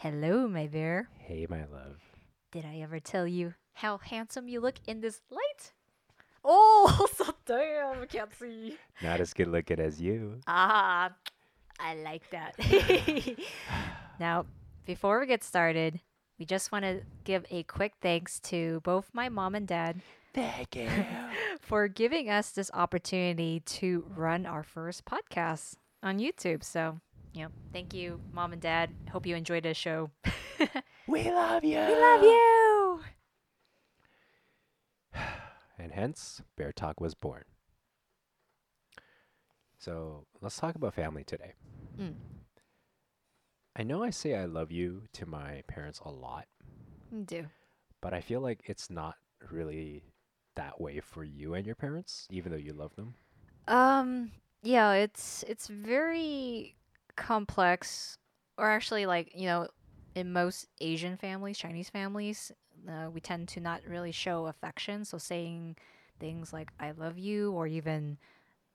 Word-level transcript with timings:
Hello, 0.00 0.48
my 0.48 0.66
bear. 0.66 1.10
Hey, 1.18 1.46
my 1.50 1.66
love. 1.70 2.00
Did 2.52 2.64
I 2.64 2.78
ever 2.80 3.00
tell 3.00 3.26
you 3.26 3.52
how 3.74 3.98
handsome 3.98 4.48
you 4.48 4.58
look 4.58 4.76
in 4.86 5.02
this 5.02 5.20
light? 5.30 5.72
Oh, 6.42 7.06
so 7.14 7.34
damn, 7.44 8.00
I 8.00 8.06
can't 8.06 8.30
see. 8.32 8.78
Not 9.02 9.20
as 9.20 9.34
good 9.34 9.48
looking 9.48 9.78
as 9.78 10.00
you. 10.00 10.40
Ah, 10.46 11.10
I 11.78 11.96
like 11.96 12.22
that. 12.30 12.54
now, 14.18 14.46
before 14.86 15.20
we 15.20 15.26
get 15.26 15.44
started, 15.44 16.00
we 16.38 16.46
just 16.46 16.72
want 16.72 16.86
to 16.86 17.02
give 17.24 17.44
a 17.50 17.64
quick 17.64 17.92
thanks 18.00 18.40
to 18.40 18.80
both 18.80 19.10
my 19.12 19.28
mom 19.28 19.54
and 19.54 19.66
dad 19.66 20.00
Thank 20.32 20.76
you. 20.76 20.88
for 21.60 21.88
giving 21.88 22.30
us 22.30 22.52
this 22.52 22.70
opportunity 22.72 23.60
to 23.66 24.06
run 24.16 24.46
our 24.46 24.62
first 24.62 25.04
podcast 25.04 25.74
on 26.02 26.18
YouTube. 26.18 26.64
So, 26.64 27.00
know, 27.34 27.48
thank 27.72 27.94
you, 27.94 28.20
mom 28.32 28.52
and 28.52 28.60
dad. 28.60 28.90
Hope 29.10 29.26
you 29.26 29.36
enjoyed 29.36 29.62
the 29.62 29.74
show. 29.74 30.10
we 31.06 31.24
love 31.30 31.64
you. 31.64 31.78
we 31.78 31.94
love 31.96 32.22
you. 32.22 33.00
And 35.78 35.92
hence, 35.92 36.42
Bear 36.56 36.72
Talk 36.72 37.00
was 37.00 37.14
born. 37.14 37.44
So 39.78 40.26
let's 40.42 40.56
talk 40.58 40.74
about 40.74 40.94
family 40.94 41.24
today. 41.24 41.54
Mm. 41.98 42.14
I 43.76 43.82
know 43.82 44.02
I 44.02 44.10
say 44.10 44.34
I 44.34 44.44
love 44.44 44.70
you 44.70 45.04
to 45.14 45.24
my 45.26 45.62
parents 45.68 46.00
a 46.04 46.10
lot, 46.10 46.46
You 47.10 47.22
do. 47.22 47.46
but 48.02 48.12
I 48.12 48.20
feel 48.20 48.40
like 48.40 48.60
it's 48.66 48.90
not 48.90 49.14
really 49.50 50.02
that 50.56 50.78
way 50.80 51.00
for 51.00 51.24
you 51.24 51.54
and 51.54 51.64
your 51.64 51.76
parents, 51.76 52.26
even 52.30 52.52
though 52.52 52.58
you 52.58 52.74
love 52.74 52.94
them. 52.96 53.14
Um, 53.68 54.32
yeah, 54.62 54.92
it's 54.92 55.44
it's 55.48 55.68
very 55.68 56.74
complex, 57.16 58.18
or 58.58 58.70
actually, 58.70 59.06
like 59.06 59.32
you 59.34 59.46
know, 59.46 59.68
in 60.14 60.32
most 60.32 60.66
Asian 60.80 61.16
families, 61.16 61.58
Chinese 61.58 61.90
families, 61.90 62.52
uh, 62.88 63.10
we 63.10 63.20
tend 63.20 63.48
to 63.48 63.60
not 63.60 63.82
really 63.86 64.12
show 64.12 64.46
affection. 64.46 65.04
So 65.04 65.18
saying 65.18 65.76
things 66.18 66.52
like 66.52 66.70
"I 66.78 66.92
love 66.92 67.18
you" 67.18 67.52
or 67.52 67.66
even, 67.66 68.18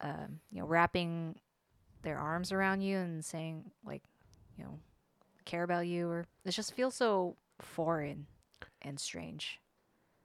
um, 0.01 0.39
you 0.51 0.59
know, 0.59 0.67
wrapping 0.67 1.39
their 2.01 2.17
arms 2.19 2.51
around 2.51 2.81
you 2.81 2.97
and 2.97 3.25
saying 3.25 3.71
like, 3.83 4.03
you 4.57 4.63
know, 4.63 4.79
care 5.45 5.63
about 5.63 5.87
you, 5.87 6.07
or 6.09 6.25
it 6.45 6.51
just 6.51 6.73
feels 6.73 6.95
so 6.95 7.35
foreign 7.59 8.27
and 8.81 8.99
strange. 8.99 9.59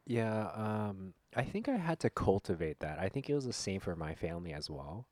Yeah, 0.07 0.51
um, 0.55 1.15
I 1.37 1.45
think 1.45 1.69
I 1.69 1.77
had 1.77 2.01
to 2.01 2.11
cultivate 2.11 2.81
that. 2.81 2.99
I 2.99 3.09
think 3.09 3.31
it 3.31 3.35
was 3.35 3.47
the 3.47 3.53
same 3.53 3.81
for 3.81 3.95
my 3.95 4.15
family 4.15 4.53
as 4.53 4.69
well. 4.69 5.07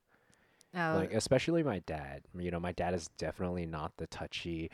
Oh, 0.74 0.97
like 0.97 1.12
especially 1.12 1.62
my 1.62 1.80
dad. 1.80 2.22
You 2.38 2.50
know 2.50 2.61
my 2.61 2.72
dad 2.72 2.94
is 2.94 3.08
definitely 3.19 3.66
not 3.66 3.92
the 3.97 4.06
touchy 4.06 4.70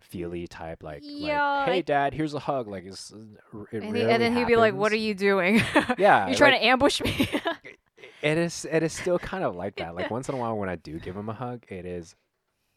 feely 0.00 0.46
type 0.46 0.82
like, 0.82 1.00
Yeah, 1.02 1.42
like 1.42 1.68
hey 1.68 1.78
I- 1.78 1.80
dad 1.82 2.14
here's 2.14 2.34
a 2.34 2.38
hug. 2.38 2.68
Like 2.68 2.84
it's, 2.84 3.12
uh, 3.12 3.64
it 3.72 3.82
and, 3.82 3.96
he, 3.96 4.02
and 4.02 4.22
then 4.22 4.36
he'd 4.36 4.46
be 4.46 4.56
like, 4.56 4.74
"What 4.74 4.92
are 4.92 4.96
you 4.96 5.14
doing? 5.14 5.56
yeah 5.98 6.26
you're 6.28 6.36
trying 6.36 6.52
like, 6.52 6.60
to 6.62 6.66
ambush 6.66 7.00
me?" 7.00 7.28
it 8.22 8.38
is 8.38 8.66
it 8.70 8.82
is 8.82 8.92
still 8.92 9.18
kind 9.18 9.44
of 9.44 9.54
like 9.54 9.76
that. 9.76 9.94
Like 9.94 10.10
once 10.10 10.28
in 10.28 10.34
a 10.34 10.38
while 10.38 10.56
when 10.56 10.68
i 10.68 10.76
do 10.76 10.98
give 10.98 11.16
him 11.16 11.28
a 11.28 11.34
hug 11.34 11.64
it 11.68 11.84
is 11.84 12.14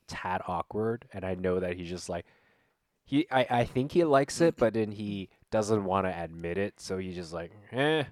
tad 0.07 0.41
awkward 0.47 1.05
and 1.13 1.23
i 1.23 1.35
know 1.35 1.59
that 1.59 1.77
he's 1.77 1.89
just 1.89 2.09
like 2.09 2.25
he 3.05 3.25
i, 3.31 3.45
I 3.49 3.65
think 3.65 3.91
he 3.93 4.03
likes 4.03 4.41
it 4.41 4.55
but 4.57 4.73
then 4.73 4.91
he 4.91 5.29
doesn't 5.51 5.83
want 5.85 6.05
to 6.05 6.21
admit 6.23 6.57
it 6.57 6.79
so 6.79 6.97
he's 6.97 7.15
just 7.15 7.31
like 7.33 7.51
eh 7.71 8.03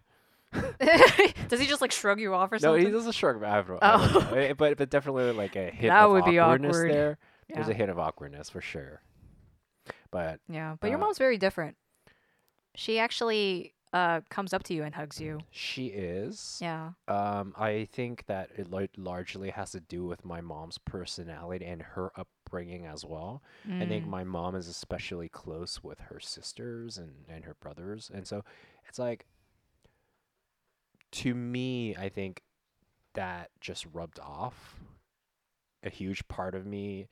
Does 1.50 1.60
he 1.60 1.68
just 1.68 1.82
like 1.82 1.92
shrug 1.92 2.20
you 2.20 2.34
off 2.34 2.52
or 2.52 2.60
something? 2.60 2.82
no 2.84 2.88
he 2.90 2.92
doesn't 2.94 3.12
shrug 3.14 3.44
I 3.44 3.62
don't, 3.62 3.82
I 3.84 3.98
don't 3.98 4.16
Oh. 4.16 4.20
know. 4.32 4.38
Eh, 4.38 4.54
but 4.54 4.78
but 4.78 4.90
definitely 4.90 5.32
like 5.34 5.56
a 5.56 5.70
hint 5.70 5.92
That 5.94 6.06
of 6.06 6.12
would 6.12 6.26
be 6.26 6.40
awkwardness 6.40 6.76
awkward. 6.78 6.92
there 6.92 7.18
there's 7.54 7.68
a 7.70 7.74
hint 7.74 7.90
of 7.92 8.00
awkwardness 8.00 8.50
for 8.50 8.62
sure 8.62 9.02
but 10.12 10.40
yeah, 10.50 10.76
but 10.80 10.90
your 10.90 10.98
uh, 10.98 11.02
mom's 11.02 11.18
very 11.20 11.38
different. 11.38 11.76
She 12.76 12.98
actually 13.00 13.74
uh 13.94 14.22
comes 14.30 14.54
up 14.54 14.64
to 14.64 14.74
you 14.74 14.84
and 14.84 14.94
hugs 14.96 15.20
you. 15.22 15.40
She 15.52 15.88
is. 15.88 16.58
Yeah. 16.62 16.92
Um, 17.08 17.54
I 17.58 17.88
think 17.92 18.26
that 18.28 18.50
it 18.58 18.70
lar- 18.72 18.88
largely 18.98 19.50
has 19.52 19.72
to 19.72 19.80
do 19.80 20.06
with 20.06 20.24
my 20.26 20.42
mom's 20.42 20.78
personality 20.80 21.66
and 21.66 21.82
her 21.82 22.12
upbringing 22.16 22.86
as 22.88 23.04
well. 23.06 23.42
I 23.72 23.86
think 23.86 24.06
Mm. 24.06 24.10
my 24.10 24.24
mom 24.24 24.56
is 24.56 24.68
especially 24.68 25.30
close 25.30 25.84
with 25.84 26.00
her 26.02 26.20
sisters 26.20 26.98
and, 26.98 27.26
and 27.28 27.46
her 27.46 27.56
brothers. 27.56 28.12
And 28.14 28.28
so 28.28 28.44
it's 28.88 29.00
like, 29.00 29.26
to 31.12 31.34
me, 31.34 31.96
I 31.96 32.10
think 32.10 32.42
that 33.14 33.50
just 33.60 33.86
rubbed 33.94 34.20
off. 34.20 34.76
A 35.84 35.90
huge 35.90 36.28
part 36.28 36.56
of 36.56 36.66
me 36.66 37.08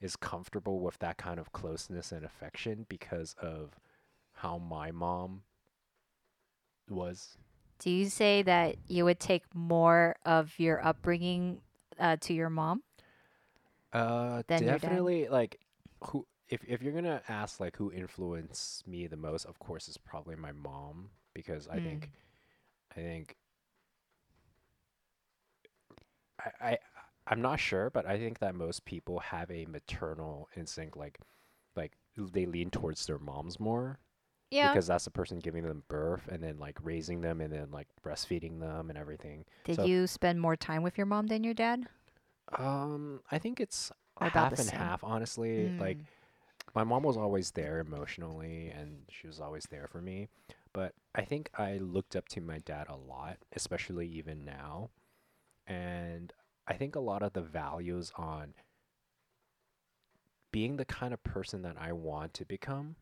is 0.00 0.16
comfortable 0.16 0.80
with 0.80 0.98
that 0.98 1.16
kind 1.16 1.38
of 1.38 1.52
closeness 1.52 2.12
and 2.12 2.24
affection 2.24 2.86
because 2.88 3.34
of 3.40 3.78
how 4.34 4.58
my 4.58 4.90
mom 4.90 5.42
was 6.88 7.36
Do 7.78 7.90
you 7.90 8.08
say 8.08 8.42
that 8.42 8.76
you 8.88 9.04
would 9.04 9.20
take 9.20 9.42
more 9.54 10.16
of 10.24 10.58
your 10.58 10.84
upbringing 10.84 11.60
uh, 11.98 12.16
to 12.20 12.32
your 12.34 12.50
mom? 12.50 12.82
Uh, 13.92 14.42
than 14.48 14.62
your 14.64 14.72
dad? 14.72 14.80
definitely 14.80 15.28
like 15.28 15.60
who 16.06 16.26
if 16.48 16.62
if 16.66 16.82
you're 16.82 16.92
gonna 16.92 17.22
ask 17.28 17.60
like 17.60 17.76
who 17.76 17.92
influenced 17.92 18.86
me 18.86 19.06
the 19.06 19.16
most, 19.16 19.44
of 19.46 19.58
course 19.58 19.88
it's 19.88 19.96
probably 19.96 20.36
my 20.36 20.52
mom 20.52 21.10
because 21.34 21.68
I 21.68 21.78
think 21.78 22.10
I 22.90 23.00
think 23.00 23.36
I, 26.44 26.70
I 26.72 26.78
I'm 27.26 27.40
not 27.40 27.60
sure, 27.60 27.88
but 27.90 28.04
I 28.06 28.18
think 28.18 28.40
that 28.40 28.54
most 28.54 28.84
people 28.84 29.20
have 29.20 29.50
a 29.50 29.64
maternal 29.66 30.48
instinct 30.56 30.96
like 30.96 31.18
like 31.76 31.92
they 32.16 32.46
lean 32.46 32.70
towards 32.70 33.06
their 33.06 33.18
moms 33.18 33.58
more 33.60 33.98
Yeah. 34.50 34.68
because 34.68 34.86
that's 34.88 35.04
the 35.04 35.10
person 35.10 35.38
giving 35.38 35.62
them 35.64 35.82
birth 35.88 36.28
and 36.30 36.42
then 36.42 36.58
like 36.58 36.78
raising 36.82 37.20
them 37.22 37.40
and 37.40 37.52
then 37.52 37.70
like 37.70 37.86
breastfeeding 38.04 38.60
them 38.60 38.90
and 38.90 38.98
everything. 38.98 39.44
Did 39.64 39.76
so- 39.76 39.84
you 39.84 40.06
spend 40.06 40.40
more 40.40 40.56
time 40.56 40.82
with 40.82 40.98
your 40.98 41.06
mom 41.06 41.28
than 41.28 41.42
your 41.44 41.54
dad? 41.54 41.86
Um, 42.58 43.20
I 43.30 43.38
think 43.38 43.60
it's 43.60 43.90
Or 44.20 44.28
half 44.28 44.52
and 44.52 44.68
same? 44.68 44.78
half, 44.78 45.02
honestly. 45.04 45.72
Like 45.78 45.98
Mm. 45.98 46.04
my 46.74 46.84
mom 46.84 47.02
was 47.02 47.16
always 47.16 47.52
there 47.52 47.78
emotionally 47.80 48.68
and 48.68 49.04
she 49.10 49.26
was 49.26 49.40
always 49.40 49.64
there 49.70 49.86
for 49.86 50.02
me. 50.02 50.28
But 50.72 50.94
I 51.14 51.24
think 51.24 51.50
I 51.56 51.78
looked 51.78 52.16
up 52.16 52.28
to 52.30 52.40
my 52.40 52.58
dad 52.58 52.88
a 52.88 52.96
lot, 52.96 53.38
especially 53.54 54.06
even 54.08 54.44
now. 54.44 54.90
And 55.66 56.32
I 56.66 56.74
think 56.74 56.96
a 56.96 57.00
lot 57.00 57.22
of 57.22 57.32
the 57.32 57.42
values 57.42 58.12
on 58.16 58.54
being 60.52 60.76
the 60.76 60.84
kind 60.84 61.14
of 61.14 61.22
person 61.24 61.62
that 61.62 61.76
I 61.78 61.92
want 61.92 62.34
to 62.34 62.44
become 62.44 62.96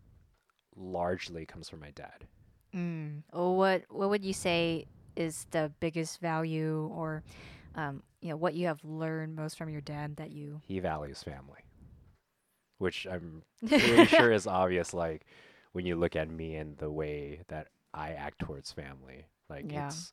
largely 0.76 1.44
comes 1.46 1.68
from 1.68 1.80
my 1.80 1.90
dad. 1.90 2.26
Mm. 2.74 3.22
Well, 3.32 3.56
what 3.56 3.84
what 3.88 4.10
would 4.10 4.24
you 4.24 4.32
say 4.32 4.86
is 5.16 5.46
the 5.50 5.72
biggest 5.80 6.20
value, 6.20 6.88
or 6.94 7.22
um, 7.74 8.02
you 8.20 8.28
know, 8.30 8.36
what 8.36 8.54
you 8.54 8.66
have 8.66 8.84
learned 8.84 9.34
most 9.34 9.58
from 9.58 9.68
your 9.68 9.80
dad 9.80 10.16
that 10.16 10.30
you? 10.30 10.60
He 10.66 10.78
values 10.78 11.22
family, 11.22 11.60
which 12.78 13.06
I'm 13.10 13.42
pretty 13.68 14.06
sure 14.06 14.30
is 14.32 14.46
obvious. 14.46 14.94
Like 14.94 15.24
when 15.72 15.84
you 15.86 15.96
look 15.96 16.14
at 16.16 16.30
me 16.30 16.56
and 16.56 16.76
the 16.78 16.90
way 16.90 17.40
that 17.48 17.68
I 17.92 18.12
act 18.12 18.38
towards 18.40 18.72
family, 18.72 19.26
like 19.48 19.72
Yeah. 19.72 19.88
it's 19.88 20.12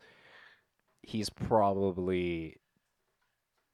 he's 1.07 1.29
probably 1.29 2.57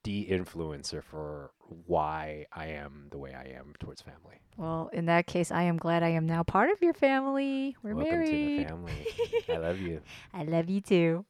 the 0.04 0.28
influencer 0.30 1.04
for 1.04 1.50
why 1.88 2.46
I 2.54 2.68
am 2.68 3.08
the 3.10 3.18
way 3.18 3.34
I 3.34 3.58
am 3.58 3.74
towards 3.80 4.04
family. 4.04 4.40
Well, 4.56 4.92
in 4.94 5.08
that 5.08 5.26
case, 5.26 5.50
I 5.50 5.64
am 5.64 5.78
glad 5.78 6.04
I 6.04 6.10
am 6.10 6.28
now 6.28 6.44
part 6.44 6.70
of 6.70 6.80
your 6.82 6.94
family. 6.94 7.76
We're 7.82 7.96
Welcome 7.96 8.20
married. 8.20 8.58
to 8.58 8.64
the 8.64 8.70
family. 8.70 9.08
I 9.50 9.58
love 9.58 9.80
you. 9.80 10.02
I 10.34 10.44
love 10.44 10.70
you 10.70 10.82
too. 10.82 11.26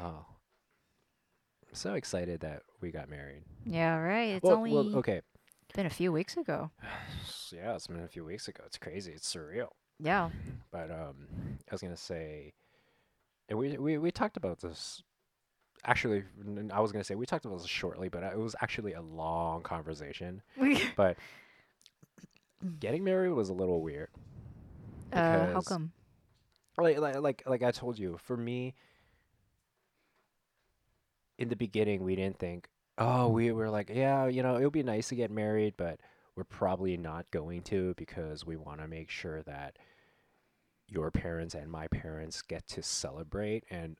Oh, 0.00 0.24
I'm 1.68 1.74
so 1.74 1.94
excited 1.94 2.40
that 2.40 2.62
we 2.80 2.90
got 2.90 3.08
married. 3.08 3.44
Yeah, 3.64 3.96
right. 3.98 4.30
It's 4.30 4.42
well, 4.42 4.56
only 4.56 4.72
well, 4.72 4.96
okay. 4.96 5.20
been 5.72 5.86
a 5.86 5.90
few 5.90 6.12
weeks 6.12 6.36
ago. 6.36 6.70
Yeah, 7.54 7.74
it's 7.74 7.86
been 7.86 8.00
a 8.00 8.08
few 8.08 8.24
weeks 8.24 8.48
ago. 8.48 8.62
It's 8.64 8.78
crazy. 8.78 9.12
It's 9.12 9.30
surreal. 9.30 9.68
Yeah. 10.00 10.30
But 10.70 10.90
um, 10.90 11.28
I 11.70 11.74
was 11.74 11.82
gonna 11.82 11.98
say, 11.98 12.54
and 13.46 13.58
we 13.58 13.76
we 13.76 13.98
we 13.98 14.10
talked 14.10 14.38
about 14.38 14.62
this. 14.62 15.02
Actually, 15.84 16.22
I 16.72 16.80
was 16.80 16.92
gonna 16.92 17.04
say 17.04 17.14
we 17.16 17.26
talked 17.26 17.44
about 17.44 17.58
this 17.58 17.66
shortly, 17.66 18.08
but 18.08 18.22
uh, 18.22 18.30
it 18.32 18.38
was 18.38 18.54
actually 18.60 18.92
a 18.92 19.02
long 19.02 19.62
conversation. 19.62 20.42
But 20.96 21.16
getting 22.78 23.02
married 23.04 23.30
was 23.32 23.48
a 23.48 23.52
little 23.52 23.80
weird. 23.82 24.08
uh, 25.12 25.52
how 25.54 25.60
come? 25.60 25.92
Like 26.78 26.98
like 26.98 27.16
like 27.20 27.42
like 27.46 27.62
I 27.62 27.70
told 27.72 27.98
you, 27.98 28.18
for 28.22 28.36
me, 28.36 28.74
in 31.38 31.48
the 31.48 31.56
beginning, 31.56 32.02
we 32.04 32.14
didn't 32.16 32.38
think. 32.38 32.68
Oh, 32.98 33.28
we 33.28 33.50
were 33.52 33.70
like, 33.70 33.90
yeah, 33.92 34.26
you 34.26 34.42
know, 34.42 34.56
it 34.56 34.64
would 34.64 34.72
be 34.72 34.82
nice 34.82 35.08
to 35.08 35.14
get 35.14 35.30
married, 35.30 35.74
but 35.76 35.98
we're 36.36 36.44
probably 36.44 36.96
not 36.96 37.30
going 37.30 37.62
to 37.62 37.94
because 37.96 38.46
we 38.46 38.56
want 38.56 38.80
to 38.80 38.86
make 38.88 39.10
sure 39.10 39.42
that 39.42 39.76
your 40.88 41.10
parents 41.10 41.54
and 41.54 41.70
my 41.70 41.88
parents 41.88 42.42
get 42.42 42.66
to 42.68 42.82
celebrate 42.82 43.64
and 43.70 43.96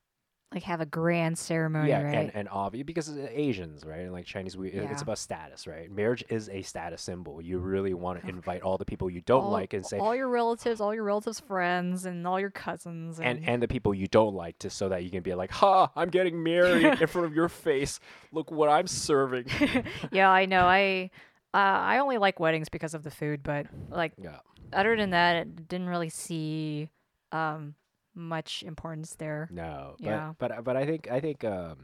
like 0.53 0.65
have 0.65 0.81
a 0.81 0.87
grand 0.87 1.39
ceremony, 1.39 1.89
yeah, 1.89 2.03
right? 2.03 2.15
and 2.15 2.31
and 2.35 2.49
obvious 2.51 2.85
because 2.85 3.09
uh, 3.09 3.27
Asians, 3.31 3.85
right, 3.85 4.01
and 4.01 4.13
like 4.13 4.27
Chinese, 4.27 4.57
we 4.57 4.69
it- 4.71 4.91
it's 4.91 5.03
about 5.03 5.19
status, 5.19 5.67
right? 5.67 5.91
Marriage 5.91 6.23
is 6.29 6.49
a 6.51 6.63
status 6.63 7.01
symbol. 7.03 7.41
You 7.41 7.59
really 7.59 7.95
want 7.95 8.23
to 8.23 8.29
invite 8.29 8.63
all 8.63 8.77
the 8.79 8.85
people 8.85 9.09
you 9.09 9.23
don't 9.23 9.45
all, 9.45 9.51
like 9.51 9.73
and 9.73 9.85
say, 9.85 9.99
all 9.99 10.15
your 10.15 10.29
relatives, 10.29 10.81
all 10.81 10.95
your 10.95 11.05
relatives' 11.05 11.41
friends, 11.41 12.05
and 12.05 12.27
all 12.27 12.39
your 12.39 12.51
cousins, 12.51 13.19
and, 13.19 13.39
and 13.39 13.49
and 13.49 13.63
the 13.63 13.69
people 13.69 13.95
you 13.95 14.07
don't 14.09 14.35
like, 14.35 14.59
to 14.59 14.69
so 14.71 14.89
that 14.91 15.03
you 15.05 15.11
can 15.11 15.23
be 15.23 15.35
like, 15.35 15.51
"Ha! 15.53 15.91
I'm 15.97 16.11
getting 16.11 16.43
married 16.43 16.85
in 17.01 17.07
front 17.07 17.27
of 17.27 17.35
your 17.35 17.49
face. 17.49 17.99
Look 18.33 18.51
what 18.51 18.69
I'm 18.69 18.87
serving." 18.87 19.47
yeah, 20.13 20.29
I 20.31 20.45
know. 20.47 20.67
I 20.67 21.11
uh, 21.55 21.57
I 21.57 21.99
only 21.99 22.19
like 22.19 22.41
weddings 22.41 22.69
because 22.69 22.95
of 22.95 23.03
the 23.03 23.11
food, 23.11 23.43
but 23.43 23.67
like 23.89 24.13
yeah, 24.23 24.39
other 24.73 24.97
than 24.97 25.11
that, 25.11 25.37
I 25.37 25.45
didn't 25.45 25.89
really 25.89 26.11
see 26.11 26.89
um 27.33 27.75
much 28.15 28.63
importance 28.63 29.15
there. 29.15 29.49
no, 29.51 29.97
but 30.01 30.07
Yeah. 30.07 30.33
but 30.39 30.65
but 30.65 30.77
I 30.77 30.85
think 30.87 31.11
I 31.11 31.21
think 31.21 31.45
um, 31.45 31.79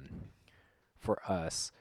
for 0.99 1.21
us, 1.31 1.73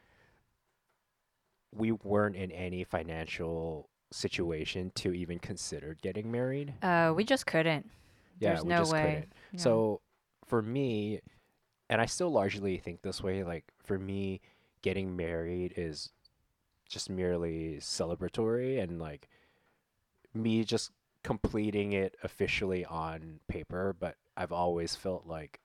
we 1.71 1.91
weren't 1.91 2.35
in 2.35 2.51
any 2.51 2.83
financial 2.83 3.89
situation 4.11 4.91
to 4.95 5.13
even 5.13 5.37
consider 5.39 5.95
getting 6.01 6.31
married. 6.31 6.73
Uh, 6.81 7.13
we 7.15 7.23
just 7.23 7.45
couldn't. 7.45 7.89
Yeah, 8.39 8.49
There's 8.53 8.63
we 8.63 8.69
no 8.69 8.77
just 8.79 8.93
way. 8.93 9.01
couldn't. 9.01 9.33
Yeah. 9.53 9.59
So 9.59 10.01
for 10.45 10.61
me, 10.61 11.19
and 11.89 11.99
I 11.99 12.05
still 12.05 12.29
largely 12.31 12.77
think 12.77 13.01
this 13.01 13.21
way, 13.21 13.43
like 13.43 13.65
for 13.83 13.97
me, 13.99 14.39
getting 14.81 15.15
married 15.15 15.73
is 15.75 16.11
just 16.87 17.09
merely 17.09 17.77
celebratory 17.81 18.81
and 18.81 18.99
like 18.99 19.27
me 20.33 20.63
just 20.63 20.91
completing 21.23 21.91
it 21.91 22.15
officially 22.23 22.85
on 22.85 23.39
paper, 23.49 23.93
but 23.99 24.15
I've 24.37 24.51
always 24.51 24.95
felt 24.95 25.25
like 25.25 25.59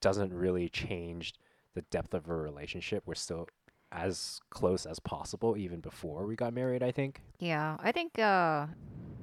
doesn't 0.00 0.32
really 0.32 0.68
change 0.68 1.34
the 1.74 1.82
depth 1.82 2.14
of 2.14 2.28
a 2.28 2.34
relationship. 2.34 3.02
We're 3.06 3.14
still 3.14 3.48
as 3.90 4.40
close 4.50 4.86
as 4.86 4.98
possible 5.00 5.56
even 5.56 5.80
before 5.80 6.26
we 6.26 6.36
got 6.36 6.54
married, 6.54 6.82
I 6.82 6.92
think. 6.92 7.20
Yeah, 7.38 7.76
I 7.80 7.92
think 7.92 8.18
uh, 8.18 8.66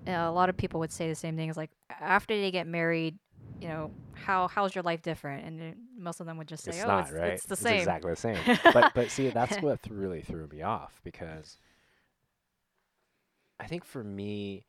a 0.05 0.31
lot 0.31 0.49
of 0.49 0.57
people 0.57 0.79
would 0.81 0.91
say 0.91 1.07
the 1.07 1.15
same 1.15 1.35
thing. 1.37 1.49
Is 1.49 1.57
like 1.57 1.71
after 1.89 2.35
they 2.35 2.51
get 2.51 2.67
married, 2.67 3.17
you 3.61 3.67
know, 3.67 3.91
how 4.13 4.47
how's 4.47 4.75
your 4.75 4.83
life 4.83 5.01
different? 5.01 5.45
And 5.45 5.75
most 5.97 6.19
of 6.19 6.25
them 6.25 6.37
would 6.37 6.47
just 6.47 6.63
say, 6.63 6.71
it's 6.71 6.83
"Oh, 6.83 6.87
not 6.87 7.09
it's, 7.09 7.11
right. 7.13 7.33
it's 7.33 7.45
the 7.45 7.55
same." 7.55 7.77
exactly 7.79 8.11
the 8.11 8.17
same. 8.17 8.39
but 8.73 8.91
but 8.93 9.09
see, 9.09 9.29
that's 9.29 9.57
what 9.61 9.81
th- 9.83 9.95
really 9.95 10.21
threw 10.21 10.47
me 10.47 10.61
off 10.61 10.99
because 11.03 11.57
I 13.59 13.67
think 13.67 13.85
for 13.85 14.03
me, 14.03 14.65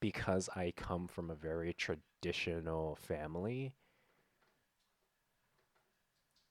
because 0.00 0.48
I 0.54 0.72
come 0.76 1.08
from 1.08 1.30
a 1.30 1.34
very 1.34 1.72
traditional 1.74 2.96
family, 2.96 3.74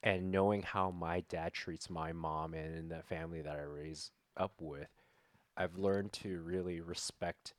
and 0.03 0.31
knowing 0.31 0.61
how 0.61 0.91
my 0.91 1.21
dad 1.21 1.53
treats 1.53 1.89
my 1.89 2.11
mom 2.13 2.53
and 2.53 2.91
the 2.91 3.01
family 3.03 3.41
that 3.41 3.57
I 3.57 3.63
raised 3.63 4.11
up 4.37 4.53
with, 4.61 4.89
I've 5.57 5.77
learned 5.77 6.13
to 6.13 6.41
really 6.41 6.81
respect 6.81 7.53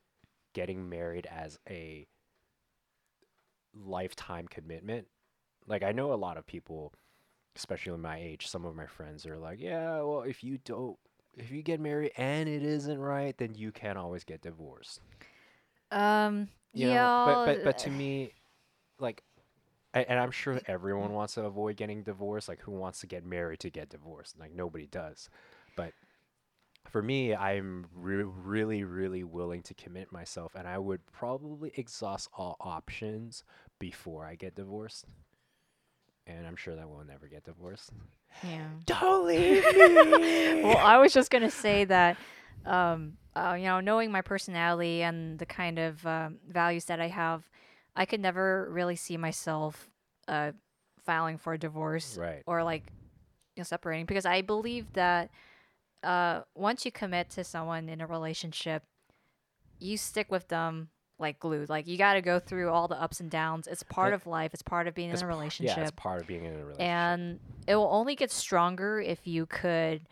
getting 0.55 0.89
married 0.89 1.27
as 1.31 1.59
a 1.69 2.09
lifetime 3.75 4.49
commitment. 4.49 5.07
Like 5.67 5.83
I 5.83 5.93
know 5.93 6.13
a 6.13 6.17
lot 6.17 6.37
of 6.37 6.47
people, 6.47 6.93
especially 7.57 7.99
my 7.99 8.19
age, 8.19 8.47
some 8.49 8.65
of 8.65 8.77
my 8.77 8.87
friends 8.87 9.27
are 9.27 9.39
like, 9.39 9.61
"Yeah, 9.61 10.03
well, 10.03 10.23
if 10.23 10.45
you 10.45 10.59
don't 10.59 10.99
if 11.37 11.51
you 11.53 11.63
get 11.63 11.81
married 11.81 12.13
and 12.17 12.49
it 12.49 12.63
isn't 12.65 12.99
right, 13.01 13.37
then 13.39 13.55
you 13.55 13.73
can 13.73 13.97
always 13.97 14.25
get 14.25 14.43
divorced." 14.43 15.01
Um, 15.91 16.49
You 16.75 16.87
yeah, 16.87 16.95
know, 16.95 17.11
but 17.25 17.43
but 17.45 17.63
but 17.63 17.79
to 17.79 17.91
me, 17.91 18.33
like, 18.99 19.23
a- 19.95 20.09
and 20.11 20.19
I'm 20.21 20.31
sure 20.33 20.61
everyone 20.67 21.13
wants 21.13 21.35
to 21.35 21.45
avoid 21.45 21.77
getting 21.77 22.03
divorced. 22.03 22.49
Like, 22.49 22.61
who 22.63 22.73
wants 22.73 23.01
to 23.01 23.07
get 23.07 23.25
married 23.25 23.61
to 23.61 23.71
get 23.71 23.91
divorced? 23.91 24.39
Like, 24.39 24.53
nobody 24.55 24.87
does. 24.87 25.29
But 25.77 25.95
for 26.89 27.03
me, 27.03 27.35
I'm 27.35 27.87
re- 27.95 28.25
really, 28.25 28.85
really 28.85 29.25
willing 29.25 29.63
to 29.65 29.75
commit 29.75 30.13
myself, 30.13 30.55
and 30.55 30.69
I 30.69 30.79
would 30.79 31.07
probably 31.13 31.73
exhaust 31.77 32.29
all 32.35 32.57
options 32.61 33.45
before 33.79 34.25
I 34.27 34.37
get 34.37 34.55
divorced. 34.57 35.07
And 36.29 36.47
I'm 36.47 36.57
sure 36.57 36.77
that 36.77 36.89
we'll 36.89 37.05
never 37.05 37.27
get 37.27 37.45
divorced. 37.45 37.91
yeah. 38.45 38.69
Don't 38.87 39.27
leave 39.27 39.65
me. 39.75 40.63
well, 40.63 40.77
I 40.77 40.99
was 40.99 41.13
just 41.13 41.31
gonna 41.31 41.51
say 41.51 41.85
that, 41.87 42.17
um, 42.67 43.17
uh, 43.35 43.55
you 43.59 43.65
know, 43.65 43.81
knowing 43.81 44.13
my 44.13 44.21
personality 44.21 45.03
and 45.03 45.39
the 45.39 45.47
kind 45.47 45.79
of 45.79 46.07
um, 46.07 46.37
values 46.49 46.85
that 46.87 47.01
I 47.01 47.09
have, 47.09 47.49
I 47.97 48.05
could 48.05 48.21
never 48.21 48.69
really 48.71 48.97
see 48.97 49.17
myself 49.17 49.91
uh, 50.29 50.53
filing 51.05 51.39
for 51.39 51.55
a 51.55 51.59
divorce 51.59 52.19
right. 52.19 52.43
or 52.47 52.63
like 52.63 52.85
you 53.57 53.61
know, 53.61 53.65
separating 53.65 54.07
because 54.07 54.27
I 54.27 54.43
believe 54.43 54.93
that 54.93 55.31
uh, 56.03 56.43
once 56.55 56.85
you 56.85 56.93
commit 56.93 57.31
to 57.31 57.45
someone 57.45 57.89
in 57.89 58.01
a 58.01 58.07
relationship, 58.07 58.85
you 59.81 59.97
stick 59.97 60.31
with 60.31 60.49
them 60.49 60.91
like 61.19 61.39
glue. 61.41 61.67
Like 61.69 61.87
you 61.87 61.99
got 61.99 62.15
to 62.15 62.23
go 62.23 62.39
through 62.39 62.71
all 62.71 62.89
the 62.89 63.01
ups 63.01 63.21
and 63.21 63.31
downs. 63.31 63.67
It's 63.67 63.83
part 63.83 64.13
And 64.13 64.15
of 64.23 64.27
life. 64.27 64.55
It's 64.55 64.63
part 64.63 64.87
of 64.87 64.95
being 64.95 65.11
in 65.11 65.17
a 65.17 65.19
par- 65.19 65.29
relationship 65.29 65.77
Yeah, 65.77 65.83
it's 65.83 65.91
part 65.93 66.21
of 66.21 66.27
being 66.27 66.45
in 66.45 66.53
a 66.55 66.59
relationship. 66.59 66.81
and 66.81 67.41
it 67.67 67.75
will 67.77 67.89
only 67.91 68.15
get 68.15 68.31
stronger 68.31 69.01
if 69.01 69.27
you 69.27 69.47
could 69.47 70.03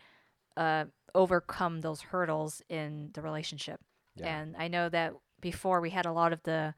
uh, 0.57 0.85
overcome 1.15 1.81
those 1.81 2.01
hurdles 2.01 2.61
in 2.69 3.09
the 3.13 3.21
relationship. 3.21 3.79
yeah. 4.15 4.39
And 4.39 4.55
I 4.57 4.67
know 4.67 4.89
that 4.89 5.13
before 5.39 5.79
we 5.81 5.89
had 5.91 6.05
a 6.05 6.11
lot 6.11 6.33
of 6.33 6.41
the 6.43 6.73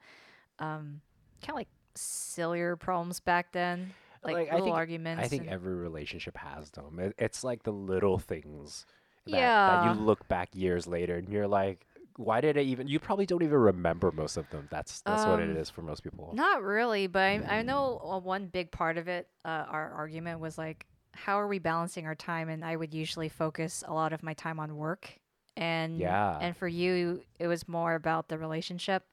um, 0.58 1.00
kind 1.42 1.50
of 1.50 1.54
like 1.56 1.68
sillier 1.94 2.76
problems 2.76 3.20
back 3.20 3.52
then, 3.52 3.92
like, 4.22 4.34
Like, 4.34 4.48
I 4.50 4.52
little 4.54 4.66
think- 4.66 4.76
arguments. 4.76 5.24
I 5.24 5.28
think 5.28 5.48
every 5.48 5.74
relationship 5.74 6.36
has 6.36 6.70
them. 6.70 6.98
It, 6.98 7.14
it's 7.18 7.42
like 7.42 7.62
the 7.62 7.72
little 7.72 8.18
things 8.18 8.84
that, 9.26 9.32
that 9.32 9.84
you 9.86 10.00
look 10.00 10.28
back 10.28 10.50
years 10.54 10.86
later 10.86 11.16
and 11.16 11.28
you're 11.28 11.48
like, 11.48 11.86
why 12.16 12.40
did 12.40 12.58
I 12.58 12.62
even? 12.62 12.88
You 12.88 12.98
probably 12.98 13.26
don't 13.26 13.42
even 13.42 13.58
remember 13.58 14.12
most 14.12 14.36
of 14.36 14.48
them. 14.50 14.68
That's 14.70 15.00
that's 15.02 15.26
what 15.26 15.40
it 15.40 15.56
Um, 15.56 15.64
for 15.74 15.82
most 15.82 16.02
people. 16.02 16.34
Not 16.34 16.62
really, 16.62 17.06
but 17.06 17.20
I, 17.20 17.40
I 17.48 17.62
know 17.62 18.00
uh, 18.04 18.18
one 18.18 18.46
big 18.46 18.70
part 18.70 18.98
of 18.98 19.08
it, 19.08 19.28
uh, 19.44 19.64
our 19.68 19.90
argument 19.92 20.40
was 20.40 20.58
like, 20.58 20.86
how 21.12 21.40
are 21.40 21.48
we 21.48 21.58
balancing 21.58 22.06
our 22.06 22.14
time? 22.14 22.48
And 22.48 22.64
I 22.64 22.76
would 22.76 22.94
usually 22.94 23.28
focus 23.28 23.82
a 23.86 23.92
lot 23.92 24.12
of 24.12 24.22
my 24.22 24.34
time 24.34 24.60
on 24.60 24.76
work. 24.76 25.18
And 25.56 26.00
Yeah. 26.00 26.38
and 26.40 26.56
for 26.56 26.68
you, 26.68 27.22
it 27.38 27.48
was 27.48 27.68
more 27.68 27.94
about 27.94 28.28
the 28.28 28.38
relationship. 28.38 29.04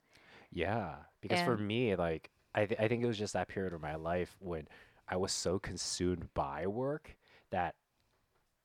Yeah, 0.51 0.95
because 1.21 1.41
for 1.41 1.57
me, 1.57 1.95
like 1.95 2.29
I 2.55 2.65
th- 2.65 2.79
I 2.79 2.87
think 2.87 3.03
it 3.03 3.07
was 3.07 3.17
just 3.17 3.33
that 3.33 3.47
period 3.47 3.73
of 3.73 3.81
my 3.81 3.95
life 3.95 4.35
when 4.39 4.67
I 5.07 5.17
was 5.17 5.31
so 5.31 5.59
consumed 5.59 6.33
by 6.33 6.67
work 6.67 7.15
that 7.51 7.75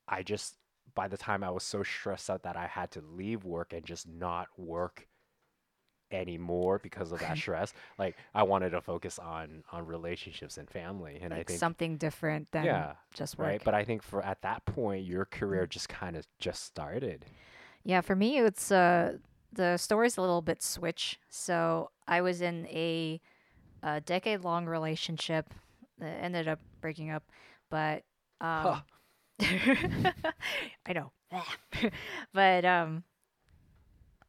I 0.09 0.23
just 0.23 0.57
by 0.95 1.09
the 1.09 1.17
time 1.17 1.43
I 1.43 1.51
was 1.51 1.63
so 1.63 1.83
stressed 1.83 2.31
out 2.31 2.43
that 2.43 2.57
I 2.57 2.67
had 2.67 2.91
to 2.93 3.01
leave 3.01 3.45
work 3.45 3.73
and 3.73 3.85
just 3.85 4.09
not 4.09 4.49
work 4.57 5.07
anymore 6.11 6.79
because 6.79 7.13
of 7.13 7.21
that 7.21 7.37
stress. 7.39 7.73
Like 7.99 8.17
I 8.35 8.43
wanted 8.43 8.71
to 8.71 8.81
focus 8.81 9.19
on 9.19 9.65
on 9.73 9.87
relationships 9.87 10.59
and 10.59 10.69
family, 10.71 11.19
and 11.23 11.33
I 11.33 11.43
think 11.43 11.59
something 11.59 11.97
different 11.97 12.51
than 12.53 12.65
yeah, 12.65 12.93
just 13.15 13.39
work. 13.39 13.49
right. 13.49 13.63
But 13.65 13.75
I 13.75 13.85
think 13.85 14.03
for 14.03 14.25
at 14.25 14.43
that 14.43 14.65
point, 14.65 15.05
your 15.05 15.25
career 15.25 15.67
just 15.67 15.89
kind 15.89 16.17
of 16.17 16.27
just 16.39 16.65
started. 16.65 17.25
Yeah, 17.85 18.01
for 18.01 18.15
me, 18.15 18.39
it's 18.39 18.71
uh 18.71 19.19
the 19.53 19.77
story's 19.77 20.17
a 20.17 20.21
little 20.21 20.43
bit 20.43 20.63
switch. 20.63 21.19
So 21.29 21.91
I 22.09 22.21
was 22.23 22.41
in 22.41 22.67
a, 22.67 23.21
a 23.83 24.01
decade 24.01 24.45
long 24.45 24.67
relationship 24.67 25.53
that 25.99 26.23
ended 26.23 26.49
up 26.49 26.59
breaking 26.81 27.11
up, 27.11 27.23
but 27.71 28.03
um, 28.41 28.83
I 30.87 30.93
know, 30.93 31.13
but 32.33 32.65
um, 32.65 33.05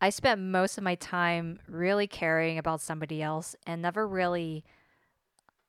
I 0.01 0.10
spent 0.10 0.41
most 0.41 0.77
of 0.77 0.84
my 0.84 0.96
time 0.96 1.60
really 1.67 2.08
caring 2.08 2.58
about 2.58 2.82
somebody 2.82 3.22
else 3.22 3.55
and 3.65 3.82
never 3.82 4.08
really 4.08 4.63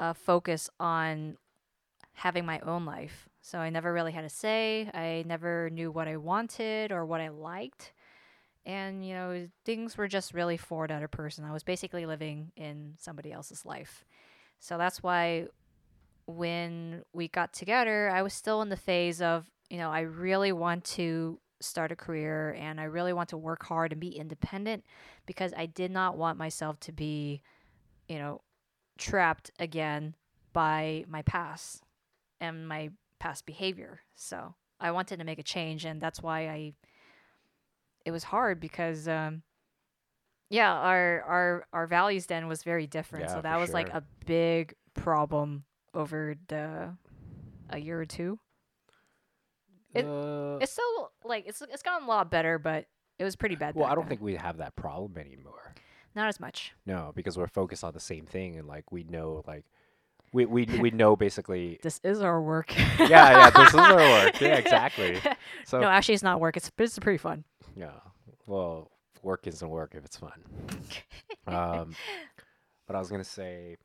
uh, 0.01 0.13
focus 0.13 0.69
on 0.81 1.37
having 2.15 2.47
my 2.47 2.61
own 2.61 2.85
life. 2.85 3.29
So 3.43 3.59
I 3.59 3.71
never 3.71 3.93
really 3.93 4.13
had 4.13 4.25
a 4.25 4.29
say. 4.29 4.91
I 4.95 5.25
never 5.27 5.69
knew 5.71 5.91
what 5.91 6.09
I 6.09 6.17
wanted 6.17 6.93
or 6.93 7.05
what 7.05 7.21
I 7.21 7.29
liked. 7.29 7.93
And, 8.65 9.07
you 9.07 9.15
know, 9.15 9.49
things 9.65 9.99
were 9.99 10.09
just 10.09 10.33
really 10.33 10.57
for 10.57 10.87
the 10.87 10.95
other 10.95 11.09
person. 11.09 11.45
I 11.45 11.53
was 11.53 11.63
basically 11.63 12.07
living 12.07 12.53
in 12.57 12.95
somebody 12.99 13.33
else's 13.33 13.67
life. 13.67 14.05
So 14.61 14.79
that's 14.79 15.03
why 15.03 15.49
when 16.27 17.03
we 17.13 17.29
got 17.29 17.53
together, 17.53 18.09
I 18.11 18.23
was 18.23 18.33
still 18.33 18.63
in 18.63 18.69
the 18.69 18.77
phase 18.77 19.21
of, 19.21 19.51
you 19.69 19.79
know, 19.79 19.91
I 19.91 20.01
really 20.01 20.53
want 20.53 20.85
to 20.85 21.39
start 21.61 21.93
a 21.93 21.97
career 21.97 22.57
and 22.59 22.81
I 22.81 22.85
really 22.85 23.13
want 23.13 23.31
to 23.31 23.37
work 23.37 23.65
hard 23.65 23.93
and 23.93 24.01
be 24.01 24.09
independent 24.09 24.85
because 25.27 25.53
I 25.57 25.67
did 25.67 25.91
not 25.91 26.17
want 26.17 26.39
myself 26.39 26.79
to 26.81 26.93
be, 26.93 27.43
you 28.09 28.19
know, 28.19 28.43
trapped 28.99 29.51
again 29.59 30.15
by 30.53 31.05
my 31.09 31.23
past 31.23 31.83
and 32.41 32.69
my 32.69 32.91
past 33.19 33.47
behavior. 33.47 34.01
So 34.15 34.55
I 34.81 34.91
wanted 34.91 35.19
to 35.19 35.25
make 35.25 35.39
a 35.39 35.43
change, 35.43 35.85
and 35.85 36.01
that's 36.01 36.23
why 36.23 36.49
I. 36.49 36.73
It 38.05 38.11
was 38.11 38.25
hard 38.25 38.61
because, 38.61 39.09
um, 39.09 39.43
yeah, 40.51 40.73
our 40.73 41.23
our 41.23 41.67
our 41.73 41.87
values 41.87 42.27
then 42.27 42.49
was 42.49 42.63
very 42.63 42.87
different. 42.87 43.27
Yeah, 43.27 43.35
so 43.35 43.41
that 43.41 43.59
was 43.59 43.73
like 43.73 43.89
a 43.89 44.03
big 44.27 44.75
problem 44.93 45.65
over 45.95 46.35
the 46.49 46.95
a 47.71 47.79
year 47.79 48.01
or 48.01 48.05
two. 48.07 48.39
It- 49.95 50.05
Uh, 50.05 50.59
It's 50.61 50.73
still 50.73 51.13
like 51.25 51.45
it's 51.47 51.63
it's 51.63 51.83
gotten 51.83 52.07
a 52.07 52.09
lot 52.11 52.31
better, 52.31 52.59
but 52.59 52.87
it 53.19 53.25
was 53.25 53.37
pretty 53.37 53.55
bad. 53.57 53.75
well, 53.77 53.87
I 53.89 53.95
don't 53.95 54.09
think 54.09 54.21
we 54.21 54.35
have 54.37 54.57
that 54.59 54.75
problem 54.77 55.17
anymore. 55.19 55.75
not 56.17 56.29
as 56.29 56.39
much. 56.39 56.73
No, 56.87 57.13
because 57.17 57.37
we're 57.37 57.49
focused 57.49 57.83
on 57.83 57.93
the 57.93 57.99
same 58.01 58.25
thing, 58.27 58.57
and 58.57 58.69
like 58.69 58.93
we 58.93 59.03
know, 59.05 59.43
like 59.47 59.65
we 60.33 60.47
we 60.47 60.65
we 60.81 60.91
know 60.91 61.17
basically. 61.27 61.79
This 61.83 62.01
is 62.05 62.21
our 62.23 62.41
work. 62.43 62.77
yeah, 62.99 63.09
yeah, 63.09 63.51
this 63.51 63.69
is 63.71 63.75
our 63.75 63.97
work. 63.97 64.41
Yeah, 64.41 64.57
exactly. 64.57 65.21
So 65.65 65.81
no, 65.81 65.89
actually, 65.89 66.15
it's 66.15 66.23
not 66.23 66.41
work. 66.41 66.57
It's 66.57 66.71
it's 66.79 66.99
pretty 66.99 67.19
fun. 67.19 67.45
yeah, 67.77 67.99
well, 68.47 68.91
work 69.23 69.47
isn't 69.47 69.69
work 69.69 69.95
if 69.95 70.05
it's 70.05 70.17
fun. 70.17 70.33
Um, 71.47 71.95
but 72.87 72.97
I 72.97 72.99
was 72.99 73.11
gonna 73.11 73.25
say, 73.25 73.77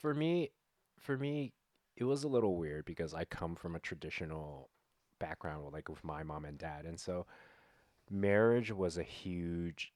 for 0.00 0.14
me, 0.14 0.50
for 0.98 1.16
me, 1.16 1.52
it 1.96 2.04
was 2.04 2.24
a 2.24 2.28
little 2.28 2.56
weird 2.56 2.84
because 2.86 3.14
I 3.14 3.24
come 3.24 3.54
from 3.54 3.76
a 3.76 3.80
traditional 3.80 4.70
background, 5.18 5.64
with, 5.64 5.74
like 5.74 5.88
with 5.88 6.02
my 6.02 6.22
mom 6.22 6.44
and 6.46 6.58
dad, 6.58 6.86
and 6.86 6.98
so 6.98 7.26
marriage 8.10 8.72
was 8.72 8.96
a 8.98 9.02
huge 9.02 9.92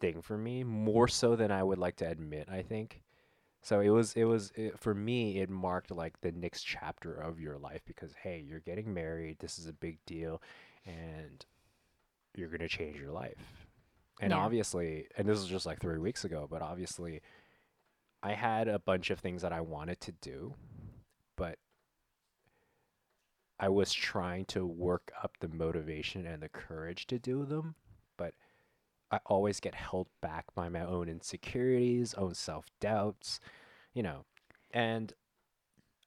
thing 0.00 0.22
for 0.22 0.38
me, 0.38 0.62
more 0.62 1.08
so 1.08 1.34
than 1.36 1.50
I 1.50 1.62
would 1.62 1.78
like 1.78 1.96
to 1.96 2.08
admit. 2.08 2.48
I 2.50 2.62
think. 2.62 3.02
So 3.60 3.80
it 3.80 3.90
was, 3.90 4.12
it 4.14 4.24
was 4.24 4.52
it, 4.54 4.78
for 4.78 4.94
me. 4.94 5.40
It 5.40 5.50
marked 5.50 5.90
like 5.90 6.20
the 6.20 6.30
next 6.32 6.62
chapter 6.62 7.12
of 7.14 7.40
your 7.40 7.58
life 7.58 7.82
because 7.86 8.14
hey, 8.22 8.44
you're 8.46 8.60
getting 8.60 8.94
married. 8.94 9.38
This 9.40 9.58
is 9.58 9.66
a 9.66 9.72
big 9.72 9.98
deal, 10.06 10.40
and 10.86 11.44
you're 12.36 12.48
gonna 12.48 12.68
change 12.68 13.00
your 13.00 13.10
life. 13.10 13.66
And 14.20 14.32
Yeah. 14.32 14.38
obviously, 14.38 15.08
and 15.16 15.28
this 15.28 15.38
was 15.38 15.48
just 15.48 15.66
like 15.66 15.80
three 15.80 15.98
weeks 15.98 16.24
ago, 16.24 16.46
but 16.48 16.62
obviously, 16.62 17.20
I 18.22 18.32
had 18.32 18.68
a 18.68 18.78
bunch 18.78 19.10
of 19.10 19.20
things 19.20 19.42
that 19.42 19.52
I 19.52 19.60
wanted 19.60 20.00
to 20.02 20.12
do, 20.12 20.54
but 21.36 21.58
I 23.60 23.68
was 23.68 23.92
trying 23.92 24.44
to 24.46 24.66
work 24.66 25.10
up 25.22 25.36
the 25.40 25.48
motivation 25.48 26.26
and 26.26 26.42
the 26.42 26.48
courage 26.48 27.06
to 27.08 27.18
do 27.18 27.44
them, 27.44 27.74
but 28.16 28.34
I 29.10 29.20
always 29.26 29.60
get 29.60 29.74
held 29.74 30.08
back 30.20 30.46
by 30.54 30.68
my 30.68 30.82
own 30.82 31.08
insecurities, 31.08 32.14
own 32.14 32.34
self 32.34 32.66
doubts, 32.80 33.40
you 33.94 34.02
know. 34.02 34.24
And 34.72 35.12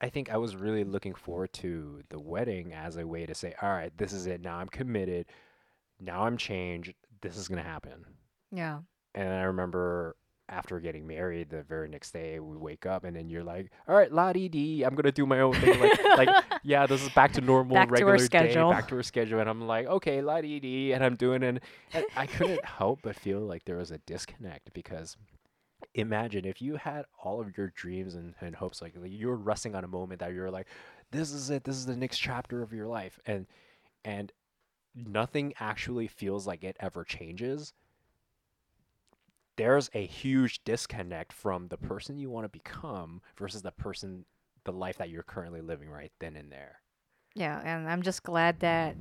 I 0.02 0.10
think 0.10 0.32
I 0.32 0.38
was 0.38 0.56
really 0.56 0.84
looking 0.84 1.14
forward 1.14 1.54
to 1.54 2.02
the 2.10 2.20
wedding 2.20 2.74
as 2.74 2.98
a 2.98 3.08
way 3.08 3.26
to 3.26 3.36
say, 3.36 3.54
all 3.62 3.70
right, 3.70 3.96
this 3.98 4.14
is 4.14 4.28
it. 4.28 4.42
Now 4.42 4.58
I'm 4.58 4.68
committed. 4.68 5.28
Now 6.00 6.24
I'm 6.24 6.38
changed. 6.38 6.94
This 7.22 7.38
is 7.38 7.48
going 7.48 7.62
to 7.62 7.70
happen. 7.70 8.06
Yeah. 8.52 8.80
And 9.14 9.30
I 9.30 9.44
remember 9.44 10.16
after 10.52 10.80
getting 10.80 11.08
married, 11.08 11.50
the 11.50 11.64
very 11.64 11.88
next 11.88 12.12
day 12.12 12.40
we 12.40 12.58
wake 12.58 12.86
up 12.86 13.06
and 13.06 13.16
then 13.16 13.30
you're 13.30 13.44
like, 13.44 13.72
all 13.88 13.96
right, 13.96 14.12
la 14.12 14.34
dee 14.34 14.50
dee, 14.50 14.84
I'm 14.84 14.94
gonna 14.96 15.12
do 15.12 15.26
my 15.26 15.40
own 15.40 15.54
thing. 15.54 15.80
Like, 15.80 16.04
like 16.18 16.44
yeah, 16.64 16.86
this 16.86 17.02
is 17.02 17.10
back 17.10 17.32
to 17.34 17.42
normal, 17.42 17.76
Back 17.76 17.88
to 17.88 17.94
our 17.94 18.12
regular 18.14 18.18
day, 18.18 18.26
schedule. 18.26 18.70
back 18.70 18.88
to 18.90 18.96
our 18.98 19.04
schedule. 19.04 19.40
And 19.40 19.50
I'm 19.50 19.66
like, 19.66 19.88
okay, 19.88 20.22
la 20.22 20.42
dee 20.42 20.60
dee, 20.60 20.92
and 20.92 21.04
I'm 21.04 21.16
doing 21.16 21.42
it. 21.42 21.64
And 21.94 22.06
I 22.16 22.28
couldn't 22.28 22.66
help 22.80 23.00
but 23.02 23.16
feel 23.16 23.40
like 23.40 23.64
there 23.66 23.78
was 23.78 23.92
a 23.92 23.98
disconnect 24.00 24.74
because 24.74 25.16
imagine 25.96 26.46
if 26.46 26.62
you 26.62 26.76
had 26.76 27.06
all 27.24 27.40
of 27.42 27.58
your 27.58 27.70
dreams 27.70 28.16
and, 28.16 28.36
and 28.42 28.56
hopes, 28.56 28.82
like, 28.82 28.94
like 28.98 29.12
you're 29.12 29.36
resting 29.36 29.74
on 29.74 29.84
a 29.84 29.88
moment 29.88 30.20
that 30.20 30.34
you're 30.34 30.52
like, 30.52 30.68
this 31.12 31.32
is 31.32 31.50
it, 31.50 31.64
this 31.64 31.76
is 31.76 31.86
the 31.86 31.96
next 31.96 32.18
chapter 32.18 32.62
of 32.62 32.74
your 32.74 32.88
life, 32.88 33.20
and 33.26 33.48
and 34.04 34.32
nothing 34.96 35.54
actually 35.60 36.08
feels 36.08 36.46
like 36.46 36.64
it 36.64 36.76
ever 36.80 37.04
changes 37.06 37.74
there's 39.62 39.92
a 39.94 40.04
huge 40.04 40.64
disconnect 40.64 41.32
from 41.32 41.68
the 41.68 41.78
person 41.78 42.18
you 42.18 42.32
want 42.32 42.46
to 42.46 42.50
become 42.50 43.22
versus 43.38 43.62
the 43.62 43.72
person 43.72 44.26
the 44.64 44.72
life 44.72 44.98
that 44.98 45.12
you're 45.12 45.22
currently 45.22 45.62
living 45.62 45.88
right 45.88 46.12
then 46.20 46.36
and 46.36 46.52
there 46.52 46.82
Yeah, 47.36 47.62
and 47.64 47.88
I'm 47.88 48.02
just 48.02 48.24
glad 48.24 48.60
that 48.62 48.96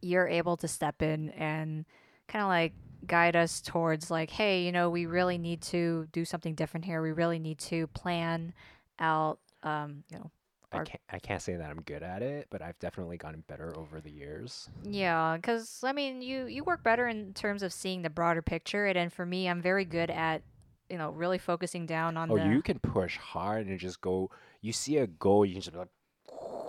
you're 0.00 0.26
able 0.26 0.56
to 0.58 0.68
step 0.68 1.02
in 1.02 1.30
and 1.30 1.84
kind 2.28 2.42
of 2.42 2.48
like 2.48 2.72
guide 3.06 3.36
us 3.36 3.60
towards 3.60 4.10
like, 4.10 4.30
hey, 4.30 4.62
you 4.62 4.72
know, 4.72 4.88
we 4.88 5.04
really 5.04 5.36
need 5.36 5.60
to 5.62 6.08
do 6.12 6.24
something 6.24 6.54
different 6.54 6.86
here. 6.86 7.02
We 7.02 7.12
really 7.12 7.38
need 7.38 7.58
to 7.58 7.86
plan 7.88 8.54
out, 8.98 9.38
um, 9.62 10.02
you 10.10 10.18
know, 10.18 10.30
I 10.72 10.80
can't, 10.80 11.00
I 11.08 11.18
can't 11.18 11.42
say 11.42 11.56
that 11.56 11.70
I'm 11.70 11.82
good 11.82 12.02
at 12.02 12.22
it, 12.22 12.48
but 12.50 12.62
I've 12.62 12.78
definitely 12.78 13.16
gotten 13.18 13.42
better 13.42 13.76
over 13.76 14.00
the 14.00 14.10
years. 14.10 14.68
yeah, 14.82 15.36
because 15.36 15.82
I 15.84 15.92
mean, 15.92 16.22
you 16.22 16.46
you 16.46 16.62
work 16.64 16.82
better 16.82 17.08
in 17.08 17.34
terms 17.34 17.62
of 17.62 17.72
seeing 17.72 18.02
the 18.02 18.10
broader 18.10 18.42
picture, 18.42 18.86
and 18.86 18.96
then 18.96 19.10
for 19.10 19.26
me, 19.26 19.48
I'm 19.48 19.60
very 19.62 19.84
good 19.84 20.10
at, 20.10 20.42
you 20.90 20.98
know, 20.98 21.10
really 21.10 21.38
focusing 21.38 21.86
down 21.86 22.16
on 22.16 22.30
Oh, 22.30 22.36
the. 22.36 22.60
you 22.60 22.62
can 22.62 22.78
push 22.78 23.16
hard 23.18 23.66
and 23.66 23.78
just 23.80 24.00
go. 24.00 24.30
You 24.60 24.72
see 24.72 24.96
a 24.98 25.06
goal, 25.06 25.44
you 25.44 25.54
can 25.54 25.62
just 25.62 25.72
be 25.72 25.78
like, 25.78 25.88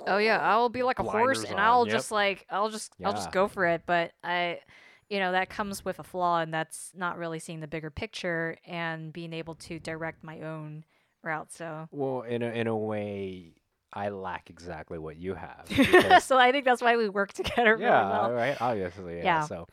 Oh 0.05 0.17
yeah, 0.19 0.39
I'll 0.41 0.69
be 0.69 0.83
like 0.83 0.99
a 0.99 1.03
horse, 1.03 1.43
and 1.43 1.59
on, 1.59 1.59
I'll 1.59 1.85
yep. 1.85 2.05
just 2.05 2.11
like 2.11 2.45
I'll 2.49 2.69
just 2.69 2.93
I'll 3.03 3.13
just 3.13 3.31
go 3.31 3.47
for 3.47 3.65
it. 3.65 3.83
But 3.85 4.13
I, 4.23 4.61
you 5.09 5.19
know, 5.19 5.33
that 5.33 5.49
comes 5.49 5.83
with 5.83 5.99
a 5.99 6.03
flaw, 6.03 6.39
and 6.39 6.53
that's 6.53 6.91
not 6.95 7.17
really 7.17 7.39
seeing 7.39 7.59
the 7.59 7.67
bigger 7.67 7.89
picture 7.91 8.57
and 8.65 9.11
being 9.11 9.33
able 9.33 9.55
to 9.55 9.79
direct 9.79 10.23
my 10.23 10.41
own 10.41 10.85
route. 11.23 11.51
So, 11.51 11.89
well, 11.91 12.21
in 12.21 12.41
a, 12.41 12.47
in 12.49 12.67
a 12.67 12.75
way, 12.77 13.55
I 13.97 14.09
lack 14.09 14.51
exactly 14.51 14.99
what 14.99 15.17
you 15.17 15.33
have. 15.33 16.21
so 16.23 16.37
I 16.37 16.51
think 16.51 16.65
that's 16.65 16.83
why 16.83 16.97
we 16.97 17.09
work 17.09 17.33
together 17.33 17.71
really 17.71 17.85
yeah, 17.85 18.09
well. 18.09 18.31
right. 18.31 18.55
Obviously, 18.61 19.17
yeah. 19.17 19.23
Yeah. 19.23 19.45
So, 19.45 19.67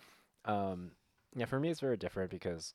um, 0.47 0.93
yeah, 1.37 1.45
for 1.45 1.61
me, 1.61 1.69
it's 1.69 1.81
very 1.81 1.99
different 1.99 2.31
because 2.31 2.73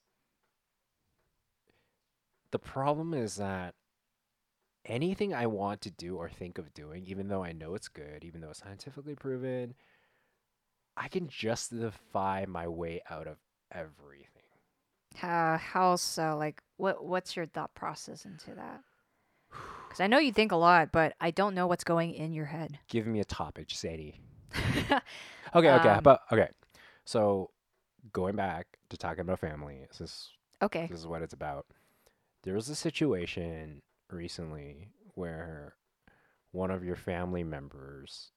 the 2.51 2.59
problem 2.59 3.15
is 3.15 3.37
that 3.37 3.73
anything 4.85 5.33
I 5.33 5.47
want 5.47 5.81
to 5.81 5.89
do 5.89 6.17
or 6.17 6.29
think 6.29 6.59
of 6.59 6.71
doing, 6.75 7.03
even 7.07 7.29
though 7.29 7.43
I 7.43 7.51
know 7.51 7.73
it's 7.73 7.87
good, 7.87 8.23
even 8.23 8.41
though 8.41 8.51
it's 8.51 8.59
scientifically 8.59 9.15
proven, 9.15 9.73
I 10.95 11.07
can 11.07 11.27
justify 11.27 12.45
my 12.47 12.67
way 12.67 13.01
out 13.09 13.25
of 13.25 13.37
everything. 13.71 14.27
Uh, 15.23 15.57
how 15.57 15.95
so? 15.95 16.37
Like, 16.37 16.61
what 16.77 17.03
what's 17.03 17.35
your 17.35 17.47
thought 17.47 17.73
process 17.73 18.23
into 18.23 18.53
that? 18.53 18.83
Because 19.89 19.99
I 20.01 20.07
know 20.07 20.19
you 20.19 20.31
think 20.31 20.51
a 20.51 20.55
lot, 20.55 20.91
but 20.91 21.15
I 21.19 21.31
don't 21.31 21.55
know 21.55 21.65
what's 21.67 21.83
going 21.83 22.13
in 22.13 22.31
your 22.31 22.45
head. 22.45 22.77
Give 22.87 23.07
me 23.07 23.19
a 23.19 23.25
topic, 23.25 23.67
Sadie. 23.71 24.21
Okay, 25.55 25.71
okay, 25.71 25.89
Um, 25.89 26.03
but 26.03 26.21
okay. 26.31 26.49
So, 27.05 27.49
going 28.13 28.35
back 28.35 28.67
to 28.91 28.97
talking 28.97 29.21
about 29.21 29.39
family, 29.39 29.79
this 29.89 29.99
is 29.99 30.29
okay. 30.61 30.85
this 30.91 30.99
is 30.99 31.07
what 31.07 31.23
it's 31.23 31.33
about. 31.33 31.65
There 32.43 32.53
was 32.53 32.69
a 32.69 32.75
situation 32.75 33.81
recently 34.11 34.89
where 35.15 35.73
one 36.51 36.69
of 36.69 36.83
your 36.83 36.95
family 36.95 37.43
members 37.43 38.31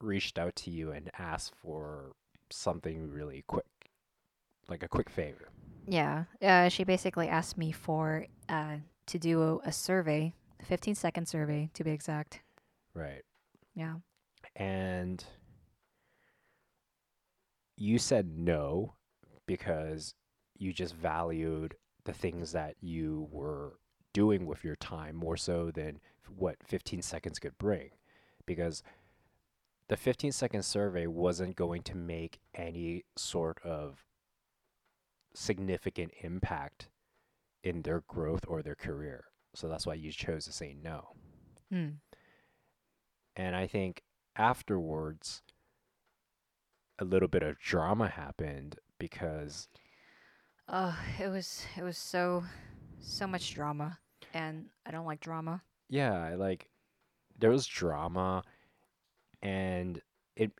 reached 0.00 0.36
out 0.36 0.56
to 0.56 0.70
you 0.70 0.90
and 0.90 1.12
asked 1.16 1.54
for 1.54 2.16
something 2.50 3.08
really 3.08 3.44
quick, 3.46 3.90
like 4.68 4.82
a 4.82 4.88
quick 4.88 5.08
favor. 5.08 5.48
Yeah. 5.86 6.24
Uh, 6.42 6.68
she 6.68 6.82
basically 6.82 7.28
asked 7.28 7.56
me 7.56 7.70
for 7.70 8.26
uh 8.48 8.78
to 9.06 9.18
do 9.18 9.42
a, 9.42 9.68
a 9.68 9.72
survey, 9.72 10.34
a 10.62 10.64
15 10.64 10.94
second 10.94 11.26
survey 11.26 11.70
to 11.74 11.84
be 11.84 11.90
exact. 11.90 12.40
Right. 12.94 13.22
Yeah. 13.74 13.96
And 14.56 15.24
you 17.76 17.98
said 17.98 18.38
no 18.38 18.94
because 19.46 20.14
you 20.56 20.72
just 20.72 20.94
valued 20.94 21.74
the 22.04 22.12
things 22.12 22.52
that 22.52 22.76
you 22.80 23.28
were 23.30 23.78
doing 24.12 24.46
with 24.46 24.64
your 24.64 24.76
time 24.76 25.16
more 25.16 25.36
so 25.36 25.70
than 25.70 26.00
what 26.36 26.56
15 26.64 27.02
seconds 27.02 27.38
could 27.38 27.56
bring. 27.58 27.90
Because 28.46 28.82
the 29.88 29.96
15 29.96 30.32
second 30.32 30.64
survey 30.64 31.06
wasn't 31.06 31.56
going 31.56 31.82
to 31.82 31.96
make 31.96 32.40
any 32.54 33.04
sort 33.16 33.58
of 33.64 34.04
significant 35.34 36.12
impact 36.22 36.88
in 37.64 37.82
their 37.82 38.02
growth 38.06 38.44
or 38.46 38.62
their 38.62 38.74
career. 38.74 39.24
So 39.54 39.68
that's 39.68 39.86
why 39.86 39.94
you 39.94 40.10
chose 40.12 40.44
to 40.46 40.52
say 40.52 40.74
no. 40.82 41.14
Hmm. 41.70 41.88
And 43.36 43.54
I 43.56 43.66
think 43.66 44.02
afterwards, 44.36 45.42
a 46.98 47.04
little 47.04 47.28
bit 47.28 47.42
of 47.42 47.58
drama 47.58 48.08
happened 48.08 48.76
because 48.98 49.68
Oh, 50.68 50.96
it 51.20 51.28
was 51.28 51.64
it 51.76 51.82
was 51.82 51.98
so 51.98 52.44
so 53.00 53.26
much 53.26 53.54
drama, 53.54 53.98
and 54.32 54.66
I 54.86 54.90
don't 54.90 55.06
like 55.06 55.20
drama. 55.20 55.62
yeah, 55.88 56.34
like 56.36 56.68
there 57.38 57.50
was 57.50 57.66
drama 57.66 58.44
and 59.42 60.00
it 60.36 60.52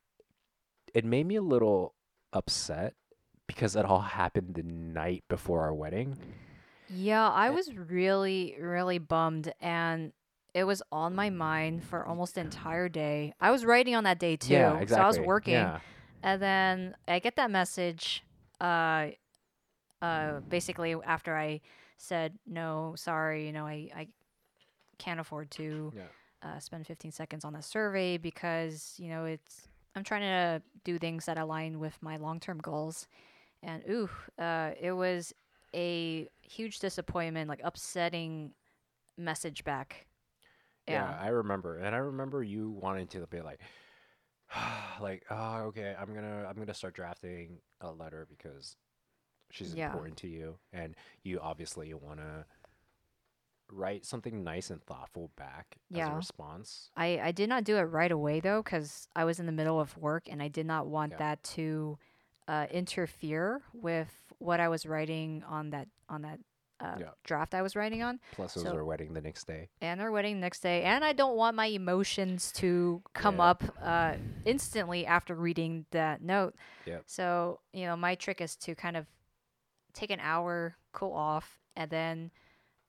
it 0.92 1.04
made 1.04 1.26
me 1.26 1.36
a 1.36 1.42
little 1.42 1.94
upset 2.32 2.94
because 3.46 3.76
it 3.76 3.84
all 3.84 4.00
happened 4.00 4.54
the 4.54 4.62
night 4.64 5.22
before 5.28 5.60
our 5.62 5.74
wedding. 5.74 6.16
Yeah, 6.94 7.28
I 7.28 7.48
Eh. 7.48 7.50
was 7.50 7.74
really 7.74 8.56
really 8.60 8.98
bummed, 8.98 9.52
and 9.60 10.12
it 10.54 10.64
was 10.64 10.82
on 10.92 11.14
my 11.14 11.30
mind 11.30 11.82
for 11.84 12.04
almost 12.06 12.34
the 12.34 12.42
entire 12.42 12.88
day. 12.88 13.32
I 13.40 13.50
was 13.50 13.64
writing 13.64 13.94
on 13.94 14.04
that 14.04 14.18
day 14.18 14.36
too, 14.36 14.52
Yeah, 14.54 14.84
so. 14.86 14.96
I 14.96 15.06
was 15.06 15.18
working. 15.20 15.54
Yeah. 15.54 15.80
And 16.22 16.40
then 16.40 16.94
I 17.08 17.18
get 17.18 17.34
that 17.36 17.50
message, 17.50 18.22
uh, 18.60 19.08
uh, 20.00 20.40
basically 20.48 20.94
after 21.04 21.36
I 21.36 21.60
said 21.96 22.38
no, 22.46 22.94
sorry, 22.96 23.46
you 23.46 23.52
know, 23.52 23.66
I 23.66 23.88
I 23.94 24.08
can't 24.98 25.18
afford 25.20 25.50
to 25.52 25.92
Yeah. 25.96 26.02
uh, 26.42 26.58
spend 26.58 26.86
15 26.86 27.12
seconds 27.12 27.44
on 27.44 27.52
that 27.54 27.64
survey 27.64 28.18
because 28.18 28.94
you 28.98 29.08
know 29.08 29.24
it's 29.24 29.68
I'm 29.96 30.04
trying 30.04 30.22
to 30.22 30.62
do 30.84 30.98
things 30.98 31.26
that 31.26 31.38
align 31.38 31.78
with 31.80 31.96
my 32.02 32.16
long-term 32.16 32.58
goals, 32.58 33.06
and 33.62 33.82
ooh, 33.88 34.08
uh, 34.38 34.72
it 34.80 34.92
was 34.92 35.32
a 35.74 36.28
huge 36.52 36.78
disappointment, 36.78 37.48
like 37.48 37.60
upsetting 37.64 38.52
message 39.16 39.64
back. 39.64 40.06
Yeah, 40.88 41.14
I 41.20 41.28
remember, 41.28 41.78
and 41.78 41.94
I 41.94 41.98
remember 41.98 42.42
you 42.42 42.70
wanting 42.70 43.06
to 43.08 43.26
be 43.26 43.40
like, 43.40 43.60
like, 45.00 45.24
oh, 45.30 45.56
okay, 45.68 45.94
I'm 45.98 46.14
gonna, 46.14 46.46
I'm 46.48 46.56
gonna 46.56 46.74
start 46.74 46.94
drafting 46.94 47.58
a 47.80 47.90
letter 47.92 48.26
because 48.28 48.76
she's 49.50 49.74
Yeah. 49.74 49.86
important 49.86 50.16
to 50.18 50.28
you, 50.28 50.56
and 50.72 50.94
you 51.22 51.40
obviously 51.40 51.92
want 51.94 52.18
to 52.20 52.44
write 53.70 54.04
something 54.04 54.44
nice 54.44 54.70
and 54.70 54.82
thoughtful 54.82 55.30
back 55.36 55.76
as 55.94 55.98
a 56.00 56.00
Yeah. 56.00 56.16
response. 56.16 56.90
I, 56.96 57.18
I 57.20 57.32
did 57.32 57.48
not 57.48 57.64
do 57.64 57.76
it 57.78 57.82
right 57.82 58.12
away 58.12 58.40
though 58.40 58.62
because 58.62 59.08
I 59.16 59.24
was 59.24 59.40
in 59.40 59.46
the 59.46 59.52
middle 59.52 59.80
of 59.80 59.96
work 59.96 60.24
and 60.30 60.42
I 60.42 60.48
did 60.48 60.66
not 60.66 60.86
want 60.86 61.12
Yeah. 61.12 61.18
that 61.18 61.42
to 61.44 61.98
uh, 62.48 62.66
interfere 62.70 63.62
with 63.72 64.10
what 64.38 64.60
I 64.60 64.68
was 64.68 64.84
writing 64.84 65.42
on 65.48 65.70
that 65.70 65.88
on 66.12 66.22
that 66.22 66.38
uh, 66.80 66.96
Yeah. 66.98 67.10
draft 67.22 67.54
I 67.54 67.62
was 67.62 67.76
writing 67.76 68.02
on. 68.02 68.18
Plus, 68.32 68.56
it 68.56 68.60
was 68.60 68.68
So- 68.70 68.74
our 68.76 68.84
wedding 68.84 69.12
the 69.14 69.20
next 69.20 69.46
day. 69.46 69.68
and 69.80 70.00
our 70.00 70.10
wedding 70.10 70.40
next 70.40 70.60
day 70.60 70.82
and 70.82 71.04
i 71.04 71.12
don't 71.12 71.36
want 71.36 71.54
my 71.54 71.66
emotions 71.66 72.50
to 72.52 73.02
come 73.14 73.36
Yeah. 73.36 73.42
up 73.50 73.62
uh, 73.80 74.16
instantly 74.44 75.06
after 75.06 75.34
reading 75.36 75.86
that 75.92 76.22
note 76.22 76.54
Yep. 76.86 77.04
so 77.06 77.60
you 77.72 77.84
know 77.86 77.94
my 77.96 78.14
trick 78.16 78.40
is 78.40 78.56
to 78.56 78.74
kind 78.74 78.96
of 78.96 79.06
take 79.92 80.10
an 80.10 80.18
hour 80.20 80.76
cool 80.92 81.12
off 81.12 81.60
and 81.76 81.88
then 81.90 82.30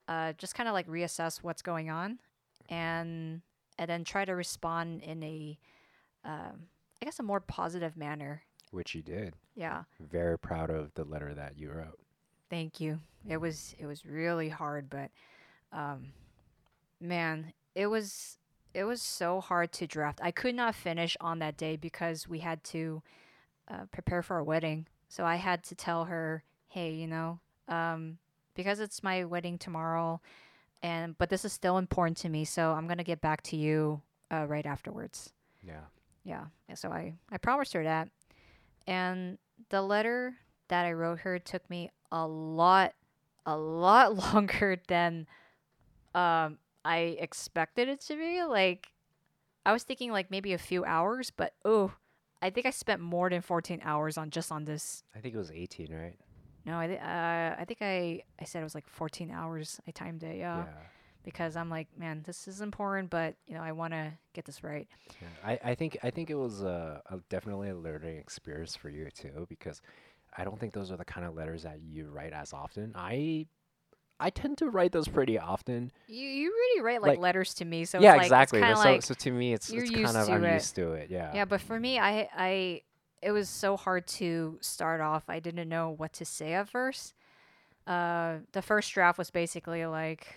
uh, 0.07 0.33
just 0.33 0.55
kind 0.55 0.67
of 0.67 0.73
like 0.73 0.87
reassess 0.87 1.43
what's 1.43 1.61
going 1.61 1.89
on 1.91 2.19
and 2.69 3.41
and 3.77 3.89
then 3.89 4.03
try 4.03 4.25
to 4.25 4.33
respond 4.35 5.01
in 5.03 5.21
a 5.23 5.57
um, 6.25 6.67
i 7.01 7.05
guess 7.05 7.19
a 7.19 7.23
more 7.23 7.39
positive 7.39 7.95
manner 7.95 8.43
Which 8.71 8.95
you 8.95 9.01
did. 9.03 9.35
yeah 9.55 9.83
Very 9.99 10.37
proud 10.39 10.69
of 10.71 10.93
the 10.95 11.03
letter 11.03 11.33
that 11.35 11.57
you 11.57 11.71
wrote. 11.71 11.99
Thank 12.53 12.79
you. 12.79 12.99
It 13.27 13.37
was 13.37 13.73
it 13.79 13.87
was 13.87 14.05
really 14.05 14.47
hard, 14.49 14.87
but 14.87 15.09
um, 15.71 16.13
man, 17.01 17.51
it 17.73 17.87
was 17.87 18.37
it 18.75 18.83
was 18.83 19.01
so 19.01 19.41
hard 19.41 19.71
to 19.73 19.87
draft. 19.87 20.19
I 20.21 20.29
could 20.29 20.53
not 20.53 20.75
finish 20.75 21.17
on 21.19 21.39
that 21.39 21.57
day 21.57 21.77
because 21.77 22.27
we 22.27 22.39
had 22.39 22.63
to 22.65 23.01
uh, 23.71 23.85
prepare 23.91 24.21
for 24.21 24.35
our 24.35 24.43
wedding. 24.43 24.85
So 25.09 25.25
I 25.25 25.37
had 25.37 25.63
to 25.63 25.75
tell 25.75 26.05
her, 26.05 26.43
hey, 26.67 26.91
you 26.93 27.07
know, 27.07 27.39
um, 27.67 28.19
because 28.53 28.79
it's 28.79 29.01
my 29.01 29.23
wedding 29.23 29.57
tomorrow, 29.57 30.21
and 30.83 31.17
but 31.17 31.31
this 31.31 31.45
is 31.45 31.53
still 31.53 31.79
important 31.79 32.17
to 32.17 32.29
me, 32.29 32.45
so 32.45 32.73
I'm 32.73 32.87
gonna 32.87 33.03
get 33.03 33.19
back 33.19 33.41
to 33.43 33.57
you 33.57 34.01
uh, 34.31 34.45
right 34.47 34.65
afterwards 34.65 35.33
Yeah. 35.65 35.85
yeah 36.23 36.45
and 36.69 36.77
so 36.77 36.89
i 36.89 37.13
i 37.31 37.37
promised 37.37 37.73
her 37.73 37.83
that 37.83 38.09
and 38.87 39.37
the 39.69 39.81
letter 39.81 40.35
that 40.69 40.85
i 40.85 40.91
wrote 40.91 41.19
her 41.19 41.37
took 41.37 41.69
me 41.69 41.91
a 42.13 42.25
lot 42.25 42.93
a 43.45 43.57
lot 43.57 44.15
longer 44.33 44.77
than 44.87 45.27
um 46.15 46.57
i 46.85 47.17
expected 47.19 47.89
it 47.89 47.99
to 47.99 48.15
be 48.15 48.43
like 48.43 48.87
i 49.65 49.73
was 49.73 49.83
thinking 49.83 50.11
like 50.11 50.31
maybe 50.31 50.53
a 50.53 50.57
few 50.57 50.85
hours 50.85 51.31
but 51.35 51.53
oh 51.65 51.91
i 52.41 52.49
think 52.49 52.65
i 52.65 52.69
spent 52.69 53.01
more 53.01 53.29
than 53.29 53.41
14 53.41 53.81
hours 53.83 54.17
on 54.17 54.29
just 54.29 54.51
on 54.51 54.63
this. 54.63 55.03
I 55.15 55.19
think 55.19 55.33
it 55.33 55.37
was 55.37 55.51
18, 55.51 55.93
right? 55.93 56.17
no 56.65 56.77
i 56.77 56.87
thi- 56.87 56.97
uh, 56.97 57.55
i 57.59 57.65
think 57.67 57.81
i 57.81 58.21
i 58.39 58.45
said 58.45 58.61
it 58.61 58.63
was 58.63 58.75
like 58.75 58.87
14 58.87 59.31
hours 59.31 59.81
i 59.87 59.91
timed 59.91 60.23
it 60.23 60.37
yeah, 60.37 60.65
because 61.23 61.55
i'm 61.55 61.69
like 61.69 61.87
man 61.97 62.23
this 62.25 62.47
is 62.47 62.61
important 62.61 63.09
but 63.09 63.35
you 63.47 63.55
know 63.55 63.61
i 63.61 63.71
want 63.71 63.91
to 63.91 64.13
get 64.33 64.45
this 64.45 64.63
right. 64.63 64.87
Yeah, 65.21 65.27
I, 65.45 65.71
I 65.71 65.75
think 65.75 65.97
I 66.03 66.09
think 66.09 66.29
it 66.29 66.35
was 66.35 66.61
a, 66.61 67.01
a 67.09 67.17
definitely 67.29 67.69
a 67.69 67.75
learning 67.75 68.17
experience 68.17 68.75
for 68.75 68.89
you 68.89 69.09
too 69.11 69.45
because 69.47 69.81
I 70.37 70.43
don't 70.43 70.59
think 70.59 70.73
those 70.73 70.91
are 70.91 70.97
the 70.97 71.05
kind 71.05 71.25
of 71.25 71.35
letters 71.35 71.63
that 71.63 71.79
you 71.81 72.09
write 72.09 72.33
as 72.33 72.53
often. 72.53 72.93
I 72.95 73.47
I 74.19 74.29
tend 74.29 74.57
to 74.59 74.69
write 74.69 74.91
those 74.91 75.07
pretty 75.07 75.37
often. 75.37 75.91
You 76.07 76.27
you 76.27 76.49
really 76.49 76.81
write 76.81 77.01
like, 77.01 77.09
Like- 77.11 77.19
letters 77.19 77.53
to 77.55 77.65
me, 77.65 77.85
so 77.85 77.99
yeah, 77.99 78.11
it's 78.13 78.17
like, 78.17 78.25
exactly. 78.27 78.61
So 78.61 78.67
like 78.73 79.03
so 79.03 79.13
to 79.13 79.31
me, 79.31 79.53
it's 79.53 79.69
it's 79.69 79.89
kind 79.91 80.17
of 80.17 80.29
I'm 80.29 80.43
it. 80.43 80.53
used 80.53 80.75
to 80.75 80.93
it. 80.93 81.09
Yeah. 81.09 81.31
yeah, 81.33 81.45
but 81.45 81.61
for 81.61 81.79
me, 81.79 81.99
I 81.99 82.29
I 82.35 82.81
it 83.21 83.31
was 83.31 83.49
so 83.49 83.77
hard 83.77 84.05
to 84.07 84.57
start 84.61 85.01
off. 85.01 85.23
I 85.29 85.39
didn't 85.39 85.69
know 85.69 85.91
what 85.91 86.13
to 86.13 86.25
say 86.25 86.53
at 86.53 86.69
first. 86.69 87.13
Uh, 87.87 88.37
the 88.53 88.61
first 88.61 88.93
draft 88.93 89.17
was 89.17 89.29
basically 89.29 89.85
like, 89.85 90.27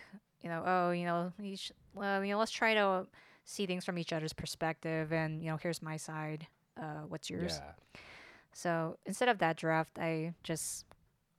you 0.42 0.48
know, 0.48 0.62
oh, 0.66 0.90
you 0.90 1.04
know, 1.04 1.32
each, 1.42 1.70
well, 1.94 2.24
you 2.24 2.32
know, 2.32 2.38
let's 2.38 2.50
try 2.50 2.74
to 2.74 3.06
see 3.44 3.66
things 3.66 3.84
from 3.84 3.98
each 3.98 4.12
other's 4.12 4.32
perspective, 4.32 5.12
and 5.12 5.42
you 5.42 5.50
know, 5.50 5.56
here's 5.56 5.80
my 5.82 5.96
side. 5.96 6.46
Uh, 6.80 7.02
what's 7.08 7.30
yours? 7.30 7.60
Yeah. 7.60 8.00
So 8.56 8.96
instead 9.04 9.28
of 9.28 9.36
that 9.40 9.58
draft, 9.58 9.98
I 9.98 10.32
just 10.42 10.86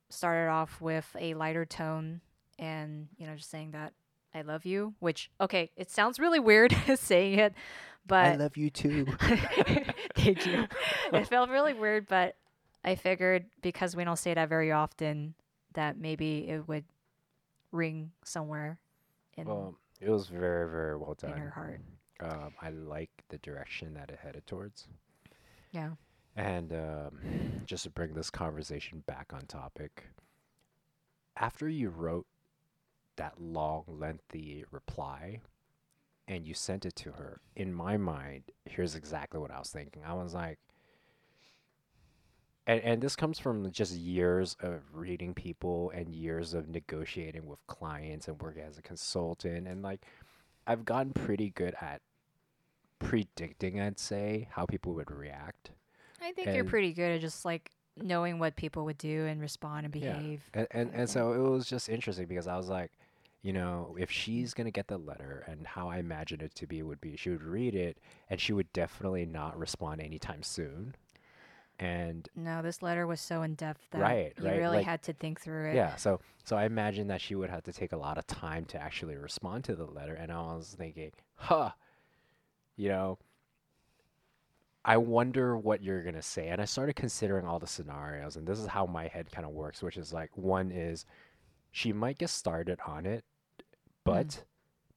started 0.08 0.48
off 0.48 0.80
with 0.80 1.16
a 1.18 1.34
lighter 1.34 1.66
tone 1.66 2.20
and, 2.60 3.08
you 3.16 3.26
know, 3.26 3.34
just 3.34 3.50
saying 3.50 3.72
that 3.72 3.92
I 4.32 4.42
love 4.42 4.64
you, 4.64 4.94
which, 5.00 5.28
okay, 5.40 5.72
it 5.74 5.90
sounds 5.90 6.20
really 6.20 6.38
weird 6.38 6.72
saying 6.94 7.40
it, 7.40 7.54
but. 8.06 8.24
I 8.24 8.36
love 8.36 8.56
you 8.56 8.70
too. 8.70 9.04
thank 10.14 10.46
you. 10.46 10.68
It 11.12 11.26
felt 11.26 11.50
really 11.50 11.74
weird, 11.74 12.06
but 12.06 12.36
I 12.84 12.94
figured 12.94 13.46
because 13.62 13.96
we 13.96 14.04
don't 14.04 14.16
say 14.16 14.32
that 14.34 14.48
very 14.48 14.70
often, 14.70 15.34
that 15.72 15.98
maybe 15.98 16.48
it 16.48 16.68
would 16.68 16.84
ring 17.72 18.12
somewhere 18.22 18.78
in, 19.36 19.48
well, 19.48 19.74
it 20.00 20.08
was 20.08 20.28
very 20.28 20.70
very 20.70 20.96
well 20.96 21.16
done. 21.18 21.32
in 21.32 21.38
her 21.38 21.44
done. 21.46 21.52
heart. 22.20 22.42
Um, 22.44 22.54
I 22.62 22.70
like 22.70 23.10
the 23.28 23.38
direction 23.38 23.94
that 23.94 24.08
it 24.08 24.20
headed 24.22 24.46
towards. 24.46 24.86
Yeah. 25.72 25.90
And 26.38 26.72
um, 26.72 27.18
just 27.66 27.82
to 27.82 27.90
bring 27.90 28.14
this 28.14 28.30
conversation 28.30 29.02
back 29.06 29.32
on 29.34 29.42
topic, 29.46 30.04
after 31.36 31.68
you 31.68 31.90
wrote 31.90 32.26
that 33.16 33.34
long, 33.40 33.84
lengthy 33.88 34.64
reply 34.70 35.40
and 36.28 36.46
you 36.46 36.54
sent 36.54 36.86
it 36.86 36.94
to 36.96 37.10
her, 37.12 37.40
in 37.56 37.74
my 37.74 37.96
mind, 37.96 38.44
here's 38.64 38.94
exactly 38.94 39.40
what 39.40 39.50
I 39.50 39.58
was 39.58 39.70
thinking. 39.70 40.02
I 40.06 40.14
was 40.14 40.32
like, 40.32 40.58
and, 42.68 42.80
and 42.82 43.02
this 43.02 43.16
comes 43.16 43.38
from 43.38 43.70
just 43.72 43.94
years 43.94 44.56
of 44.60 44.82
reading 44.92 45.34
people 45.34 45.90
and 45.90 46.14
years 46.14 46.54
of 46.54 46.68
negotiating 46.68 47.46
with 47.46 47.66
clients 47.66 48.28
and 48.28 48.40
working 48.40 48.62
as 48.62 48.78
a 48.78 48.82
consultant. 48.82 49.66
And 49.66 49.82
like, 49.82 50.04
I've 50.66 50.84
gotten 50.84 51.12
pretty 51.12 51.50
good 51.50 51.74
at 51.80 52.02
predicting, 53.00 53.80
I'd 53.80 53.98
say, 53.98 54.48
how 54.52 54.66
people 54.66 54.92
would 54.94 55.10
react. 55.10 55.70
I 56.20 56.32
think 56.32 56.48
you're 56.54 56.64
pretty 56.64 56.92
good 56.92 57.12
at 57.16 57.20
just 57.20 57.44
like 57.44 57.70
knowing 57.96 58.38
what 58.38 58.56
people 58.56 58.84
would 58.84 58.98
do 58.98 59.26
and 59.26 59.40
respond 59.40 59.84
and 59.86 59.94
Yeah. 59.94 60.12
behave. 60.14 60.42
And 60.54 60.66
and, 60.70 60.90
and 60.94 61.10
so 61.10 61.32
it 61.32 61.38
was 61.50 61.66
just 61.66 61.88
interesting 61.88 62.26
because 62.26 62.46
I 62.46 62.56
was 62.56 62.68
like, 62.68 62.92
you 63.42 63.52
know, 63.52 63.96
if 63.98 64.10
she's 64.10 64.54
gonna 64.54 64.70
get 64.70 64.88
the 64.88 64.98
letter 64.98 65.44
and 65.46 65.66
how 65.66 65.88
I 65.88 65.98
imagine 65.98 66.40
it 66.40 66.54
to 66.56 66.66
be 66.66 66.82
would 66.82 67.00
be 67.00 67.16
she 67.16 67.30
would 67.30 67.42
read 67.42 67.74
it 67.74 67.98
and 68.30 68.40
she 68.40 68.52
would 68.52 68.72
definitely 68.72 69.26
not 69.26 69.58
respond 69.58 70.00
anytime 70.00 70.42
soon. 70.42 70.94
And 71.80 72.28
No, 72.34 72.60
this 72.60 72.82
letter 72.82 73.06
was 73.06 73.20
so 73.20 73.42
in 73.42 73.54
depth 73.54 73.86
that 73.92 74.00
Right, 74.00 74.32
you 74.36 74.44
right, 74.44 74.58
really 74.58 74.76
like- 74.78 74.84
had 74.86 75.02
to 75.04 75.12
think 75.12 75.40
through 75.40 75.70
it. 75.70 75.74
yeah, 75.76 75.94
so 75.96 76.20
so 76.44 76.56
I 76.56 76.64
imagine 76.64 77.06
that 77.08 77.20
she 77.20 77.34
would 77.36 77.50
have 77.50 77.62
to 77.64 77.72
take 77.72 77.92
a 77.92 77.96
lot 77.96 78.18
of 78.18 78.26
time 78.26 78.64
to 78.66 78.80
actually 78.82 79.16
respond 79.16 79.62
to 79.64 79.76
the 79.76 79.84
letter 79.86 80.14
and 80.14 80.32
I 80.32 80.40
was 80.54 80.74
thinking, 80.76 81.12
huh, 81.36 81.70
you 82.76 82.88
know, 82.88 83.18
I 84.84 84.96
wonder 84.96 85.56
what 85.56 85.82
you're 85.82 86.02
gonna 86.02 86.22
say. 86.22 86.48
And 86.48 86.60
I 86.60 86.64
started 86.64 86.96
considering 86.96 87.46
all 87.46 87.58
the 87.58 87.66
scenarios, 87.66 88.36
and 88.36 88.46
this 88.46 88.58
is 88.58 88.66
how 88.66 88.86
my 88.86 89.06
head 89.08 89.30
kind 89.30 89.46
of 89.46 89.52
works, 89.52 89.82
which 89.82 89.96
is 89.96 90.12
like 90.12 90.36
one 90.36 90.70
is 90.70 91.04
she 91.70 91.92
might 91.92 92.18
get 92.18 92.30
started 92.30 92.78
on 92.86 93.06
it, 93.06 93.24
mm. 93.60 93.64
but 94.04 94.44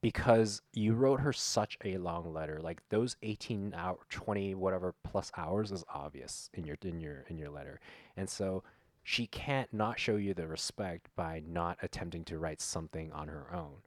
because 0.01 0.61
you 0.73 0.93
wrote 0.93 1.19
her 1.19 1.31
such 1.31 1.77
a 1.85 1.97
long 1.97 2.33
letter, 2.33 2.59
like 2.61 2.81
those 2.89 3.15
18 3.21 3.73
hour 3.75 3.99
20 4.09 4.55
whatever 4.55 4.95
plus 5.03 5.31
hours 5.37 5.71
is 5.71 5.83
obvious 5.93 6.49
in 6.53 6.65
your 6.65 6.77
in 6.81 6.99
your 6.99 7.25
in 7.29 7.37
your 7.37 7.49
letter. 7.49 7.79
And 8.17 8.27
so 8.29 8.63
she 9.03 9.27
can't 9.27 9.71
not 9.73 9.99
show 9.99 10.15
you 10.15 10.33
the 10.33 10.47
respect 10.47 11.09
by 11.15 11.41
not 11.47 11.77
attempting 11.81 12.23
to 12.25 12.37
write 12.37 12.61
something 12.61 13.11
on 13.11 13.27
her 13.27 13.53
own. 13.53 13.77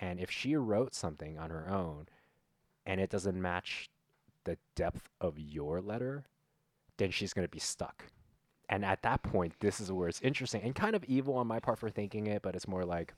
And 0.00 0.18
if 0.18 0.30
she 0.30 0.56
wrote 0.56 0.94
something 0.94 1.38
on 1.38 1.50
her 1.50 1.68
own 1.70 2.08
and 2.86 3.00
it 3.00 3.10
doesn't 3.10 3.40
match 3.40 3.90
the 4.44 4.58
depth 4.74 5.08
of 5.20 5.38
your 5.38 5.80
letter, 5.80 6.24
then 6.96 7.10
she's 7.10 7.32
going 7.32 7.46
to 7.46 7.50
be 7.50 7.58
stuck. 7.58 8.04
And 8.68 8.84
at 8.84 9.02
that 9.02 9.22
point, 9.22 9.54
this 9.60 9.80
is 9.80 9.90
where 9.90 10.08
it's 10.08 10.20
interesting 10.20 10.62
and 10.62 10.74
kind 10.74 10.94
of 10.94 11.04
evil 11.04 11.34
on 11.34 11.46
my 11.46 11.58
part 11.58 11.78
for 11.78 11.90
thinking 11.90 12.26
it, 12.26 12.42
but 12.42 12.54
it's 12.54 12.68
more 12.68 12.84
like 12.84 13.14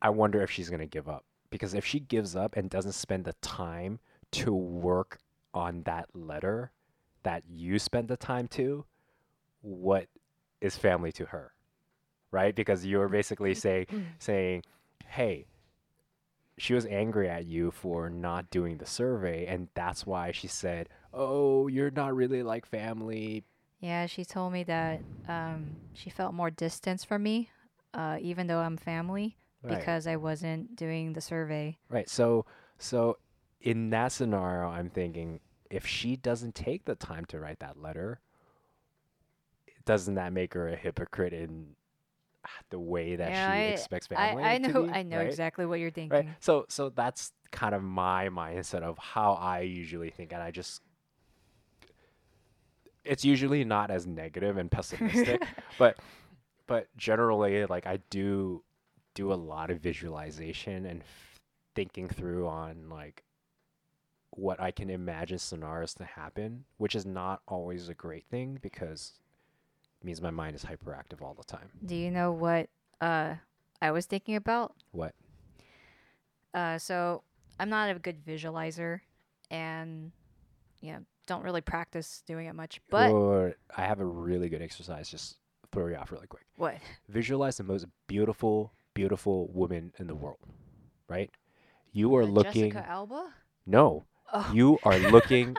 I 0.00 0.10
wonder 0.10 0.42
if 0.42 0.50
she's 0.50 0.68
going 0.68 0.80
to 0.80 0.86
give 0.86 1.08
up. 1.08 1.24
Because 1.50 1.74
if 1.74 1.84
she 1.84 2.00
gives 2.00 2.34
up 2.34 2.56
and 2.56 2.68
doesn't 2.68 2.92
spend 2.92 3.24
the 3.24 3.34
time 3.34 3.98
to 4.32 4.52
work 4.52 5.18
on 5.54 5.82
that 5.84 6.08
letter 6.14 6.72
that 7.22 7.44
you 7.48 7.78
spent 7.78 8.08
the 8.08 8.16
time 8.16 8.48
to, 8.48 8.84
what 9.62 10.06
is 10.60 10.76
family 10.76 11.12
to 11.12 11.26
her? 11.26 11.52
right? 12.30 12.54
Because 12.54 12.84
you're 12.84 13.08
basically 13.08 13.54
saying 13.54 13.86
mm. 13.90 14.04
saying, 14.18 14.62
"Hey, 15.06 15.46
she 16.58 16.74
was 16.74 16.86
angry 16.86 17.28
at 17.28 17.44
you 17.44 17.70
for 17.70 18.08
not 18.08 18.50
doing 18.50 18.78
the 18.78 18.86
survey, 18.86 19.46
and 19.46 19.68
that's 19.74 20.06
why 20.06 20.32
she 20.32 20.46
said, 20.48 20.88
"Oh, 21.12 21.66
you're 21.68 21.90
not 21.90 22.14
really 22.14 22.42
like 22.42 22.66
family." 22.66 23.44
Yeah, 23.80 24.06
she 24.06 24.24
told 24.24 24.52
me 24.52 24.64
that 24.64 25.00
um, 25.28 25.76
she 25.92 26.08
felt 26.08 26.32
more 26.32 26.50
distance 26.50 27.04
from 27.04 27.22
me, 27.22 27.50
uh, 27.92 28.18
even 28.20 28.46
though 28.46 28.60
I'm 28.60 28.76
family, 28.78 29.36
Right. 29.62 29.78
because 29.78 30.06
I 30.06 30.16
wasn't 30.16 30.76
doing 30.76 31.12
the 31.12 31.20
survey. 31.20 31.76
Right. 31.90 32.08
So 32.08 32.46
so 32.78 33.18
in 33.60 33.90
that 33.90 34.12
scenario, 34.12 34.68
I'm 34.68 34.88
thinking 34.88 35.40
if 35.70 35.86
she 35.86 36.16
doesn't 36.16 36.54
take 36.54 36.84
the 36.86 36.94
time 36.94 37.24
to 37.26 37.38
write 37.40 37.58
that 37.58 37.80
letter, 37.80 38.20
doesn't 39.84 40.14
that 40.14 40.32
make 40.32 40.54
her 40.54 40.68
a 40.68 40.76
hypocrite 40.76 41.32
in 41.32 41.76
the 42.70 42.78
way 42.78 43.16
that 43.16 43.30
Yeah, 43.30 43.46
she 43.46 43.52
I- 43.52 43.62
expects 43.72 44.08
I, 44.10 44.14
family 44.14 44.42
I 44.44 44.58
to 44.58 44.68
know 44.72 44.82
be, 44.86 44.90
I 44.92 45.02
know 45.02 45.18
right? 45.18 45.26
exactly 45.28 45.66
what 45.66 45.80
you're 45.80 45.90
thinking. 45.90 46.26
Right. 46.26 46.28
So 46.40 46.66
so 46.68 46.88
that's 46.90 47.32
kind 47.52 47.74
of 47.74 47.82
my 47.82 48.28
mindset 48.28 48.82
of 48.82 48.98
how 48.98 49.32
I 49.34 49.60
usually 49.60 50.10
think 50.10 50.32
and 50.32 50.42
I 50.42 50.50
just 50.50 50.82
it's 53.04 53.24
usually 53.24 53.64
not 53.64 53.90
as 53.90 54.06
negative 54.06 54.56
and 54.56 54.70
pessimistic, 54.70 55.42
but 55.78 55.96
but 56.66 56.88
generally 56.96 57.64
like 57.66 57.86
I 57.86 57.98
do 58.10 58.62
do 59.14 59.32
a 59.32 59.34
lot 59.34 59.70
of 59.70 59.78
visualization 59.80 60.84
and 60.84 61.00
f- 61.02 61.40
thinking 61.74 62.08
through 62.08 62.48
on 62.48 62.88
like 62.90 63.22
what 64.30 64.60
I 64.60 64.70
can 64.72 64.90
imagine 64.90 65.38
scenarios 65.38 65.94
to 65.94 66.04
happen, 66.04 66.64
which 66.78 66.94
is 66.94 67.06
not 67.06 67.40
always 67.48 67.88
a 67.88 67.94
great 67.94 68.26
thing 68.28 68.58
because 68.60 69.12
means 70.06 70.22
my 70.22 70.30
mind 70.30 70.54
is 70.56 70.64
hyperactive 70.64 71.20
all 71.20 71.34
the 71.34 71.44
time. 71.44 71.68
Do 71.84 71.94
you 71.96 72.10
know 72.10 72.32
what 72.32 72.68
uh, 73.00 73.34
I 73.82 73.90
was 73.90 74.06
thinking 74.06 74.36
about? 74.36 74.72
What? 74.92 75.12
Uh, 76.54 76.78
so 76.78 77.22
I'm 77.60 77.68
not 77.68 77.90
a 77.90 77.98
good 77.98 78.24
visualizer, 78.24 79.00
and 79.50 80.12
yeah, 80.80 81.00
don't 81.26 81.42
really 81.42 81.60
practice 81.60 82.22
doing 82.26 82.46
it 82.46 82.54
much. 82.54 82.80
But 82.88 83.10
or 83.10 83.54
I 83.76 83.82
have 83.82 84.00
a 84.00 84.04
really 84.06 84.48
good 84.48 84.62
exercise. 84.62 85.10
Just 85.10 85.36
throw 85.72 85.88
you 85.88 85.96
off 85.96 86.12
really 86.12 86.28
quick. 86.28 86.44
what? 86.56 86.76
Visualize 87.08 87.56
the 87.58 87.64
most 87.64 87.86
beautiful, 88.06 88.72
beautiful 88.94 89.48
woman 89.52 89.92
in 89.98 90.06
the 90.06 90.14
world. 90.14 90.38
Right? 91.08 91.30
You 91.92 92.14
are 92.16 92.22
Uh, 92.22 92.26
looking. 92.26 92.70
Jessica 92.72 92.88
Alba. 92.88 93.34
No, 93.66 94.04
Oh, 94.32 94.50
you 94.54 94.78
are 94.84 94.98
looking 94.98 95.56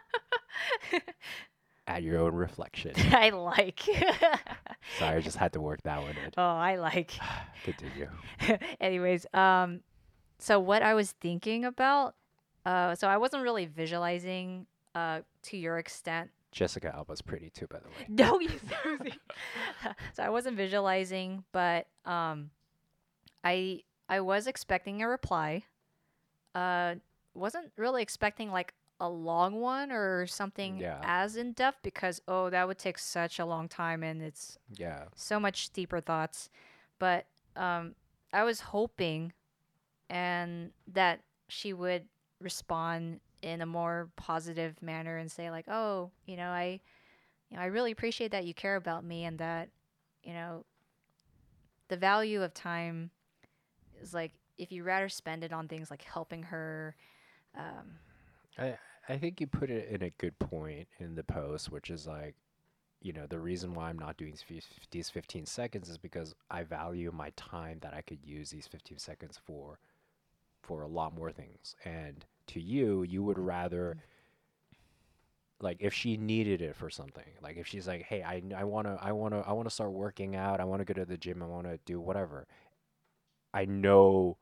at 1.88 2.04
your 2.04 2.20
own 2.20 2.36
reflection. 2.36 2.92
I 3.14 3.30
like. 3.30 3.80
Sorry, 5.00 5.18
I 5.18 5.22
just 5.22 5.38
had 5.38 5.54
to 5.54 5.62
work 5.62 5.82
that 5.84 6.02
one 6.02 6.12
in. 6.12 6.32
oh, 6.38 6.44
I 6.44 6.76
like. 6.76 7.14
Continue. 7.64 8.10
Anyways, 8.82 9.26
um, 9.34 9.82
so 10.40 10.60
what 10.60 10.84
I 10.84 10.94
was 10.94 11.12
thinking 11.14 11.66
about, 11.66 12.16
uh, 12.66 12.96
so 12.96 13.08
I 13.08 13.18
wasn't 13.18 13.44
really 13.44 13.66
visualizing, 13.66 14.68
uh, 14.94 15.22
to 15.44 15.58
your 15.58 15.78
extent. 15.78 16.30
Jessica 16.52 16.94
Alba's 16.94 17.22
pretty 17.22 17.50
too, 17.50 17.68
by 17.68 17.80
the 17.80 17.88
way. 17.88 18.06
No, 18.08 18.40
you 18.40 18.50
so 20.14 20.24
I 20.24 20.30
wasn't 20.30 20.58
visualizing, 20.58 21.44
but 21.52 21.88
um, 22.06 22.50
I 23.44 23.84
I 24.10 24.22
was 24.22 24.48
expecting 24.48 25.02
a 25.02 25.08
reply. 25.08 25.64
Uh, 26.56 26.96
wasn't 27.34 27.72
really 27.78 28.02
expecting 28.02 28.50
like 28.50 28.74
a 29.00 29.10
long 29.10 29.60
one 29.60 29.92
or 29.92 30.26
something 30.28 30.80
Yeah. 30.80 31.02
as 31.04 31.36
in 31.36 31.54
depth 31.54 31.80
because 31.84 32.22
oh 32.28 32.50
that 32.50 32.68
would 32.68 32.78
take 32.80 32.98
such 32.98 33.40
a 33.40 33.46
long 33.46 33.68
time 33.68 34.04
and 34.04 34.22
it's 34.22 34.58
Yeah. 34.76 35.06
so 35.16 35.40
much 35.40 35.72
deeper 35.72 36.00
thoughts. 36.02 36.50
But 37.00 37.26
um, 37.56 37.96
I 38.34 38.44
was 38.44 38.60
hoping 38.62 39.34
and 40.10 40.72
that 40.94 41.22
she 41.50 41.74
would 41.74 42.06
respond 42.42 43.20
in 43.42 43.62
a 43.62 43.66
more 43.66 44.10
positive 44.16 44.82
manner 44.82 45.18
and 45.18 45.32
say 45.32 45.50
like, 45.52 45.66
"Oh, 45.68 46.12
you 46.26 46.38
know, 46.38 46.50
I 46.50 46.80
you 47.50 47.58
know, 47.58 47.64
I 47.64 47.68
really 47.68 47.92
appreciate 47.92 48.32
that 48.32 48.46
you 48.46 48.54
care 48.54 48.76
about 48.76 49.04
me 49.04 49.26
and 49.26 49.38
that, 49.40 49.70
you 50.24 50.34
know, 50.34 50.66
the 51.88 51.98
value 51.98 52.42
of 52.44 52.54
time 52.54 53.12
is 54.02 54.14
like 54.14 54.34
if 54.58 54.72
you 54.72 54.84
rather 54.84 55.10
spend 55.10 55.44
it 55.44 55.54
on 55.54 55.68
things 55.68 55.90
like 55.90 56.04
helping 56.04 56.44
her 56.44 56.96
um, 57.58 58.00
I 58.58 58.78
I 59.10 59.18
think 59.18 59.40
you 59.40 59.48
put 59.48 59.70
it 59.70 59.90
in 59.90 60.02
a 60.02 60.10
good 60.12 60.38
point 60.40 60.88
in 61.00 61.16
the 61.16 61.24
post, 61.24 61.72
which 61.72 61.90
is 61.90 62.08
like, 62.08 62.36
you 63.02 63.14
know, 63.14 63.26
the 63.28 63.40
reason 63.40 63.74
why 63.74 63.90
I'm 63.90 64.00
not 64.00 64.18
doing 64.18 64.36
these 64.92 65.10
15 65.10 65.46
seconds 65.46 65.90
is 65.90 65.98
because 65.98 66.36
I 66.50 66.64
value 66.64 67.12
my 67.14 67.32
time 67.36 67.80
that 67.82 67.94
I 67.94 68.02
could 68.02 68.20
use 68.24 68.50
these 68.50 68.68
15 68.68 68.98
seconds 68.98 69.40
for 69.46 69.80
for 70.64 70.82
a 70.82 70.88
lot 70.88 71.16
more 71.16 71.32
things. 71.32 71.76
And 71.86 72.26
to 72.48 72.60
you, 72.60 73.04
you 73.04 73.24
would 73.24 73.40
rather 73.40 73.92
mm-hmm. 73.92 75.66
like 75.66 75.78
if 75.80 75.94
she 75.94 76.18
needed 76.18 76.62
it 76.62 76.76
for 76.76 76.90
something. 76.90 77.24
Like 77.42 77.58
if 77.58 77.68
she's 77.68 77.88
like, 77.88 78.04
"Hey, 78.04 78.24
I 78.24 78.42
I 78.56 78.64
want 78.66 78.88
to 78.88 78.98
I 79.02 79.12
want 79.14 79.34
to 79.34 79.44
I 79.48 79.54
want 79.54 79.68
to 79.70 79.74
start 79.74 79.92
working 79.92 80.36
out. 80.36 80.60
I 80.60 80.66
want 80.66 80.82
to 80.82 80.86
go 80.86 80.94
to 80.94 81.06
the 81.06 81.18
gym. 81.18 81.42
I 81.42 81.48
want 81.48 81.68
to 81.68 81.80
do 81.86 82.00
whatever." 82.02 82.48
I 83.54 83.66
know 83.66 84.38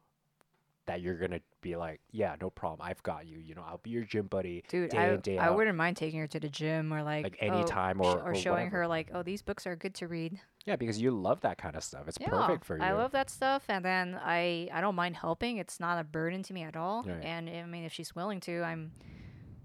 that 0.87 1.01
you're 1.01 1.17
going 1.17 1.31
to 1.31 1.41
be 1.61 1.75
like, 1.75 1.99
"Yeah, 2.11 2.35
no 2.39 2.49
problem. 2.49 2.87
I've 2.87 3.01
got 3.03 3.25
you. 3.25 3.39
You 3.39 3.55
know, 3.55 3.63
I'll 3.67 3.79
be 3.79 3.89
your 3.89 4.03
gym 4.03 4.27
buddy." 4.27 4.63
dude, 4.67 4.91
day 4.91 4.97
I, 4.97 5.13
in, 5.13 5.19
day 5.21 5.37
I 5.37 5.47
out. 5.47 5.55
wouldn't 5.55 5.75
mind 5.77 5.97
taking 5.97 6.19
her 6.19 6.27
to 6.27 6.39
the 6.39 6.49
gym 6.49 6.93
or 6.93 7.01
like 7.03 7.23
Like 7.23 7.37
oh, 7.41 7.45
anytime 7.45 7.97
sh- 7.97 8.05
or- 8.05 8.19
or, 8.21 8.31
or 8.31 8.35
showing 8.35 8.55
whatever. 8.65 8.77
her 8.77 8.87
like, 8.87 9.09
oh, 9.13 9.23
these 9.23 9.41
books 9.41 9.65
are 9.65 9.75
good 9.75 9.95
to 9.95 10.07
read. 10.07 10.39
Yeah, 10.65 10.75
because 10.75 10.99
you 11.01 11.11
love 11.11 11.41
that 11.41 11.57
kind 11.57 11.75
of 11.75 11.83
stuff. 11.83 12.07
It's 12.07 12.17
Yeah, 12.19 12.29
perfect 12.29 12.65
for 12.65 12.77
you. 12.77 12.83
I 12.83 12.93
love 12.93 13.11
that 13.11 13.29
stuff, 13.29 13.63
and 13.67 13.83
then 13.85 14.19
I 14.21 14.69
I 14.71 14.81
don't 14.81 14.95
mind 14.95 15.15
helping. 15.15 15.57
It's 15.57 15.79
not 15.79 15.99
a 15.99 16.03
burden 16.03 16.43
to 16.43 16.53
me 16.53 16.63
at 16.63 16.75
all. 16.75 17.03
Right. 17.03 17.23
And 17.23 17.49
I 17.49 17.63
mean, 17.65 17.83
if 17.83 17.93
she's 17.93 18.15
willing 18.15 18.39
to, 18.41 18.61
I'm 18.63 18.91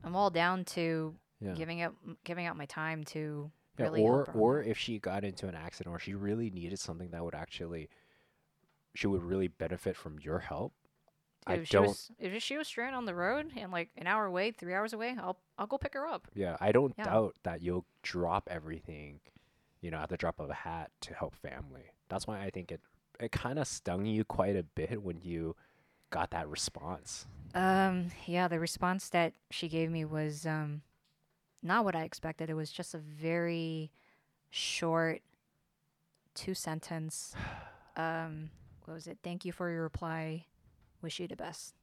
I'm 0.04 0.14
all 0.16 0.30
down 0.30 0.64
to 0.76 1.14
yeah. 1.40 1.52
giving 1.52 1.82
up 1.82 1.94
giving 2.24 2.46
out 2.46 2.56
my 2.56 2.66
time 2.66 3.04
to 3.04 3.50
Yeah, 3.78 3.84
really 3.86 4.02
or 4.02 4.16
help 4.16 4.26
her. 4.28 4.32
on 4.34 4.38
or 4.40 4.62
if 4.62 4.76
she 4.78 4.98
got 4.98 5.24
into 5.24 5.48
an 5.48 5.54
accident 5.54 5.94
or 5.94 5.98
she 5.98 6.14
really 6.14 6.50
needed 6.50 6.78
something 6.78 7.10
that 7.10 7.22
would 7.24 7.34
actually 7.34 7.88
she 8.94 9.06
would 9.06 9.22
really 9.22 9.48
benefit 9.48 9.96
from 9.96 10.18
your 10.18 10.40
help. 10.40 10.72
I 11.50 11.54
if 11.56 11.68
she 11.68 11.72
don't 11.74 11.88
was 11.88 12.10
if 12.18 12.42
she 12.42 12.56
was 12.56 12.66
stranded 12.68 12.96
on 12.96 13.04
the 13.04 13.14
road 13.14 13.46
and 13.56 13.70
like 13.72 13.90
an 13.96 14.06
hour 14.06 14.26
away, 14.26 14.50
three 14.50 14.74
hours 14.74 14.92
away, 14.92 15.16
I'll 15.20 15.38
I'll 15.58 15.66
go 15.66 15.78
pick 15.78 15.94
her 15.94 16.06
up. 16.06 16.28
yeah, 16.34 16.56
I 16.60 16.72
don't 16.72 16.94
Yeah. 16.98 17.04
doubt 17.04 17.36
that 17.42 17.62
you'll 17.62 17.84
drop 18.02 18.48
everything, 18.50 19.20
you 19.80 19.90
know, 19.90 19.98
at 19.98 20.08
the 20.08 20.16
drop 20.16 20.38
of 20.40 20.50
a 20.50 20.54
hat 20.54 20.90
to 21.02 21.14
help 21.14 21.34
family. 21.36 21.90
That's 22.08 22.26
why 22.26 22.40
I 22.42 22.50
think 22.50 22.70
it 22.72 22.80
it 23.18 23.32
kind 23.32 23.58
of 23.58 23.66
stung 23.68 24.06
you 24.06 24.24
quite 24.24 24.56
a 24.56 24.62
bit 24.62 25.02
when 25.02 25.20
you 25.20 25.54
got 26.10 26.30
that 26.30 26.48
response. 26.48 27.26
Um, 27.54 28.10
yeah, 28.26 28.48
the 28.48 28.58
response 28.60 29.08
that 29.10 29.34
she 29.50 29.68
gave 29.68 29.90
me 29.90 30.04
was 30.04 30.46
um, 30.46 30.82
not 31.62 31.84
what 31.84 31.94
I 31.94 32.02
expected. 32.04 32.48
It 32.48 32.54
was 32.54 32.70
just 32.72 32.94
a 32.94 32.98
very 32.98 33.90
short, 34.50 35.20
two 36.34 36.54
sentence. 36.54 37.34
Um, 37.96 38.50
what 38.84 38.94
was 38.94 39.06
it? 39.08 39.18
Thank 39.22 39.44
you 39.44 39.52
for 39.52 39.68
your 39.70 39.82
reply. 39.82 40.46
Wish 41.02 41.20
you 41.20 41.28
the 41.28 41.36
best. 41.36 41.74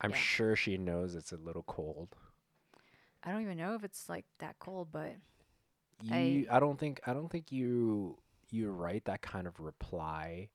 I'm 0.00 0.10
Yeah. 0.10 0.14
sure 0.14 0.56
she 0.56 0.78
knows 0.78 1.14
it's 1.14 1.32
a 1.32 1.36
little 1.36 1.62
cold. 1.64 2.16
I 3.22 3.30
don't 3.32 3.42
even 3.42 3.58
know 3.58 3.74
if 3.74 3.84
it's 3.84 4.08
like 4.08 4.24
that 4.38 4.58
cold, 4.58 4.88
but 4.92 5.16
You, 6.00 6.46
I, 6.50 6.60
don't 6.60 6.78
think 6.78 7.00
I 7.06 7.12
don't 7.14 7.28
think 7.30 7.50
you 7.52 8.18
you 8.50 8.70
write 8.70 9.04
that 9.06 9.22
kind 9.22 9.46
of 9.46 9.58
reply 9.60 10.50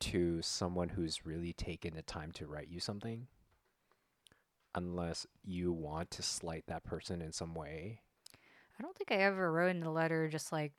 to 0.00 0.42
someone 0.42 0.90
who's 0.90 1.24
really 1.24 1.52
taken 1.54 1.94
the 1.94 2.02
time 2.02 2.32
to 2.32 2.46
write 2.46 2.68
you 2.68 2.80
something 2.80 3.28
unless 4.74 5.26
you 5.42 5.72
want 5.72 6.10
to 6.10 6.22
slight 6.22 6.64
that 6.66 6.84
person 6.84 7.22
in 7.22 7.32
some 7.32 7.54
way. 7.54 8.00
I 8.78 8.82
don't 8.82 8.96
think 8.96 9.12
I 9.12 9.16
ever 9.16 9.50
wrote 9.52 9.70
in 9.70 9.80
the 9.80 9.90
letter 9.90 10.28
just 10.28 10.52
like 10.52 10.72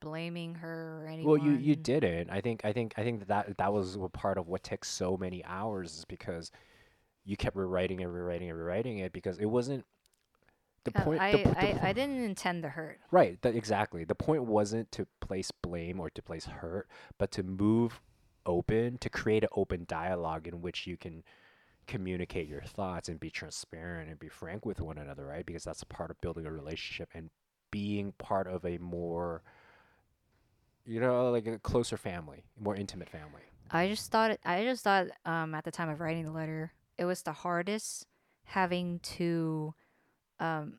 blaming 0.00 0.54
her 0.56 1.02
or 1.02 1.06
anyone. 1.08 1.26
Well, 1.26 1.36
you 1.38 1.52
you 1.52 1.76
didn't. 1.76 2.30
I 2.30 2.40
think 2.40 2.64
I 2.64 2.72
think 2.72 2.94
I 2.96 3.02
think 3.02 3.26
that 3.28 3.56
that, 3.58 3.72
was 3.72 3.96
a 3.96 4.08
part 4.08 4.38
of 4.38 4.48
what 4.48 4.62
took 4.64 4.84
so 4.84 5.16
many 5.16 5.44
hours 5.44 5.98
is 5.98 6.04
because 6.04 6.50
you 7.24 7.36
kept 7.36 7.56
rewriting 7.56 8.02
and 8.02 8.12
rewriting 8.12 8.48
and 8.50 8.58
rewriting 8.58 8.98
it 8.98 9.12
because 9.12 9.38
it 9.38 9.46
wasn't 9.46 9.84
the 10.84 10.92
Uh, 10.94 11.04
point. 11.04 11.20
I, 11.20 11.32
the, 11.32 11.42
the 11.44 11.84
I, 11.84 11.88
I 11.90 11.92
didn't 11.92 12.22
intend 12.24 12.62
to 12.62 12.70
hurt. 12.70 13.00
Right, 13.10 13.40
that 13.42 13.54
exactly. 13.54 14.04
The 14.04 14.14
point 14.14 14.44
wasn't 14.44 14.90
to 14.92 15.06
place 15.20 15.50
blame 15.50 16.00
or 16.00 16.10
to 16.10 16.22
place 16.22 16.46
hurt, 16.46 16.88
but 17.18 17.30
to 17.32 17.42
move 17.42 18.00
open, 18.46 18.98
to 18.98 19.10
create 19.10 19.42
an 19.44 19.50
open 19.54 19.84
dialogue 19.86 20.46
in 20.46 20.62
which 20.62 20.86
you 20.86 20.96
can 20.96 21.22
communicate 21.86 22.48
your 22.48 22.62
thoughts 22.62 23.08
and 23.08 23.20
be 23.20 23.30
transparent 23.30 24.08
and 24.10 24.18
be 24.18 24.28
frank 24.28 24.64
with 24.64 24.80
one 24.80 24.98
another, 24.98 25.26
right? 25.26 25.44
Because 25.46 25.64
that's 25.64 25.82
a 25.82 25.86
part 25.86 26.10
of 26.10 26.20
building 26.20 26.46
a 26.46 26.52
relationship 26.52 27.10
and 27.14 27.30
being 27.70 28.12
part 28.18 28.46
of 28.46 28.64
a 28.64 28.78
more 28.78 29.42
you 30.86 31.00
know, 31.00 31.30
like 31.30 31.46
a 31.46 31.58
closer 31.58 31.96
family, 31.96 32.44
more 32.58 32.76
intimate 32.76 33.08
family. 33.08 33.42
I 33.70 33.88
just 33.88 34.10
thought 34.10 34.38
I 34.44 34.64
just 34.64 34.82
thought 34.82 35.08
um, 35.24 35.54
at 35.54 35.64
the 35.64 35.70
time 35.70 35.88
of 35.88 36.00
writing 36.00 36.24
the 36.24 36.32
letter, 36.32 36.72
it 36.98 37.04
was 37.04 37.22
the 37.22 37.32
hardest 37.32 38.06
having 38.44 38.98
to 39.00 39.74
um, 40.40 40.78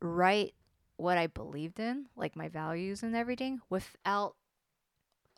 write 0.00 0.54
what 0.96 1.18
I 1.18 1.28
believed 1.28 1.78
in, 1.78 2.06
like 2.16 2.36
my 2.36 2.48
values 2.48 3.02
and 3.02 3.14
everything, 3.14 3.60
without 3.70 4.34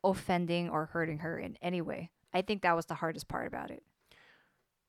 offending 0.03 0.71
or 0.71 0.87
hurting 0.87 1.19
her 1.19 1.39
in 1.39 1.57
any 1.61 1.81
way. 1.81 2.11
I 2.33 2.43
think 2.43 2.63
that 2.63 2.77
was 2.77 2.87
the 2.87 2.95
hardest 2.95 3.29
part 3.29 3.47
about 3.47 3.71
it. 3.71 3.83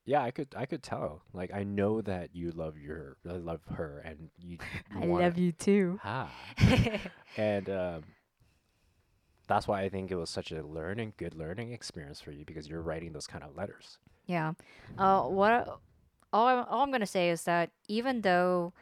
Yeah, 0.04 0.22
I 0.22 0.30
could 0.30 0.54
I 0.56 0.64
could 0.64 0.82
tell. 0.82 1.22
Like 1.34 1.52
I 1.52 1.64
know 1.64 2.00
that 2.00 2.34
you 2.34 2.50
love 2.52 2.78
your 2.78 3.18
I 3.28 3.32
love 3.34 3.60
her 3.74 4.02
and 4.04 4.30
you, 4.38 4.56
you 4.94 5.02
I 5.02 5.04
love 5.04 5.36
you 5.36 5.52
too. 5.52 6.00
Ah. 6.02 6.32
and 7.36 7.68
um, 7.68 8.04
that's 9.48 9.66
why 9.66 9.82
I 9.82 9.88
think 9.88 10.10
it 10.10 10.16
was 10.16 10.30
such 10.30 10.52
a 10.52 10.62
learning, 10.62 11.14
good 11.16 11.34
learning 11.34 11.72
experience 11.72 12.20
for 12.20 12.30
you 12.30 12.44
because 12.44 12.68
you're 12.68 12.82
writing 12.82 13.12
those 13.12 13.26
kind 13.26 13.42
of 13.42 13.56
letters. 13.56 13.98
Yeah. 14.26 14.52
Uh, 14.96 15.22
what 15.22 15.80
all, 16.32 16.46
I, 16.46 16.62
all 16.62 16.82
I'm 16.82 16.92
gonna 16.92 17.06
say 17.06 17.30
is 17.30 17.44
that 17.44 17.70
even 17.88 18.20
though 18.20 18.74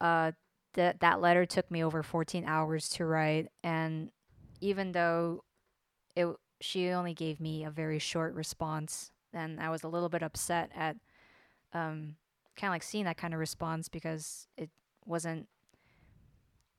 uh, 0.00 0.32
that 0.72 1.00
that 1.00 1.20
letter 1.20 1.44
took 1.44 1.70
me 1.70 1.84
over 1.84 2.02
14 2.02 2.44
hours 2.46 2.88
to 2.90 3.04
write, 3.04 3.48
and 3.62 4.10
even 4.60 4.92
though 4.92 5.44
it 6.16 6.26
she 6.60 6.88
only 6.88 7.12
gave 7.12 7.40
me 7.40 7.64
a 7.64 7.70
very 7.70 7.98
short 7.98 8.34
response, 8.34 9.12
and 9.32 9.60
I 9.60 9.68
was 9.68 9.82
a 9.82 9.88
little 9.88 10.08
bit 10.08 10.22
upset 10.22 10.70
at 10.74 10.96
um, 11.74 12.16
kind 12.56 12.70
of 12.70 12.74
like 12.74 12.82
seeing 12.82 13.04
that 13.04 13.18
kind 13.18 13.34
of 13.34 13.40
response 13.40 13.88
because 13.88 14.48
it 14.56 14.70
wasn't 15.04 15.48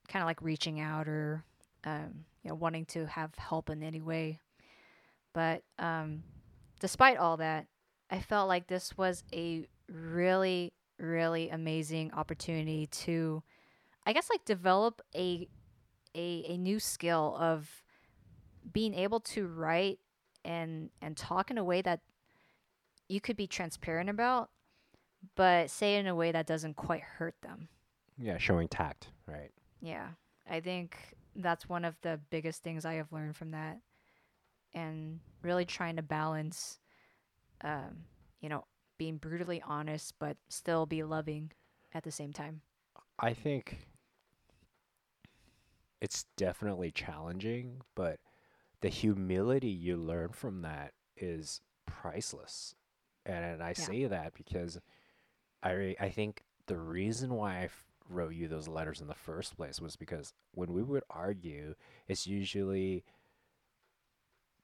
kind 0.07 0.23
of 0.23 0.27
like 0.27 0.41
reaching 0.41 0.79
out 0.79 1.07
or 1.07 1.43
um, 1.85 2.25
you 2.43 2.49
know 2.49 2.55
wanting 2.55 2.85
to 2.87 3.05
have 3.05 3.33
help 3.35 3.69
in 3.69 3.83
any 3.83 4.01
way. 4.01 4.39
But 5.33 5.63
um, 5.79 6.23
despite 6.79 7.17
all 7.17 7.37
that, 7.37 7.67
I 8.09 8.19
felt 8.19 8.47
like 8.47 8.67
this 8.67 8.97
was 8.97 9.23
a 9.33 9.67
really, 9.89 10.73
really 10.97 11.49
amazing 11.49 12.11
opportunity 12.13 12.87
to, 12.87 13.43
I 14.05 14.13
guess, 14.13 14.29
like 14.29 14.45
develop 14.45 15.01
a 15.15 15.47
a, 16.15 16.45
a 16.47 16.57
new 16.57 16.79
skill 16.79 17.35
of 17.39 17.83
being 18.71 18.93
able 18.93 19.19
to 19.19 19.47
write 19.47 19.99
and 20.43 20.89
and 21.01 21.17
talk 21.17 21.51
in 21.51 21.57
a 21.57 21.63
way 21.63 21.81
that 21.81 22.01
you 23.07 23.21
could 23.21 23.37
be 23.37 23.47
transparent 23.47 24.09
about, 24.09 24.49
but 25.35 25.69
say 25.69 25.95
it 25.95 25.99
in 25.99 26.07
a 26.07 26.15
way 26.15 26.31
that 26.31 26.47
doesn't 26.47 26.75
quite 26.75 27.01
hurt 27.01 27.35
them. 27.41 27.67
Yeah, 28.17 28.37
showing 28.37 28.67
tact, 28.67 29.09
right? 29.27 29.51
Yeah, 29.81 30.07
I 30.49 30.59
think 30.59 30.97
that's 31.35 31.67
one 31.69 31.85
of 31.85 31.95
the 32.01 32.19
biggest 32.29 32.63
things 32.63 32.85
I 32.85 32.93
have 32.95 33.11
learned 33.11 33.35
from 33.35 33.51
that, 33.51 33.79
and 34.73 35.19
really 35.41 35.65
trying 35.65 35.95
to 35.97 36.01
balance, 36.01 36.79
um, 37.63 38.05
you 38.41 38.49
know, 38.49 38.65
being 38.97 39.17
brutally 39.17 39.61
honest 39.67 40.13
but 40.19 40.37
still 40.47 40.85
be 40.85 41.03
loving 41.03 41.51
at 41.93 42.03
the 42.03 42.11
same 42.11 42.31
time. 42.33 42.61
I 43.19 43.33
think 43.33 43.87
it's 46.01 46.25
definitely 46.37 46.91
challenging, 46.91 47.81
but 47.95 48.19
the 48.81 48.89
humility 48.89 49.69
you 49.69 49.97
learn 49.97 50.29
from 50.29 50.61
that 50.61 50.93
is 51.17 51.61
priceless. 51.85 52.75
And 53.25 53.63
I 53.63 53.73
say 53.73 54.05
that 54.05 54.33
because 54.35 54.79
I 55.63 55.71
re- 55.71 55.97
I 55.99 56.09
think 56.09 56.43
the 56.67 56.77
reason 56.77 57.33
why 57.33 57.59
I 57.59 57.63
f- 57.63 57.85
wrote 58.09 58.33
you 58.33 58.47
those 58.47 58.67
letters 58.67 59.01
in 59.01 59.07
the 59.07 59.15
first 59.15 59.57
place 59.57 59.81
was 59.81 59.95
because 59.95 60.33
when 60.53 60.73
we 60.73 60.83
would 60.83 61.03
argue, 61.09 61.75
it's 62.07 62.27
usually 62.27 63.03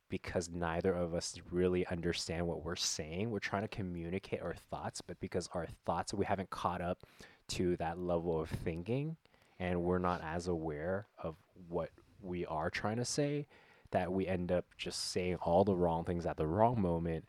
because 0.09 0.49
neither 0.49 0.93
of 0.93 1.13
us 1.13 1.39
really 1.51 1.87
understand 1.87 2.45
what 2.45 2.63
we're 2.63 2.75
saying. 2.75 3.31
We're 3.31 3.39
trying 3.39 3.61
to 3.61 3.67
communicate 3.67 4.41
our 4.41 4.55
thoughts, 4.69 5.01
but 5.01 5.19
because 5.19 5.49
our 5.53 5.67
thoughts 5.85 6.13
we 6.13 6.25
haven't 6.25 6.49
caught 6.49 6.81
up 6.81 7.05
to 7.49 7.77
that 7.77 7.97
level 7.97 8.39
of 8.39 8.49
thinking 8.49 9.15
and 9.59 9.83
we're 9.83 9.99
not 9.99 10.21
as 10.23 10.47
aware 10.47 11.07
of 11.21 11.35
what 11.69 11.89
we 12.21 12.45
are 12.45 12.69
trying 12.69 12.97
to 12.97 13.05
say 13.05 13.47
that 13.91 14.11
we 14.11 14.27
end 14.27 14.51
up 14.51 14.65
just 14.77 15.11
saying 15.11 15.35
all 15.35 15.63
the 15.63 15.75
wrong 15.75 16.03
things 16.03 16.25
at 16.25 16.37
the 16.37 16.47
wrong 16.47 16.79
moment 16.79 17.25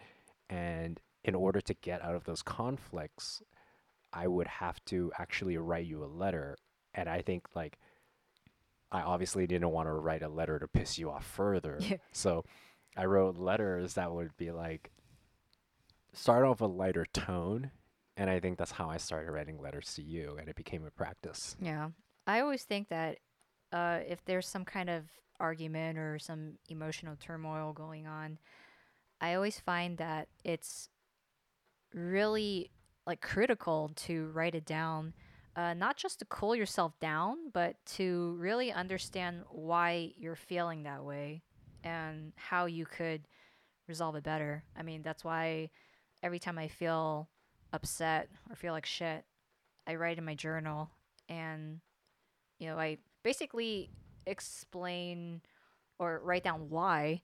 and 0.49 1.01
in 1.25 1.35
order 1.35 1.61
to 1.61 1.75
get 1.75 2.03
out 2.03 2.15
of 2.15 2.25
those 2.25 2.43
conflicts 2.43 3.43
I 4.13 4.27
would 4.27 4.47
have 4.47 4.85
to 4.87 5.13
actually 5.19 5.57
write 5.57 5.87
you 5.87 6.05
a 6.05 6.07
letter 6.07 6.57
and 6.95 7.09
I 7.09 7.23
think 7.23 7.47
like 7.55 7.79
I 8.91 9.01
obviously 9.01 9.47
didn't 9.47 9.71
want 9.71 9.89
to 9.89 9.93
write 9.93 10.23
a 10.23 10.29
letter 10.29 10.59
to 10.59 10.69
piss 10.69 10.99
you 10.99 11.11
off 11.11 11.25
further. 11.25 11.79
Yeah. 11.81 11.97
So 12.13 12.45
I 12.97 13.07
wrote 13.07 13.39
letters 13.39 13.95
that 13.95 14.13
would 14.13 14.37
be 14.37 14.51
like 14.51 14.91
start 16.13 16.45
off 16.45 16.61
a 16.61 16.67
lighter 16.67 17.07
tone 17.13 17.71
and 18.17 18.29
I 18.29 18.39
think 18.41 18.59
that's 18.59 18.73
how 18.73 18.91
I 18.91 18.99
started 18.99 19.31
writing 19.31 19.59
letters 19.61 19.95
to 19.95 20.03
you 20.03 20.37
and 20.39 20.49
it 20.49 20.57
became 20.57 20.85
a 20.85 20.91
practice. 20.91 21.57
Yeah. 21.61 21.89
I 22.27 22.41
always 22.41 22.65
think 22.65 22.89
that 22.91 23.19
uh, 23.73 24.01
if 24.07 24.25
there's 24.27 24.47
some 24.47 24.65
kind 24.65 24.91
of 24.91 25.05
argument 25.41 25.99
or 25.99 26.19
some 26.19 26.59
emotional 26.69 27.17
turmoil 27.19 27.73
going 27.73 28.07
on, 28.07 28.39
I 29.21 29.35
always 29.35 29.59
find 29.59 29.97
that 29.99 30.29
it's 30.45 30.89
really 31.95 32.71
like 33.07 33.21
critical 33.21 33.91
to 33.97 34.31
write 34.33 34.55
it 34.55 34.65
down, 34.65 35.13
uh, 35.57 35.75
not 35.75 35.97
just 35.97 36.19
to 36.21 36.25
cool 36.27 36.55
yourself 36.55 36.99
down, 37.01 37.51
but 37.53 37.77
to 37.85 38.37
really 38.39 38.73
understand 38.73 39.43
why 39.51 40.13
you're 40.17 40.37
feeling 40.37 40.85
that 40.85 41.05
way 41.05 41.43
and 41.85 42.33
how 42.37 42.67
you 42.67 42.87
could 42.87 43.27
resolve 43.89 44.15
it 44.15 44.23
better. 44.23 44.65
I 44.77 44.83
mean, 44.83 45.03
that's 45.03 45.25
why 45.25 45.71
every 46.23 46.39
time 46.39 46.59
I 46.59 46.69
feel 46.69 47.29
upset 47.73 48.29
or 48.49 48.57
feel 48.57 48.73
like 48.73 48.87
shit, 48.87 49.25
I 49.87 49.97
write 49.97 50.19
in 50.19 50.25
my 50.25 50.35
journal 50.35 50.91
and 51.29 51.81
you 52.59 52.69
know, 52.69 52.79
I 52.79 52.99
basically 53.25 53.91
explain 54.27 55.41
or 55.99 56.21
write 56.23 56.45
down 56.45 56.69
why. 56.71 57.23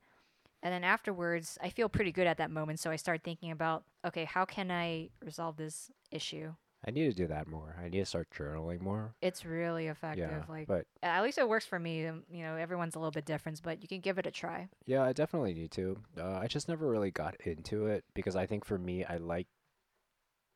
And 0.63 0.73
then 0.73 0.83
afterwards, 0.85 1.57
I 1.63 1.71
feel 1.71 1.89
pretty 1.89 2.11
good 2.13 2.27
at 2.27 2.39
that 2.39 2.51
moment. 2.51 2.81
So 2.81 2.91
I 2.91 2.97
start 2.97 3.23
thinking 3.23 3.51
about, 3.53 3.85
okay, 4.07 4.25
how 4.25 4.45
can 4.45 4.71
I 4.71 5.11
resolve 5.25 5.57
this 5.57 5.91
issue? 6.11 6.55
I 6.87 6.91
need 6.93 7.05
to 7.11 7.13
do 7.13 7.27
that 7.27 7.49
more. 7.49 7.77
I 7.81 7.89
need 7.89 7.99
to 8.01 8.05
start 8.07 8.29
journaling 8.31 8.81
more. 8.81 9.15
It's 9.21 9.45
really 9.45 9.89
effective. 9.89 10.31
Yeah. 10.31 10.45
like, 10.49 10.69
but 10.69 10.87
at 11.03 11.23
least 11.25 11.39
it 11.39 11.49
works 11.49 11.67
for 11.67 11.79
me. 11.79 12.07
Um, 12.07 12.23
You 12.31 12.43
know, 12.45 12.57
everyone's 12.57 12.95
a 12.95 12.99
little 13.01 13.11
bit 13.11 13.25
different, 13.25 13.61
but 13.63 13.83
you 13.83 13.89
can 13.89 14.01
give 14.01 14.19
it 14.19 14.27
a 14.27 14.31
try. 14.31 14.69
yeah, 14.87 15.03
I 15.03 15.13
definitely 15.13 15.55
need 15.55 15.71
to. 15.73 15.99
Uh, 16.17 16.39
I 16.39 16.47
just 16.47 16.69
never 16.69 16.89
really 16.89 17.11
got 17.11 17.35
into 17.41 17.87
it 17.87 18.05
because 18.15 18.37
I 18.37 18.47
think 18.47 18.65
for 18.65 18.79
me 18.79 19.05
I 19.05 19.17
like 19.17 19.49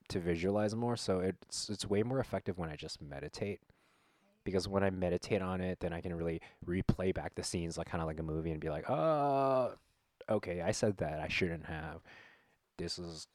to 0.08 0.20
visualize 0.20 0.74
more, 0.74 0.96
so 0.96 1.20
it's 1.20 1.68
it's 1.68 1.86
way 1.86 2.02
more 2.02 2.20
effective 2.20 2.58
when 2.58 2.68
I 2.70 2.76
just 2.76 3.00
meditate. 3.00 3.60
Because 4.44 4.66
when 4.68 4.82
I 4.82 4.90
meditate 4.90 5.42
on 5.42 5.60
it, 5.60 5.78
then 5.80 5.92
I 5.92 6.00
can 6.00 6.14
really 6.14 6.40
replay 6.66 7.14
back 7.14 7.34
the 7.34 7.44
scenes 7.44 7.78
like 7.78 7.88
kind 7.88 8.00
of 8.02 8.06
like 8.08 8.18
a 8.18 8.24
movie 8.24 8.50
and 8.50 8.60
be 8.60 8.70
like, 8.70 8.88
"Oh, 8.90 9.74
okay, 10.32 10.60
I 10.60 10.72
said 10.72 10.98
that 10.98 11.20
I 11.20 11.28
shouldn't 11.28 11.66
have. 11.66 12.00
This 12.78 12.98
is 12.98 13.28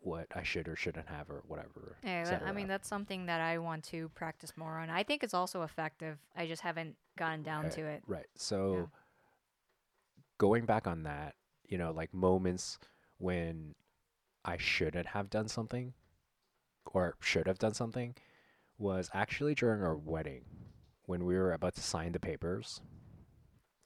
what 0.00 0.26
I 0.34 0.42
should 0.42 0.68
or 0.68 0.76
shouldn't 0.76 1.08
have 1.08 1.30
or 1.30 1.42
whatever." 1.46 1.96
Yeah, 2.04 2.40
I 2.44 2.52
mean, 2.52 2.68
that's 2.68 2.88
something 2.88 3.26
that 3.26 3.40
I 3.40 3.58
want 3.58 3.84
to 3.84 4.08
practice 4.10 4.52
more 4.56 4.78
on. 4.78 4.90
I 4.90 5.02
think 5.02 5.22
it's 5.22 5.34
also 5.34 5.62
effective. 5.62 6.18
I 6.36 6.46
just 6.46 6.62
haven't 6.62 6.96
gotten 7.16 7.42
down 7.42 7.64
Right, 7.64 7.72
to 7.72 7.86
it. 7.86 8.02
Right. 8.06 8.26
So 8.36 8.90
going 10.38 10.64
back 10.64 10.86
on 10.86 11.02
that, 11.02 11.34
you 11.68 11.76
know, 11.78 11.90
like 11.92 12.14
moments 12.14 12.78
when 13.18 13.74
I 14.44 14.56
shouldn't 14.56 15.08
have 15.08 15.28
done 15.28 15.48
something 15.48 15.94
or 16.86 17.16
should 17.20 17.46
have 17.46 17.58
done 17.58 17.74
something 17.74 18.14
was 18.78 19.10
actually 19.12 19.54
during 19.54 19.82
our 19.82 19.96
wedding 19.96 20.44
when 21.04 21.24
we 21.24 21.36
were 21.36 21.52
about 21.52 21.74
to 21.74 21.82
sign 21.82 22.12
the 22.12 22.20
papers. 22.20 22.80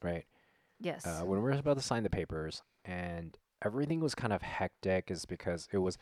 Right? 0.02 0.26
Yes. 0.82 1.06
Uh, 1.06 1.22
when 1.24 1.38
we 1.42 1.44
were 1.44 1.52
about 1.52 1.76
to 1.76 1.82
sign 1.82 2.02
the 2.02 2.10
papers 2.10 2.62
and 2.84 3.36
everything 3.64 4.00
was 4.00 4.14
kind 4.14 4.32
of 4.32 4.42
hectic 4.42 5.10
is 5.10 5.24
because 5.24 5.68
it 5.72 5.78
was 5.78 5.96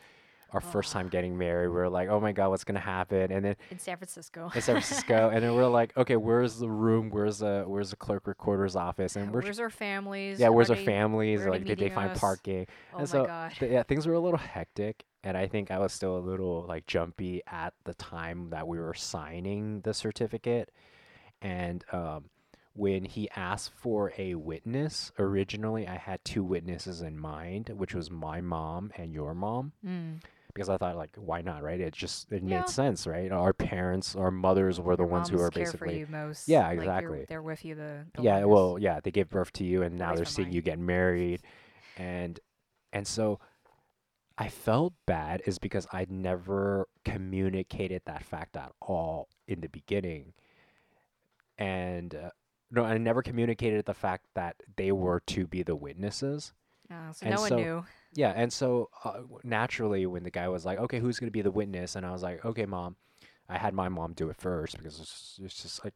our 0.53 0.59
first 0.59 0.91
time 0.91 1.07
getting 1.07 1.37
married. 1.37 1.69
We 1.69 1.75
were 1.75 1.87
like, 1.89 2.09
"Oh 2.09 2.19
my 2.19 2.33
god, 2.33 2.49
what's 2.49 2.65
going 2.65 2.75
to 2.75 2.81
happen?" 2.81 3.31
And 3.31 3.45
then 3.45 3.55
in 3.69 3.79
San 3.79 3.95
Francisco. 3.95 4.51
in 4.53 4.61
San 4.61 4.75
Francisco, 4.75 5.29
and 5.33 5.41
then 5.43 5.55
we're 5.55 5.67
like, 5.67 5.95
okay, 5.95 6.17
where's 6.17 6.57
the 6.57 6.67
room? 6.69 7.09
Where's 7.09 7.39
the 7.39 7.63
where's 7.65 7.91
the 7.91 7.95
clerk 7.95 8.27
recorder's 8.27 8.75
office? 8.75 9.15
And 9.15 9.31
we're 9.31 9.43
where's 9.43 9.61
our 9.61 9.69
families? 9.69 10.39
yeah, 10.41 10.49
where's 10.49 10.69
Are 10.69 10.73
our 10.73 10.79
they- 10.79 10.85
families? 10.85 11.39
where 11.39 11.47
are 11.47 11.51
they 11.51 11.57
Like, 11.59 11.67
did 11.67 11.79
they 11.79 11.89
find 11.89 12.11
us? 12.11 12.19
parking? 12.19 12.65
Oh 12.93 12.97
and 12.97 13.01
my 13.01 13.05
so 13.05 13.25
god. 13.25 13.51
th- 13.57 13.71
yeah, 13.71 13.83
things 13.83 14.05
were 14.05 14.13
a 14.15 14.19
little 14.19 14.39
hectic, 14.39 15.05
and 15.23 15.37
I 15.37 15.47
think 15.47 15.71
I 15.71 15.79
was 15.79 15.93
still 15.93 16.17
a 16.17 16.19
little 16.19 16.65
like 16.67 16.85
jumpy 16.85 17.41
at 17.47 17.73
the 17.85 17.93
time 17.93 18.49
that 18.49 18.67
we 18.67 18.77
were 18.77 18.93
signing 18.93 19.79
the 19.81 19.93
certificate, 19.93 20.69
and 21.41 21.85
um, 21.93 22.25
when 22.73 23.03
he 23.05 23.29
asked 23.35 23.73
for 23.75 24.13
a 24.17 24.35
witness, 24.35 25.11
originally 25.19 25.87
I 25.87 25.97
had 25.97 26.23
two 26.23 26.43
witnesses 26.43 27.01
in 27.01 27.19
mind, 27.19 27.69
which 27.69 27.93
was 27.93 28.09
my 28.09 28.39
mom 28.41 28.91
and 28.95 29.11
your 29.13 29.33
mom 29.35 29.73
Mm. 29.85 30.21
because 30.53 30.69
I 30.69 30.77
thought 30.77 30.95
like 30.95 31.15
why 31.17 31.41
not 31.41 31.63
right 31.63 31.79
it 31.81 31.93
just 31.93 32.31
it 32.31 32.43
Yeah. 32.43 32.59
made 32.61 32.69
sense 32.69 33.05
right 33.07 33.31
our 33.31 33.53
parents 33.53 34.15
our 34.15 34.31
mothers 34.31 34.79
were 34.79 34.95
the 34.95 35.03
Your 35.03 35.11
ones 35.11 35.29
who 35.29 35.39
are 35.41 35.49
basically 35.51 35.87
for 35.87 35.93
you 35.99 36.07
most. 36.09 36.47
Yeah, 36.47 36.67
like, 36.67 36.79
exactly. 36.79 37.25
they're 37.27 37.41
with 37.41 37.63
you 37.65 37.75
the. 37.75 38.05
the 38.15 38.21
yeah 38.23 38.33
longest. 38.45 38.49
well 38.49 38.77
yeah 38.79 38.99
they 39.01 39.11
gave 39.11 39.29
birth 39.29 39.51
to 39.53 39.63
you 39.65 39.81
and 39.83 39.97
now 39.97 40.15
they're 40.15 40.25
seeing 40.25 40.47
mine. 40.49 40.55
you 40.55 40.61
get 40.61 40.79
married 40.79 41.41
and 41.97 42.39
and 42.93 43.05
so 43.07 43.39
I 44.37 44.47
felt 44.49 44.93
bad 45.05 45.41
is 45.45 45.59
because 45.59 45.87
I'd 45.93 46.09
never 46.11 46.87
communicated 47.05 48.01
that 48.05 48.23
fact 48.23 48.55
at 48.57 48.71
all 48.81 49.27
in 49.47 49.61
the 49.61 49.67
beginning 49.69 50.33
and 51.57 52.15
uh, 52.15 52.29
no, 52.71 52.83
I 52.85 52.97
never 52.97 53.21
communicated 53.21 53.85
the 53.85 53.93
fact 53.93 54.25
that 54.35 54.55
they 54.77 54.91
were 54.91 55.19
to 55.27 55.45
be 55.45 55.61
the 55.63 55.75
witnesses. 55.75 56.53
Oh, 56.89 57.11
so 57.13 57.25
And 57.25 57.35
no 57.35 57.41
one 57.41 57.55
knew. 57.55 57.85
Yeah, 58.13 58.33
and 58.35 58.51
so 58.51 58.89
uh, 59.03 59.21
naturally, 59.43 60.05
when 60.05 60.23
the 60.23 60.31
guy 60.31 60.49
was 60.49 60.65
like, 60.65 60.79
"Okay, 60.79 60.99
who's 60.99 61.19
gonna 61.19 61.31
be 61.31 61.41
the 61.41 61.51
witness?" 61.51 61.95
and 61.95 62.05
I 62.05 62.11
was 62.11 62.23
like, 62.23 62.43
"Okay, 62.43 62.65
mom," 62.65 62.95
I 63.47 63.57
had 63.57 63.73
my 63.73 63.89
mom 63.89 64.13
do 64.13 64.29
it 64.29 64.37
first 64.37 64.77
because 64.77 64.99
it's, 64.99 65.39
it's 65.41 65.61
just 65.61 65.83
like 65.85 65.93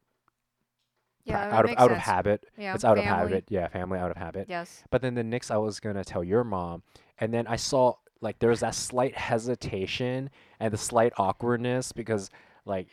Yeah, 1.26 1.48
it 1.48 1.54
out 1.54 1.66
of 1.66 1.78
out 1.78 1.92
of 1.92 1.98
habit. 1.98 2.46
Yeah, 2.58 2.76
it's 2.76 2.86
out 2.86 2.98
of 2.98 3.04
habit. 3.04 3.46
Yeah, 3.50 3.68
family 3.68 4.00
out 4.00 4.12
of 4.12 4.18
habit. 4.18 4.48
Yes. 4.50 4.84
But 4.90 5.02
then 5.02 5.16
the 5.16 5.24
next, 5.24 5.52
I 5.52 5.58
was 5.58 5.80
gonna 5.80 6.04
tell 6.06 6.24
your 6.24 6.44
mom, 6.44 6.84
and 7.20 7.34
then 7.34 7.48
I 7.48 7.58
saw 7.58 7.96
like 8.22 8.40
there 8.40 8.50
was 8.50 8.62
that 8.62 8.76
slight 8.76 9.16
hesitation 9.18 10.30
and 10.60 10.74
the 10.74 10.78
slight 10.78 11.14
awkwardness 11.18 11.92
because 11.92 12.30
like. 12.66 12.88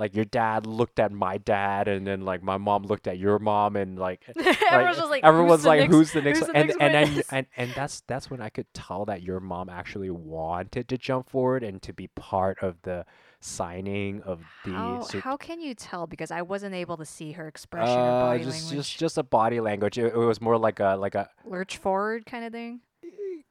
Like 0.00 0.16
your 0.16 0.24
dad 0.24 0.66
looked 0.66 0.98
at 0.98 1.12
my 1.12 1.36
dad, 1.38 1.86
and 1.86 2.04
then 2.06 2.22
like 2.24 2.42
my 2.42 2.56
mom 2.56 2.82
looked 2.84 3.06
at 3.06 3.18
your 3.18 3.38
mom, 3.38 3.76
and 3.76 3.98
like 3.98 4.24
Everyone's 4.36 4.96
just 4.96 5.10
like, 5.10 5.22
everyone's 5.22 5.60
"Who's 5.60 5.62
the 5.62 5.68
like, 5.68 5.80
next- 5.80 5.92
"Who's 5.94 6.12
the 6.12 6.22
next?" 6.22 6.38
who's 6.40 6.48
one?" 6.48 6.54
the 6.54 6.58
and 6.58 6.68
next 6.68 6.80
and, 6.80 6.96
I, 6.96 7.00
witness? 7.04 7.28
and 7.30 7.46
and 7.56 7.72
that's 7.74 8.00
that's 8.08 8.30
when 8.30 8.40
I 8.40 8.48
could 8.48 8.66
tell 8.74 9.04
that 9.04 9.22
your 9.22 9.38
mom 9.40 9.68
actually 9.68 10.10
wanted 10.10 10.88
to 10.88 10.96
jump 10.98 11.28
forward 11.30 11.62
and 11.62 11.80
to 11.82 11.92
be 11.92 12.08
part 12.08 12.58
of 12.62 12.80
the 12.82 13.04
signing 13.40 14.22
of 14.22 14.40
the. 14.64 14.72
How, 14.72 15.00
cer- 15.02 15.20
how 15.20 15.36
can 15.36 15.60
you 15.60 15.74
tell? 15.74 16.06
Because 16.06 16.30
I 16.30 16.42
wasn't 16.42 16.74
able 16.74 16.96
to 16.96 17.04
see 17.04 17.32
her 17.32 17.46
expression 17.46 17.94
or 17.98 18.00
uh, 18.00 18.20
body 18.22 18.44
just 18.44 18.64
language. 18.70 18.86
just 18.88 18.98
just 18.98 19.18
a 19.18 19.22
body 19.22 19.60
language. 19.60 19.98
It, 19.98 20.12
it 20.14 20.16
was 20.16 20.40
more 20.40 20.56
like 20.58 20.80
a 20.80 20.96
like 20.98 21.14
a 21.14 21.28
Lurch 21.44 21.76
forward 21.76 22.26
kind 22.26 22.44
of 22.44 22.52
thing. 22.52 22.80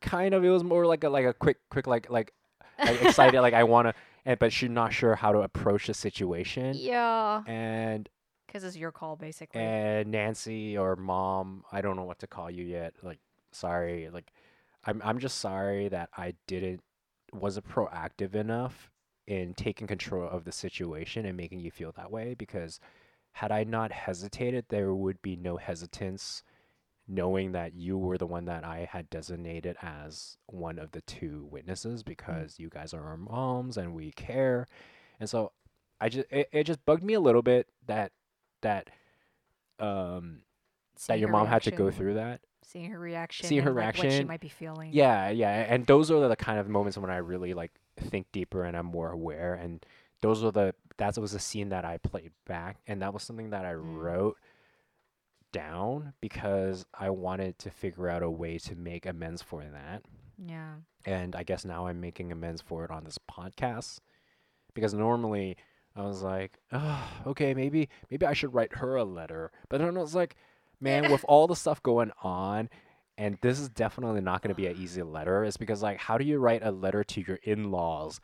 kind 0.02 0.34
of. 0.34 0.44
It 0.44 0.50
was 0.50 0.64
more 0.64 0.86
like 0.86 1.04
a 1.04 1.10
like 1.10 1.26
a 1.26 1.34
quick 1.34 1.58
quick 1.70 1.86
like 1.88 2.10
like, 2.10 2.34
like 2.80 3.02
excited 3.04 3.40
like 3.42 3.54
I 3.54 3.64
wanna. 3.66 3.94
And 4.30 4.38
but 4.38 4.54
she's 4.54 4.70
not 4.70 4.94
sure 4.94 5.16
how 5.16 5.32
to 5.32 5.40
approach 5.40 5.88
the 5.88 5.94
situation. 5.96 6.76
Yeah. 6.78 7.42
And 7.48 8.08
Because 8.46 8.64
it's 8.64 8.78
your 8.78 8.92
call, 8.92 9.16
basically. 9.16 9.60
and 9.60 10.12
Nancy 10.12 10.78
or 10.78 10.96
mom, 10.96 11.64
I 11.72 11.82
don't 11.82 11.96
know 11.96 12.04
what 12.04 12.20
to 12.20 12.28
call 12.28 12.52
you 12.52 12.64
yet. 12.64 12.94
Like, 13.02 13.18
sorry, 13.52 14.08
like, 14.14 14.32
I'm 14.86 15.02
I'm 15.04 15.18
just 15.18 15.40
sorry 15.40 15.90
that 15.90 16.10
I 16.16 16.36
didn't 16.46 16.82
wasn't 17.34 17.68
proactive 17.68 18.36
enough 18.36 18.92
in 19.26 19.54
taking 19.56 19.88
control 19.88 20.30
of 20.30 20.44
the 20.46 20.52
situation 20.52 21.26
and 21.26 21.36
making 21.36 21.60
you 21.60 21.72
feel 21.72 21.92
that 21.94 22.12
way. 22.12 22.36
Because 22.38 22.80
had 23.34 23.52
I 23.52 23.64
not 23.64 23.92
hesitated, 23.92 24.66
there 24.70 24.94
would 24.94 25.22
be 25.24 25.36
no 25.36 25.58
hesitance, 25.58 26.44
knowing 27.10 27.52
that 27.54 27.74
you 27.74 27.98
were 27.98 28.18
the 28.18 28.28
one 28.28 28.46
that 28.46 28.64
I 28.64 28.88
had 28.90 29.10
designated 29.10 29.76
as 29.82 30.38
one 30.46 30.78
of 30.78 30.92
the 30.92 31.02
two 31.02 31.48
witnesses 31.52 32.04
because 32.04 32.60
you 32.60 32.70
guys 32.70 32.94
are 32.94 33.04
our 33.04 33.18
moms 33.18 33.76
and 33.78 33.94
we 33.96 34.12
care, 34.12 34.68
and 35.20 35.28
so 35.30 35.52
I 36.00 36.08
just 36.10 36.28
it, 36.32 36.48
it 36.54 36.64
just 36.66 36.86
bugged 36.86 37.04
me 37.04 37.16
a 37.16 37.20
little 37.20 37.42
bit 37.42 37.68
that 37.88 38.12
that 38.62 38.90
um 39.80 40.42
that 41.08 41.20
your 41.20 41.30
mom 41.30 41.48
had 41.48 41.64
to 41.64 41.72
go 41.72 41.90
through 41.92 42.16
that. 42.16 42.42
Seeing 42.64 42.92
her 42.92 43.00
reaction. 43.00 43.48
seeing 43.48 43.64
her 43.64 43.70
and, 43.70 43.78
like, 43.78 43.86
What 43.98 44.02
she 44.04 44.08
reaction. 44.08 44.28
might 44.28 44.42
be 44.42 44.50
feeling. 44.50 44.92
Yeah, 44.94 45.30
yeah, 45.30 45.50
and 45.68 45.88
those 45.88 46.12
are 46.12 46.28
the 46.28 46.36
kind 46.36 46.60
of 46.60 46.68
moments 46.68 46.98
when 46.98 47.10
I 47.10 47.18
really 47.18 47.54
like 47.54 47.72
think 47.98 48.28
deeper 48.32 48.64
and 48.64 48.78
I'm 48.78 48.86
more 48.86 49.12
aware. 49.12 49.56
And 49.56 49.84
those 50.22 50.44
are 50.44 50.52
the 50.52 50.76
that 50.98 51.18
was 51.18 51.34
a 51.34 51.40
scene 51.40 51.70
that 51.70 51.86
I 51.86 51.98
played 51.98 52.32
back, 52.46 52.78
and 52.86 53.02
that 53.02 53.14
was 53.14 53.24
something 53.24 53.50
that 53.52 53.66
I 53.66 53.72
Mm. 53.74 54.02
wrote 54.02 54.38
down 55.52 56.14
because 56.22 56.86
I 56.94 57.10
wanted 57.10 57.58
to 57.60 57.70
figure 57.70 58.08
out 58.10 58.24
a 58.24 58.30
way 58.30 58.58
to 58.60 58.76
make 58.76 59.06
amends 59.06 59.42
for 59.42 59.64
that. 59.64 60.04
Yeah. 60.38 60.74
And 61.06 61.36
I 61.36 61.44
guess 61.44 61.66
now 61.66 61.88
I'm 61.88 62.00
making 62.02 62.32
amends 62.32 62.62
for 62.62 62.86
it 62.86 62.92
on 62.92 63.04
this 63.04 63.18
podcast 63.30 64.00
because 64.74 64.94
normally 64.94 65.58
I 65.96 66.04
was 66.04 66.22
like, 66.22 66.58
oh, 66.72 67.04
okay, 67.28 67.54
maybe 67.54 67.90
maybe 68.10 68.26
I 68.26 68.34
should 68.34 68.54
write 68.54 68.78
her 68.78 68.96
a 68.96 69.04
letter. 69.04 69.52
But 69.70 69.80
then 69.80 69.98
I 69.98 70.02
was 70.02 70.16
like, 70.16 70.36
man, 70.80 71.12
with 71.12 71.26
all 71.28 71.48
the 71.48 71.56
stuff 71.56 71.82
going 71.84 72.12
on, 72.24 72.70
and 73.18 73.38
this 73.42 73.60
is 73.60 73.68
definitely 73.70 74.22
not 74.22 74.42
going 74.42 74.50
to 74.56 74.62
be 74.62 74.68
an 74.68 74.78
easy 74.78 75.04
letter. 75.04 75.44
It's 75.44 75.58
because 75.58 75.82
like, 75.84 75.98
how 76.00 76.18
do 76.18 76.24
you 76.26 76.38
write 76.40 76.64
a 76.64 76.72
letter 76.72 77.04
to 77.04 77.22
your 77.22 77.40
in-laws? 77.44 78.22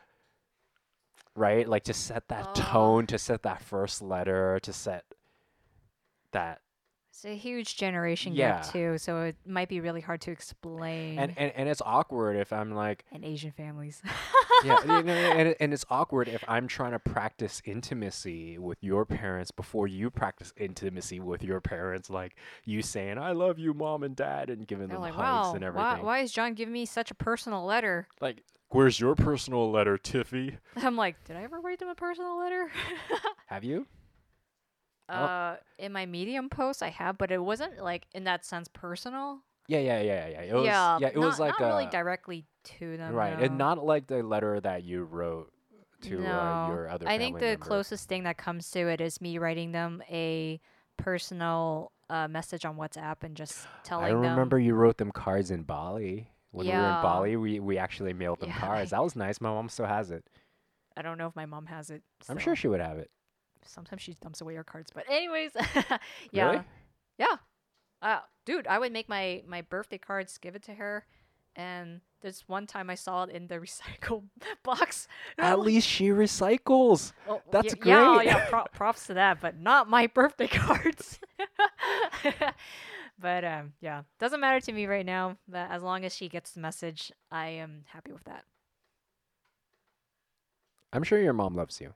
Right, 1.35 1.67
like 1.67 1.83
to 1.85 1.93
set 1.93 2.29
that 2.29 2.47
Oh. 2.49 2.53
tone, 2.55 3.07
to 3.07 3.17
set 3.17 3.43
that 3.43 3.61
first 3.61 4.01
letter, 4.01 4.57
to 4.61 4.71
set 4.71 5.03
that 6.31 6.61
It's 7.15 7.23
a 7.23 7.33
huge 7.33 7.77
generation 7.77 8.35
Yeah. 8.35 8.57
gap 8.59 8.73
too, 8.73 8.97
so 8.97 9.21
it 9.21 9.37
might 9.45 9.69
be 9.69 9.79
really 9.79 10.01
hard 10.01 10.19
to 10.21 10.31
explain. 10.31 11.17
and, 11.17 11.33
and 11.37 11.53
and 11.55 11.69
it's 11.69 11.81
awkward 11.85 12.35
if 12.35 12.51
I'm 12.51 12.75
like, 12.75 13.05
in 13.09 13.23
Asian 13.23 13.51
families. 13.53 14.01
yeah, 14.65 14.81
you 14.85 15.01
know, 15.01 15.13
and 15.13 15.55
and 15.61 15.73
it's 15.73 15.85
awkward 15.89 16.27
if 16.27 16.43
I'm 16.45 16.67
trying 16.67 16.91
to 16.91 16.99
practice 16.99 17.61
intimacy 17.63 18.57
with 18.57 18.79
your 18.83 19.05
parents 19.05 19.49
before 19.49 19.87
you 19.87 20.09
practice 20.09 20.51
intimacy 20.57 21.21
with 21.21 21.41
your 21.41 21.61
parents, 21.61 22.09
like 22.09 22.35
you 22.65 22.81
saying 22.81 23.17
"I 23.17 23.31
love 23.31 23.59
you, 23.59 23.73
mom 23.73 24.03
and 24.03 24.13
dad" 24.13 24.49
and 24.49 24.67
giving 24.67 24.89
They're 24.89 24.97
them 24.97 25.03
like, 25.03 25.13
hugs 25.13 25.25
wow, 25.47 25.53
and 25.53 25.61
why, 25.63 25.67
everything. 25.67 26.05
why 26.05 26.19
is 26.19 26.33
John 26.33 26.53
giving 26.53 26.73
me 26.73 26.85
such 26.85 27.11
a 27.11 27.15
personal 27.15 27.63
letter? 27.63 28.09
Like, 28.19 28.43
where's 28.67 28.99
your 28.99 29.15
personal 29.15 29.71
letter, 29.71 29.97
Tiffy? 29.97 30.57
I'm 30.75 30.97
like, 30.97 31.23
did 31.23 31.37
I 31.37 31.43
ever 31.43 31.61
write 31.61 31.79
them 31.79 31.87
a 31.87 31.95
personal 31.95 32.37
letter? 32.37 32.69
Have 33.47 33.63
you? 33.63 33.87
Oh. 35.09 35.13
uh, 35.13 35.55
in 35.77 35.91
my 35.91 36.05
Medium 36.05 36.49
post, 36.49 36.81
I 36.81 36.89
have, 36.89 37.17
but 37.17 37.31
it 37.31 37.43
wasn't 37.43 37.79
like 37.81 38.07
in 38.13 38.23
that 38.23 38.45
sense 38.45 38.67
personal. 38.71 39.41
Yeah, 39.67 39.79
yeah, 39.79 40.01
yeah, 40.01 40.27
yeah. 40.27 40.41
It 40.41 40.53
was, 40.53 40.65
yeah, 40.65 40.97
yeah, 40.99 41.07
it 41.07 41.15
not, 41.15 41.25
was 41.25 41.39
like 41.39 41.59
not 41.59 41.67
really 41.67 41.85
uh, 41.85 41.89
directly 41.89 42.45
to 42.79 42.97
them. 42.97 43.13
right, 43.13 43.39
and 43.39 43.57
not 43.57 43.83
like 43.83 44.07
the 44.07 44.23
letter 44.23 44.59
that 44.61 44.83
you 44.83 45.03
wrote 45.03 45.51
to 46.01 46.19
no. 46.19 46.29
uh, 46.29 46.67
your 46.69 46.89
other. 46.89 47.07
I 47.07 47.17
think 47.17 47.39
the 47.39 47.45
member. 47.45 47.65
closest 47.65 48.07
thing 48.07 48.23
that 48.23 48.37
comes 48.37 48.69
to 48.71 48.87
it 48.87 49.01
is 49.01 49.21
me 49.21 49.37
writing 49.37 49.71
them 49.71 50.03
a 50.09 50.59
personal 50.97 51.91
uh, 52.09 52.27
message 52.27 52.65
on 52.65 52.77
WhatsApp 52.77 53.23
and 53.23 53.35
just 53.35 53.67
telling 53.83 54.05
I 54.05 54.09
them. 54.09 54.21
remember 54.21 54.59
you 54.59 54.75
wrote 54.75 54.97
them 54.97 55.11
cards 55.11 55.51
in 55.51 55.63
Bali. 55.63 56.29
When 56.51 56.67
we 56.67 56.71
were 56.71 56.77
in 56.77 57.01
Bali, 57.01 57.35
we, 57.35 57.59
we 57.59 57.77
actually 57.77 58.13
mailed 58.13 58.39
them 58.39 58.49
Yeah, 58.49 58.59
cards. 58.59 58.91
That 58.91 59.03
was 59.03 59.15
nice. 59.15 59.41
My 59.41 59.49
mom 59.49 59.67
still 59.67 59.87
has 59.87 60.09
it. 60.09 60.25
I 60.95 61.01
don't 61.01 61.17
know 61.17 61.27
if 61.27 61.35
my 61.35 61.45
mom 61.45 61.65
has 61.65 61.89
it. 61.89 62.01
I'm 62.29 62.37
sure 62.37 62.55
she 62.55 62.69
would 62.69 62.79
have 62.79 62.97
it. 62.97 63.11
Sometimes 63.65 64.01
she 64.01 64.13
dumps 64.21 64.41
away 64.41 64.55
her 64.55 64.63
cards, 64.63 64.91
but 64.93 65.05
anyways, 65.09 65.51
yeah, 66.31 66.51
Really? 66.51 66.63
yeah. 67.17 67.35
Uh, 68.01 68.19
dude, 68.45 68.67
I 68.67 68.77
would 68.79 68.91
make 68.91 69.09
my 69.09 69.43
my 69.47 69.61
birthday 69.61 69.97
cards, 69.97 70.37
give 70.37 70.55
it 70.55 70.63
to 70.63 70.73
her, 70.75 71.05
and 71.55 72.01
this 72.21 72.43
one 72.47 72.67
time 72.67 72.89
I 72.89 72.95
saw 72.95 73.23
it 73.23 73.29
in 73.31 73.47
the 73.47 73.55
recycle 73.59 74.23
box. 74.63 75.07
At 75.37 75.59
least 75.59 75.87
she 75.87 76.09
recycles. 76.09 77.13
"Oh, 77.27 77.41
that's 77.51 77.73
y- 77.75 77.81
Yeah, 77.85 78.21
yeah. 78.21 78.49
Pro- 78.49 78.65
props 78.73 79.07
to 79.07 79.15
that, 79.15 79.41
but 79.41 79.57
not 79.59 79.89
my 79.89 80.07
birthday 80.07 80.47
cards. 80.47 81.19
but 83.19 83.43
um, 83.45 83.73
yeah, 83.81 84.03
doesn't 84.19 84.39
matter 84.39 84.59
to 84.59 84.71
me 84.71 84.85
right 84.85 85.05
now. 85.05 85.37
But 85.47 85.71
as 85.71 85.81
long 85.81 86.05
as 86.05 86.13
she 86.15 86.29
gets 86.29 86.51
the 86.51 86.59
message, 86.59 87.11
I 87.31 87.47
am 87.47 87.85
happy 87.87 88.11
with 88.11 88.25
that. 88.25 88.43
I'm 90.93 91.03
sure 91.03 91.19
your 91.19 91.33
mom 91.33 91.55
loves 91.55 91.81
you. 91.81 91.93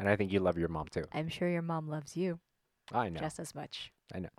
And 0.00 0.08
I 0.08 0.16
think 0.16 0.32
you 0.32 0.40
love 0.40 0.56
your 0.56 0.68
mom 0.68 0.86
too. 0.90 1.04
I'm 1.12 1.28
sure 1.28 1.46
your 1.48 1.60
mom 1.60 1.86
loves 1.86 2.16
you 2.16 2.40
I 2.90 3.10
know. 3.10 3.20
just 3.20 3.38
as 3.38 3.54
much. 3.54 3.92
I 4.14 4.20
know. 4.20 4.30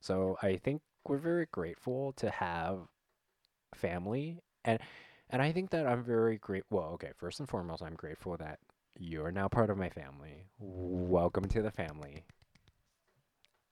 So 0.00 0.38
I 0.42 0.56
think 0.56 0.80
we're 1.06 1.18
very 1.18 1.46
grateful 1.52 2.14
to 2.14 2.30
have 2.30 2.78
family 3.74 4.40
and 4.64 4.80
and 5.28 5.42
I 5.42 5.52
think 5.52 5.70
that 5.70 5.86
I'm 5.86 6.02
very 6.02 6.38
great 6.38 6.64
well, 6.70 6.92
okay, 6.94 7.10
first 7.16 7.40
and 7.40 7.48
foremost, 7.48 7.82
I'm 7.82 7.94
grateful 7.94 8.38
that 8.38 8.58
you're 8.98 9.30
now 9.30 9.48
part 9.48 9.68
of 9.68 9.76
my 9.76 9.90
family. 9.90 10.46
Welcome 10.58 11.44
to 11.48 11.60
the 11.60 11.70
family. 11.70 12.24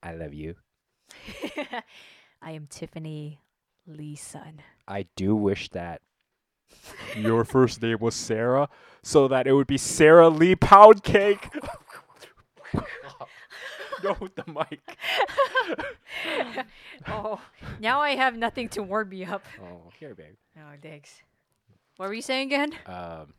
I 0.02 0.14
love 0.14 0.34
you. 0.34 0.56
I 2.42 2.50
am 2.50 2.66
Tiffany 2.68 3.40
Lee's 3.86 4.20
son. 4.20 4.60
I 4.86 5.06
do 5.16 5.34
wish 5.34 5.70
that 5.70 6.02
your 7.16 7.44
first 7.44 7.82
name 7.82 7.98
was 8.00 8.14
Sarah 8.14 8.68
so 9.02 9.28
that 9.28 9.46
it 9.46 9.52
would 9.52 9.66
be 9.66 9.78
Sarah 9.78 10.28
Lee 10.28 10.54
Pound 10.54 11.02
Cake. 11.02 11.50
no, 14.02 14.16
the 14.34 14.44
mic. 14.46 14.80
oh, 17.08 17.40
now 17.80 18.00
I 18.00 18.10
have 18.10 18.36
nothing 18.36 18.68
to 18.70 18.82
warm 18.82 19.08
me 19.08 19.24
up. 19.24 19.44
Oh, 19.62 19.90
here, 19.98 20.14
babe. 20.14 20.34
Oh, 20.56 20.74
thanks. 20.80 21.20
What 21.96 22.08
were 22.08 22.14
you 22.14 22.22
saying 22.22 22.48
again? 22.48 22.72
Um, 22.86 23.34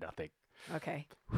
nothing. 0.00 0.30
Okay. 0.74 1.06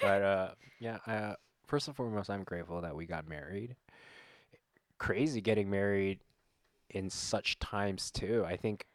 But 0.00 0.22
uh, 0.22 0.48
yeah. 0.78 0.98
Uh, 1.06 1.34
first 1.66 1.88
and 1.88 1.96
foremost, 1.96 2.30
I'm 2.30 2.44
grateful 2.44 2.80
that 2.82 2.94
we 2.94 3.06
got 3.06 3.28
married. 3.28 3.74
Crazy 4.98 5.40
getting 5.40 5.68
married 5.68 6.20
in 6.90 7.10
such 7.10 7.58
times 7.58 8.12
too. 8.12 8.44
I 8.46 8.56
think. 8.56 8.86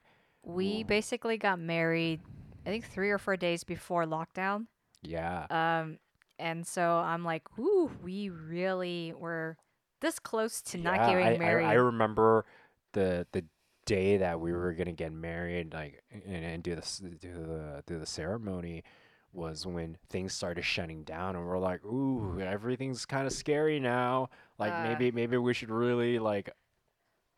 We 0.44 0.82
Ooh. 0.82 0.86
basically 0.86 1.38
got 1.38 1.60
married, 1.60 2.22
I 2.66 2.70
think 2.70 2.86
three 2.86 3.10
or 3.12 3.18
four 3.18 3.38
days 3.38 3.64
before 3.64 4.06
lockdown. 4.06 4.68
Yeah. 5.02 5.46
Um, 5.50 6.00
and 6.38 6.66
so 6.66 6.82
I'm 6.98 7.24
like, 7.24 7.44
ooh, 7.60 7.92
we 8.04 8.30
really 8.30 9.14
were 9.18 9.58
this 10.02 10.20
close 10.20 10.62
to 10.64 10.78
not 10.78 10.96
yeah, 10.96 11.10
getting 11.12 11.28
I, 11.28 11.38
married. 11.38 11.66
I, 11.66 11.72
I 11.72 11.74
remember 11.74 12.46
the 12.94 13.28
the 13.32 13.46
day 13.86 14.18
that 14.18 14.40
we 14.40 14.54
were 14.54 14.74
gonna 14.74 14.92
get 14.94 15.12
married, 15.12 15.74
like 15.74 16.04
and, 16.12 16.46
and 16.46 16.64
do 16.64 16.76
this 16.76 17.00
do 17.00 17.34
the 17.34 17.84
do 17.86 18.00
the 18.00 18.06
ceremony. 18.06 18.84
was 19.32 19.66
when 19.66 19.98
things 20.10 20.34
started 20.34 20.64
shutting 20.64 21.04
down 21.04 21.36
and 21.36 21.46
we're 21.46 21.60
like, 21.60 21.84
ooh, 21.86 22.40
everything's 22.42 23.06
kind 23.06 23.28
of 23.28 23.34
scary 23.34 23.80
now. 23.80 24.30
Like 24.58 24.74
Uh. 24.74 24.84
maybe 24.84 25.12
maybe 25.12 25.38
we 25.38 25.54
should 25.54 25.70
really 25.70 26.18
like 26.20 26.50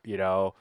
you 0.04 0.18
know, 0.18 0.56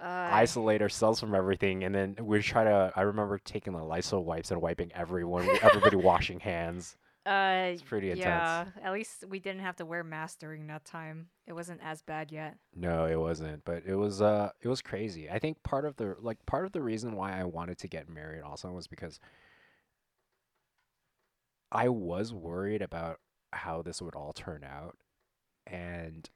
Uh, 0.00 0.28
isolate 0.32 0.80
ourselves 0.80 1.18
from 1.18 1.34
everything 1.34 1.82
and 1.82 1.92
then 1.92 2.14
we 2.22 2.40
try 2.40 2.62
to 2.62 2.92
I 2.94 3.00
remember 3.02 3.36
taking 3.38 3.72
the 3.72 3.82
Lysol 3.82 4.24
wipes 4.24 4.52
and 4.52 4.62
wiping 4.62 4.92
everyone 4.94 5.48
everybody 5.60 5.96
washing 6.10 6.38
hands. 6.38 6.96
uh, 7.26 7.70
It's 7.72 7.82
pretty 7.82 8.12
intense. 8.12 8.24
yeah. 8.24 8.66
At 8.82 8.92
least 8.92 9.24
we 9.28 9.40
didn't 9.40 9.62
have 9.62 9.74
to 9.76 9.84
wear 9.84 10.04
masks 10.04 10.36
during 10.36 10.68
that 10.68 10.84
time. 10.84 11.30
It 11.48 11.52
wasn't 11.52 11.80
as 11.82 12.00
bad 12.02 12.30
yet. 12.30 12.58
No, 12.76 13.06
it 13.06 13.16
wasn't, 13.18 13.64
but 13.64 13.82
it 13.86 13.96
was 13.96 14.22
uh 14.22 14.50
it 14.62 14.68
was 14.68 14.82
crazy. 14.82 15.28
I 15.28 15.40
think 15.40 15.62
part 15.64 15.84
of 15.84 15.96
the 15.96 16.14
like 16.20 16.46
part 16.46 16.64
of 16.64 16.70
the 16.72 16.80
reason 16.80 17.16
why 17.16 17.36
I 17.36 17.42
wanted 17.42 17.78
to 17.78 17.88
get 17.88 18.08
married 18.08 18.42
also 18.42 18.70
was 18.70 18.86
because 18.86 19.18
I 21.72 21.88
was 21.88 22.32
worried 22.32 22.82
about 22.82 23.18
how 23.52 23.82
this 23.82 24.00
would 24.00 24.14
all 24.14 24.32
turn 24.32 24.62
out. 24.64 24.96
And 25.66 26.28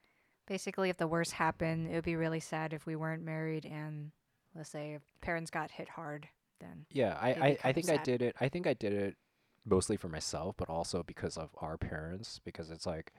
Basically, 0.53 0.91
if 0.91 0.99
the 0.99 1.07
worst 1.07 1.33
happened, 1.33 1.89
it 1.91 1.95
would 1.95 2.05
be 2.05 2.15
really 2.17 2.39
sad 2.41 2.75
if 2.75 2.85
we 2.85 2.95
weren't 2.95 3.23
married 3.25 3.65
and 3.65 4.11
let's 4.55 4.69
say 4.69 4.99
parents 5.23 5.51
got 5.51 5.71
hit 5.71 5.89
hard. 5.89 6.29
Then 6.61 6.85
yeah, 6.91 7.17
I 7.21 7.31
I, 7.31 7.59
I 7.65 7.73
think 7.73 7.89
I 7.89 7.97
did 7.97 8.21
it. 8.21 8.37
I 8.39 8.51
think 8.51 8.67
I 8.67 8.75
did 8.75 8.93
it 8.93 9.17
mostly 9.65 9.97
for 9.97 10.09
myself, 10.11 10.55
but 10.59 10.69
also 10.69 11.03
because 11.03 11.39
of 11.39 11.49
our 11.57 11.79
parents 11.79 12.39
because 12.45 12.71
it's 12.71 12.85
like 12.85 13.13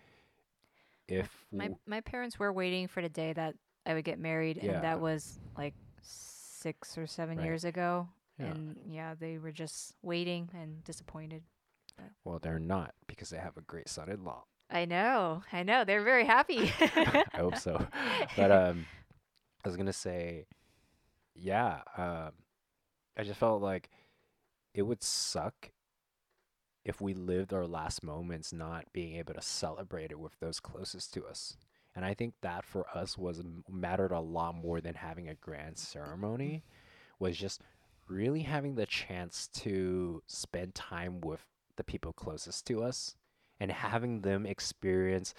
if 1.08 1.46
my 1.52 1.66
w- 1.66 1.80
my 1.88 2.02
parents 2.02 2.38
were 2.38 2.54
waiting 2.54 2.88
for 2.88 3.02
the 3.02 3.10
day 3.10 3.34
that 3.34 3.56
I 3.86 3.96
would 3.96 4.06
get 4.06 4.20
married, 4.20 4.60
Yeah. 4.62 4.74
and 4.74 4.84
that 4.84 5.00
was 5.02 5.40
like 5.58 5.74
six 6.04 6.98
or 7.00 7.08
seven 7.08 7.38
Right. 7.40 7.46
years 7.46 7.66
ago. 7.66 8.10
Yeah. 8.38 8.46
And 8.52 8.78
yeah, 8.88 9.16
they 9.20 9.40
were 9.40 9.52
just 9.52 9.96
waiting 10.04 10.50
and 10.54 10.84
disappointed. 10.84 11.42
well, 12.24 12.38
they're 12.40 12.60
not 12.60 12.94
because 13.08 13.30
they 13.32 13.38
have 13.38 13.58
a 13.58 13.62
great 13.62 13.90
son-in-law. 13.90 14.44
I 14.74 14.86
know, 14.86 15.44
I 15.52 15.62
know. 15.62 15.86
They're 15.86 16.04
very 16.04 16.26
happy. 16.26 16.74
I 16.82 17.24
hope 17.36 17.58
so. 17.58 17.86
But 18.36 18.52
um, 18.52 18.88
I 19.64 19.68
was 19.68 19.78
gonna 19.78 19.94
say, 19.94 20.48
yeah. 21.36 21.82
Um, 21.96 22.32
I 23.16 23.24
just 23.24 23.40
felt 23.40 23.62
like 23.62 23.92
it 24.74 24.82
would 24.82 25.04
suck 25.04 25.72
if 26.84 27.00
we 27.00 27.14
lived 27.14 27.54
our 27.54 27.68
last 27.68 28.04
moments 28.04 28.52
not 28.52 28.92
being 28.92 29.16
able 29.16 29.36
to 29.36 29.42
celebrate 29.42 30.12
it 30.12 30.20
with 30.20 30.38
those 30.40 30.60
closest 30.60 31.14
to 31.14 31.26
us. 31.26 31.56
And 31.96 32.04
I 32.04 32.16
think 32.16 32.34
that 32.42 32.66
for 32.66 32.88
us 32.96 33.16
was 33.16 33.44
mattered 33.70 34.12
a 34.12 34.20
lot 34.20 34.56
more 34.56 34.82
than 34.82 34.96
having 34.96 35.30
a 35.30 35.36
grand 35.36 35.78
ceremony. 35.78 36.64
Was 37.20 37.38
just 37.38 37.62
really 38.10 38.42
having 38.42 38.74
the 38.74 38.88
chance 38.88 39.48
to 39.54 40.24
spend 40.26 40.74
time 40.74 41.22
with 41.22 41.46
the 41.76 41.84
people 41.84 42.12
closest 42.12 42.66
to 42.68 42.84
us 42.84 43.16
and 43.60 43.72
having 43.72 44.22
them 44.22 44.46
experience 44.46 45.34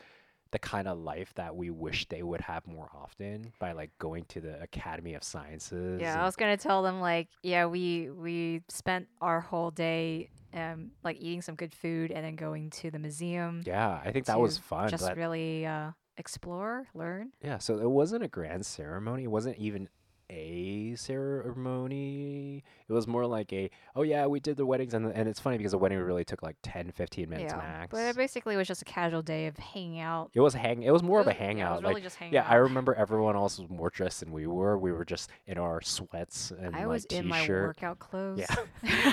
the 0.51 0.59
kind 0.61 0.87
of 0.87 0.97
life 0.99 1.35
that 1.35 1.57
we 1.57 1.69
wish 1.69 2.07
they 2.09 2.23
would 2.23 2.41
have 2.41 2.65
more 2.67 2.89
often 2.95 3.53
by 3.59 3.73
like 3.73 3.91
going 3.99 4.25
to 4.27 4.41
the 4.41 4.63
Academy 4.63 5.15
of 5.15 5.25
Sciences. 5.25 6.01
yeah, 6.01 6.23
I 6.23 6.25
was 6.25 6.37
gonna 6.37 6.57
tell 6.57 6.83
them 6.85 7.01
like, 7.01 7.29
yeah, 7.43 7.67
we 7.67 8.09
we 8.11 8.63
spent 8.69 9.09
our 9.21 9.41
whole 9.41 9.73
day 9.73 10.31
um 10.53 10.93
like 11.03 11.17
eating 11.19 11.43
some 11.43 11.57
good 11.57 11.75
food 11.75 12.13
and 12.13 12.25
then 12.25 12.37
going 12.37 12.71
to 12.71 12.91
the 12.93 13.01
museum. 13.01 13.63
yeah, 13.67 14.01
I 14.05 14.13
think 14.13 14.27
that 14.27 14.39
was 14.39 14.57
fun. 14.59 14.89
Just 14.89 15.11
really 15.17 15.67
uh 15.67 15.91
explore, 16.17 16.87
learn. 16.95 17.33
yeah, 17.43 17.59
so 17.59 17.81
it 17.81 17.91
wasn't 17.91 18.23
a 18.23 18.29
grand 18.29 18.65
ceremony. 18.65 19.25
It 19.25 19.31
wasn't 19.33 19.59
even 19.59 19.89
a 20.31 20.95
ceremony. 20.97 22.65
It 22.89 22.93
was 22.93 23.07
more 23.07 23.27
like 23.27 23.53
a, 23.53 23.71
oh 23.95 24.03
yeah, 24.03 24.27
we 24.27 24.41
did 24.41 24.57
the 24.57 24.67
weddings. 24.67 24.95
And, 24.95 25.07
and 25.13 25.29
it's 25.29 25.41
funny 25.41 25.57
because 25.59 25.73
the 25.73 25.79
wedding 25.79 25.99
really 25.99 26.25
took 26.25 26.43
like 26.43 26.57
10, 26.63 26.93
15 26.93 27.29
minutes 27.29 27.53
yeah, 27.53 27.59
max. 27.59 27.89
but 27.91 27.99
it 27.99 28.17
basically 28.17 28.57
was 28.57 28.67
just 28.69 28.83
a 28.83 28.85
casual 28.85 29.23
day 29.23 29.47
of 29.47 29.57
hanging 29.57 30.01
out. 30.01 30.31
it 30.35 30.41
was 30.41 30.55
hang. 30.55 30.83
It 30.83 30.91
was 30.93 31.03
more 31.03 31.21
of 31.21 31.27
a 31.27 31.31
It 31.31 31.35
was- 31.35 31.39
yeah, 31.41 31.45
it 31.45 31.47
hangout. 31.49 31.83
like 31.83 31.91
really 31.91 32.03
just 32.03 32.17
hanging 32.17 32.35
Yeah, 32.35 32.43
out. 32.45 32.51
I 32.51 32.55
remember 32.57 32.95
everyone 32.95 33.37
else 33.37 33.59
was 33.59 33.69
more 33.69 33.91
dressed 33.91 34.21
than 34.21 34.33
we 34.33 34.47
were. 34.47 34.79
We 34.79 34.93
were 34.93 35.05
just 35.05 35.31
in 35.47 35.59
our 35.59 35.81
sweats 35.83 36.51
and 36.51 36.75
I 36.75 36.81
like 36.81 36.89
was 36.89 37.05
in 37.07 37.27
my 37.29 37.41
t-shirt. 37.41 37.67
workout 37.69 37.99
clothes. 37.99 38.41
Yeah. 38.83 39.13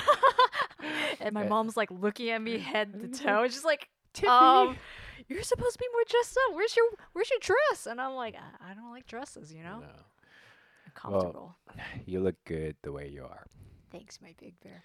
and 1.20 1.32
my 1.34 1.44
Uh, 1.46 1.48
mom's 1.48 1.76
like 1.76 1.90
looking 1.90 2.30
at 2.30 2.40
me 2.42 2.58
head 2.58 2.92
to 2.92 3.08
toe. 3.08 3.44
She's 3.48 3.64
like, 3.64 3.88
Tiffany. 4.14 4.32
um, 4.32 4.76
you're 5.28 5.42
supposed 5.42 5.72
to 5.74 5.78
be 5.78 5.86
more 5.92 6.02
dressed 6.08 6.36
up. 6.48 6.54
Where's 6.56 6.76
your 6.76 6.86
Where's 7.12 7.30
your 7.30 7.38
dress? 7.40 7.86
And 7.86 8.00
I'm 8.00 8.14
like, 8.14 8.34
I, 8.34 8.70
I 8.70 8.74
don't 8.74 8.90
like 8.90 9.06
dresses, 9.06 9.52
you 9.52 9.62
know. 9.62 9.80
No. 9.80 9.86
Comfortable. 10.94 11.56
You 12.06 12.20
look 12.20 12.36
good 12.44 12.76
the 12.82 12.92
way 12.92 13.08
you 13.08 13.24
are. 13.24 13.46
Thanks, 13.90 14.20
my 14.22 14.34
big 14.38 14.54
bear. 14.62 14.84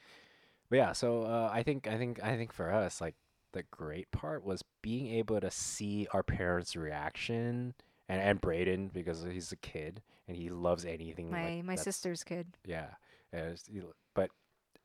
But 0.69 0.75
yeah, 0.77 0.91
so 0.93 1.23
uh, 1.23 1.49
I 1.51 1.63
think 1.63 1.87
I 1.87 1.97
think 1.97 2.21
I 2.23 2.35
think 2.37 2.51
for 2.53 2.71
us, 2.71 2.99
like 3.01 3.15
the 3.53 3.63
great 3.71 4.11
part 4.11 4.43
was 4.43 4.63
being 4.81 5.07
able 5.15 5.39
to 5.39 5.49
see 5.51 6.07
our 6.13 6.23
parents' 6.23 6.75
reaction, 6.75 7.73
and 8.09 8.21
and 8.21 8.41
Braden 8.41 8.89
because 8.93 9.23
he's 9.23 9.51
a 9.51 9.57
kid 9.57 10.01
and 10.27 10.35
he 10.37 10.49
loves 10.49 10.83
anything. 10.85 11.31
My 11.31 11.55
like 11.55 11.63
my 11.65 11.75
sister's 11.75 12.23
kid. 12.23 12.47
Yeah, 12.65 12.87
and 13.31 13.41
it's- 13.41 13.63
he 13.71 13.79
l- 13.79 13.93
but 14.13 14.29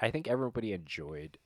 I 0.00 0.10
think 0.10 0.28
everybody 0.28 0.72
enjoyed 0.72 1.38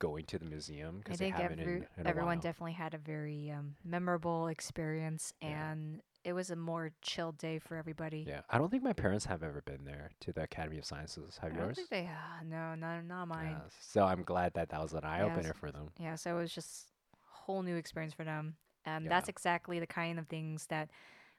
going 0.00 0.24
to 0.26 0.38
the 0.38 0.44
museum 0.44 0.98
because 1.02 1.18
they 1.20 1.26
think 1.26 1.36
haven't 1.36 1.60
every, 1.60 1.76
in, 1.76 1.86
in 1.98 2.06
everyone 2.06 2.40
definitely 2.40 2.72
had 2.72 2.94
a 2.94 2.98
very 2.98 3.50
um, 3.52 3.76
memorable 3.84 4.48
experience, 4.48 5.32
Yeah. 5.40 5.70
and 5.72 6.00
it 6.24 6.32
was 6.32 6.50
a 6.50 6.56
more 6.56 6.90
chill 7.02 7.32
day 7.32 7.58
for 7.58 7.76
everybody. 7.76 8.24
yeah, 8.26 8.40
I 8.50 8.58
don't 8.58 8.70
think 8.70 8.82
my 8.82 8.92
parents 8.92 9.24
have 9.26 9.42
ever 9.42 9.62
been 9.62 9.84
there 9.84 10.10
to 10.20 10.32
the 10.32 10.42
Academy 10.42 10.78
of 10.78 10.84
Sciences. 10.84 11.38
Have 11.42 11.52
I 11.52 11.56
don't 11.56 11.76
think 11.76 11.90
they. 11.90 12.06
Uh, 12.06 12.42
no, 12.44 12.74
not 12.74 13.04
not 13.04 13.28
mine. 13.28 13.50
Yeah, 13.50 13.60
so 13.80 14.04
I'm 14.04 14.22
glad 14.22 14.54
that 14.54 14.70
that 14.70 14.80
was 14.80 14.92
an 14.94 15.04
eye 15.04 15.22
opener 15.22 15.48
Yes. 15.48 15.56
for 15.58 15.70
them. 15.70 15.88
Yeah, 16.00 16.14
so 16.16 16.36
it 16.36 16.40
was 16.40 16.52
just 16.54 16.88
whole 17.28 17.62
new 17.62 17.76
experience 17.76 18.14
for 18.14 18.24
them. 18.24 18.56
And 18.86 19.04
Yeah. 19.04 19.10
that's 19.10 19.28
exactly 19.28 19.78
the 19.80 19.86
kind 19.86 20.18
of 20.18 20.26
things 20.28 20.66
that 20.68 20.90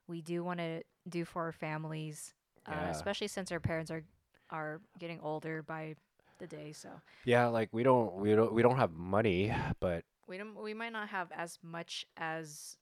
we 0.08 0.22
do 0.22 0.44
want 0.44 0.60
to 0.60 0.84
do 1.10 1.26
for 1.26 1.44
our 1.44 1.52
families, 1.52 2.34
uh, 2.68 2.88
especially 2.90 3.28
since 3.28 3.52
our 3.52 3.60
parents 3.60 3.92
are 3.92 4.04
are 4.52 4.82
getting 5.00 5.20
older 5.22 5.64
by 5.64 5.96
the 6.38 6.48
day. 6.48 6.72
So 6.74 6.90
Yeah, 7.26 7.48
like 7.48 7.70
we 7.72 7.84
don't 7.84 8.14
we 8.16 8.36
don't 8.36 8.54
we 8.54 8.62
don't 8.62 8.78
have 8.78 8.92
money, 8.92 9.52
but 9.80 10.04
we 10.28 10.38
don't 10.38 10.56
we 10.62 10.74
might 10.74 10.92
not 10.94 11.10
have 11.10 11.32
as 11.32 11.58
much 11.64 12.06
as 12.18 12.78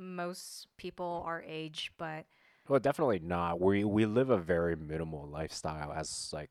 most 0.00 0.68
people 0.78 1.22
our 1.26 1.42
age, 1.46 1.92
but 1.98 2.26
Well, 2.68 2.80
definitely 2.80 3.18
not. 3.20 3.60
We 3.60 3.84
we 3.84 4.06
live 4.06 4.30
a 4.30 4.38
very 4.38 4.76
minimal 4.76 5.26
lifestyle 5.28 5.92
as 5.92 6.30
like 6.32 6.50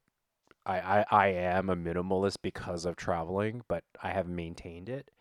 I, 0.66 0.80
I 0.80 1.06
I 1.12 1.28
am 1.30 1.70
a 1.70 1.76
minimalist 1.76 2.38
because 2.41 2.86
of 2.86 2.95
traveling, 2.95 3.64
but 3.68 3.84
I 4.04 4.12
have 4.12 4.28
maintained 4.28 4.89
it. 4.89 5.12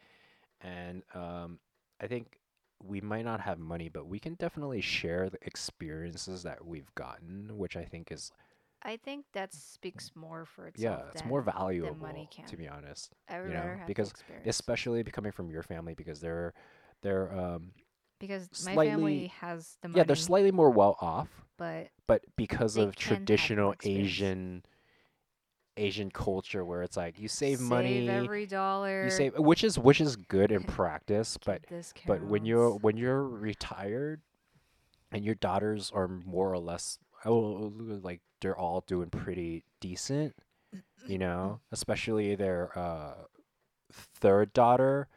And 0.60 1.02
um 1.14 1.60
I 2.00 2.06
think 2.06 2.38
we 2.82 3.00
might 3.00 3.24
not 3.24 3.40
have 3.40 3.58
money, 3.58 3.88
but 3.88 4.06
we 4.06 4.18
can 4.20 4.34
definitely 4.34 4.80
share 4.80 5.30
the 5.30 5.38
experiences 5.42 6.42
that 6.44 6.64
we've 6.66 6.94
gotten, 6.94 7.56
which 7.58 7.76
I 7.76 7.84
think 7.84 8.12
is 8.12 8.32
I 8.82 8.96
think 8.96 9.26
that 9.32 9.52
speaks 9.52 10.12
more 10.14 10.44
for 10.44 10.66
itself. 10.68 11.00
yeah, 11.00 11.08
it's 11.12 11.24
more 11.24 11.42
valuable 11.42 11.94
money 11.96 12.28
can. 12.30 12.46
to 12.46 12.56
be 12.56 12.68
honest. 12.68 13.12
I 13.28 13.40
would 13.40 13.48
you 13.48 13.54
know, 13.54 13.80
because. 13.86 14.12
Especially 14.46 15.02
coming 15.04 15.32
from 15.32 15.50
your 15.50 15.62
family 15.62 15.94
because 15.94 16.20
they're 16.20 16.54
they're 17.02 17.32
um 17.32 17.72
because 18.18 18.48
my 18.64 18.72
slightly- 18.74 18.86
family 18.90 19.26
has 19.40 19.76
the 19.82 19.88
money, 19.88 19.98
yeah, 19.98 20.04
they're 20.04 20.16
slightly 20.16 20.52
more 20.52 20.70
well 20.70 20.96
off, 21.00 21.28
but 21.56 21.88
but 22.06 22.22
because 22.36 22.74
They 22.74 22.82
of 22.82 22.96
can 22.96 23.02
have 23.02 23.10
more 23.10 23.16
traditional 23.18 23.72
experience. 23.72 24.06
Asian 24.06 24.62
Asian 25.76 26.10
culture 26.10 26.64
where 26.64 26.82
it's 26.82 26.96
like 26.96 27.18
you 27.20 27.28
save, 27.28 27.58
save 27.58 27.68
money, 27.68 28.08
every 28.08 28.46
dollar. 28.46 29.04
you 29.04 29.10
save 29.10 29.38
which 29.38 29.62
is 29.62 29.78
which 29.78 30.00
is 30.00 30.16
good 30.16 30.50
in 30.50 30.62
practice, 30.64 31.38
but 31.44 31.62
but 32.06 32.22
when 32.24 32.44
you're 32.44 32.70
when 32.72 32.96
you're 32.96 33.22
retired 33.22 34.20
and 35.12 35.24
your 35.24 35.36
daughters 35.36 35.92
are 35.94 36.08
more 36.08 36.52
or 36.52 36.58
less 36.58 36.98
oh, 37.24 37.72
like 38.02 38.20
they're 38.40 38.56
all 38.58 38.82
doing 38.86 39.08
pretty 39.10 39.64
decent, 39.80 40.34
you 41.06 41.18
know, 41.18 41.60
especially 41.72 42.34
their 42.34 42.76
uh 42.76 43.14
third 43.92 44.52
daughter 44.52 45.08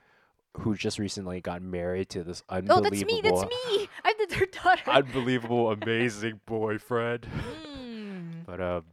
who 0.59 0.75
just 0.75 0.99
recently 0.99 1.41
got 1.41 1.61
married 1.61 2.09
to 2.09 2.23
this 2.23 2.43
unbelievable. 2.49 2.87
oh, 2.87 2.89
that's 2.89 3.05
me. 3.05 3.21
That's 3.23 3.43
me. 3.43 3.89
I'm 4.03 4.15
the 4.19 4.35
third 4.35 4.51
daughter. 4.63 4.89
unbelievable 4.89 5.71
amazing 5.71 6.41
boyfriend. 6.45 7.21
Mm. 7.23 8.31
But 8.45 8.59
um, 8.59 8.83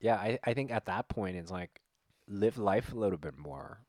yeah, 0.00 0.16
I 0.16 0.38
I 0.42 0.54
think 0.54 0.70
at 0.70 0.86
that 0.86 1.08
point 1.08 1.36
it's 1.36 1.50
like 1.50 1.80
live 2.26 2.58
life 2.58 2.92
a 2.92 2.96
little 2.96 3.18
bit 3.18 3.38
more. 3.38 3.80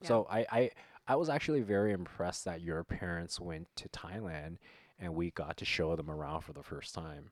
Yeah. 0.00 0.08
So 0.08 0.26
I 0.30 0.46
I 0.52 0.70
I 1.08 1.16
was 1.16 1.28
actually 1.28 1.62
very 1.62 1.92
impressed 1.92 2.44
that 2.44 2.60
your 2.60 2.84
parents 2.84 3.40
went 3.40 3.68
to 3.76 3.88
Thailand 3.88 4.58
and 4.98 5.14
we 5.14 5.30
got 5.32 5.56
to 5.56 5.64
show 5.64 5.96
them 5.96 6.10
around 6.10 6.42
for 6.42 6.52
the 6.52 6.62
first 6.62 6.94
time. 6.94 7.30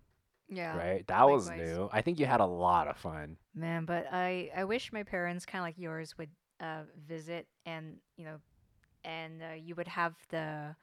Yeah. 0.48 0.76
right? 0.76 1.06
That 1.06 1.28
was 1.28 1.48
new. 1.48 1.88
I 1.92 2.02
think 2.02 2.18
you 2.18 2.26
had 2.26 2.40
a 2.40 2.46
lot 2.46 2.88
of 2.88 2.96
fun. 2.96 3.36
Man, 3.54 3.84
but 3.84 4.06
I 4.12 4.50
I 4.56 4.64
wish 4.64 4.92
my 4.92 5.02
parents 5.04 5.46
kind 5.46 5.62
of 5.62 5.66
like 5.66 5.78
yours 5.78 6.16
would 6.18 6.30
uh 6.62 6.82
visit 7.08 7.46
and 7.66 7.96
you 8.16 8.24
know 8.24 8.38
and 9.04 9.42
uh, 9.42 9.54
you 9.54 9.74
would 9.76 9.88
have 9.88 10.14
the 10.30 10.74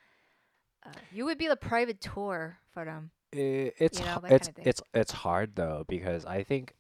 uh, 0.86 0.90
you 1.12 1.26
would 1.26 1.38
be 1.38 1.48
the 1.48 1.58
private 1.58 2.02
tour 2.02 2.60
for 2.74 2.86
them 2.86 3.12
I 3.34 3.72
it's 3.78 4.02
You 4.02 4.04
know, 4.04 4.22
it's 4.28 4.50
kinda 4.54 4.54
it's 4.64 4.82
it's 4.94 5.12
hard 5.12 5.56
though 5.56 5.86
because 5.88 6.26
I 6.26 6.44
think 6.44 6.76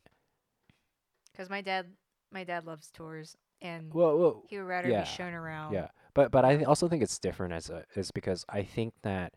because 1.32 1.50
my 1.50 1.62
dad 1.62 1.95
my 2.32 2.43
dad 2.43 2.66
loves 2.66 2.91
tours, 2.91 3.38
and 3.62 3.93
Well, 3.93 4.18
well, 4.20 4.43
he 4.47 4.58
would 4.58 4.66
rather 4.68 4.91
yeah, 4.91 5.02
be 5.02 5.06
shown 5.06 5.34
around. 5.34 5.76
yeah, 5.76 5.89
but 6.14 6.32
but 6.32 6.45
I 6.45 6.56
th- 6.58 6.68
also 6.68 6.88
think 6.88 7.04
it's 7.04 7.20
different 7.20 7.54
as 7.54 7.70
a 7.70 7.86
is 7.95 8.12
because 8.12 8.45
I 8.50 8.64
think 8.64 8.93
that 9.04 9.34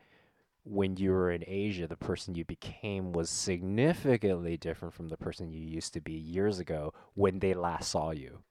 when 0.65 0.97
you 0.97 1.11
were 1.13 1.31
in 1.33 1.45
Asia, 1.47 1.87
the 1.87 1.97
person 1.97 2.35
you 2.35 2.45
became 2.45 3.13
was 3.13 3.31
significantly 3.31 4.57
different 4.57 4.95
from 4.95 5.09
the 5.09 5.17
person 5.19 5.53
you 5.53 5.61
used 5.61 5.95
to 5.95 6.01
be 6.01 6.13
years 6.15 6.59
ago 6.61 6.93
when 7.15 7.41
they 7.41 7.55
last 7.55 7.91
saw 7.91 8.11
you. 8.13 8.43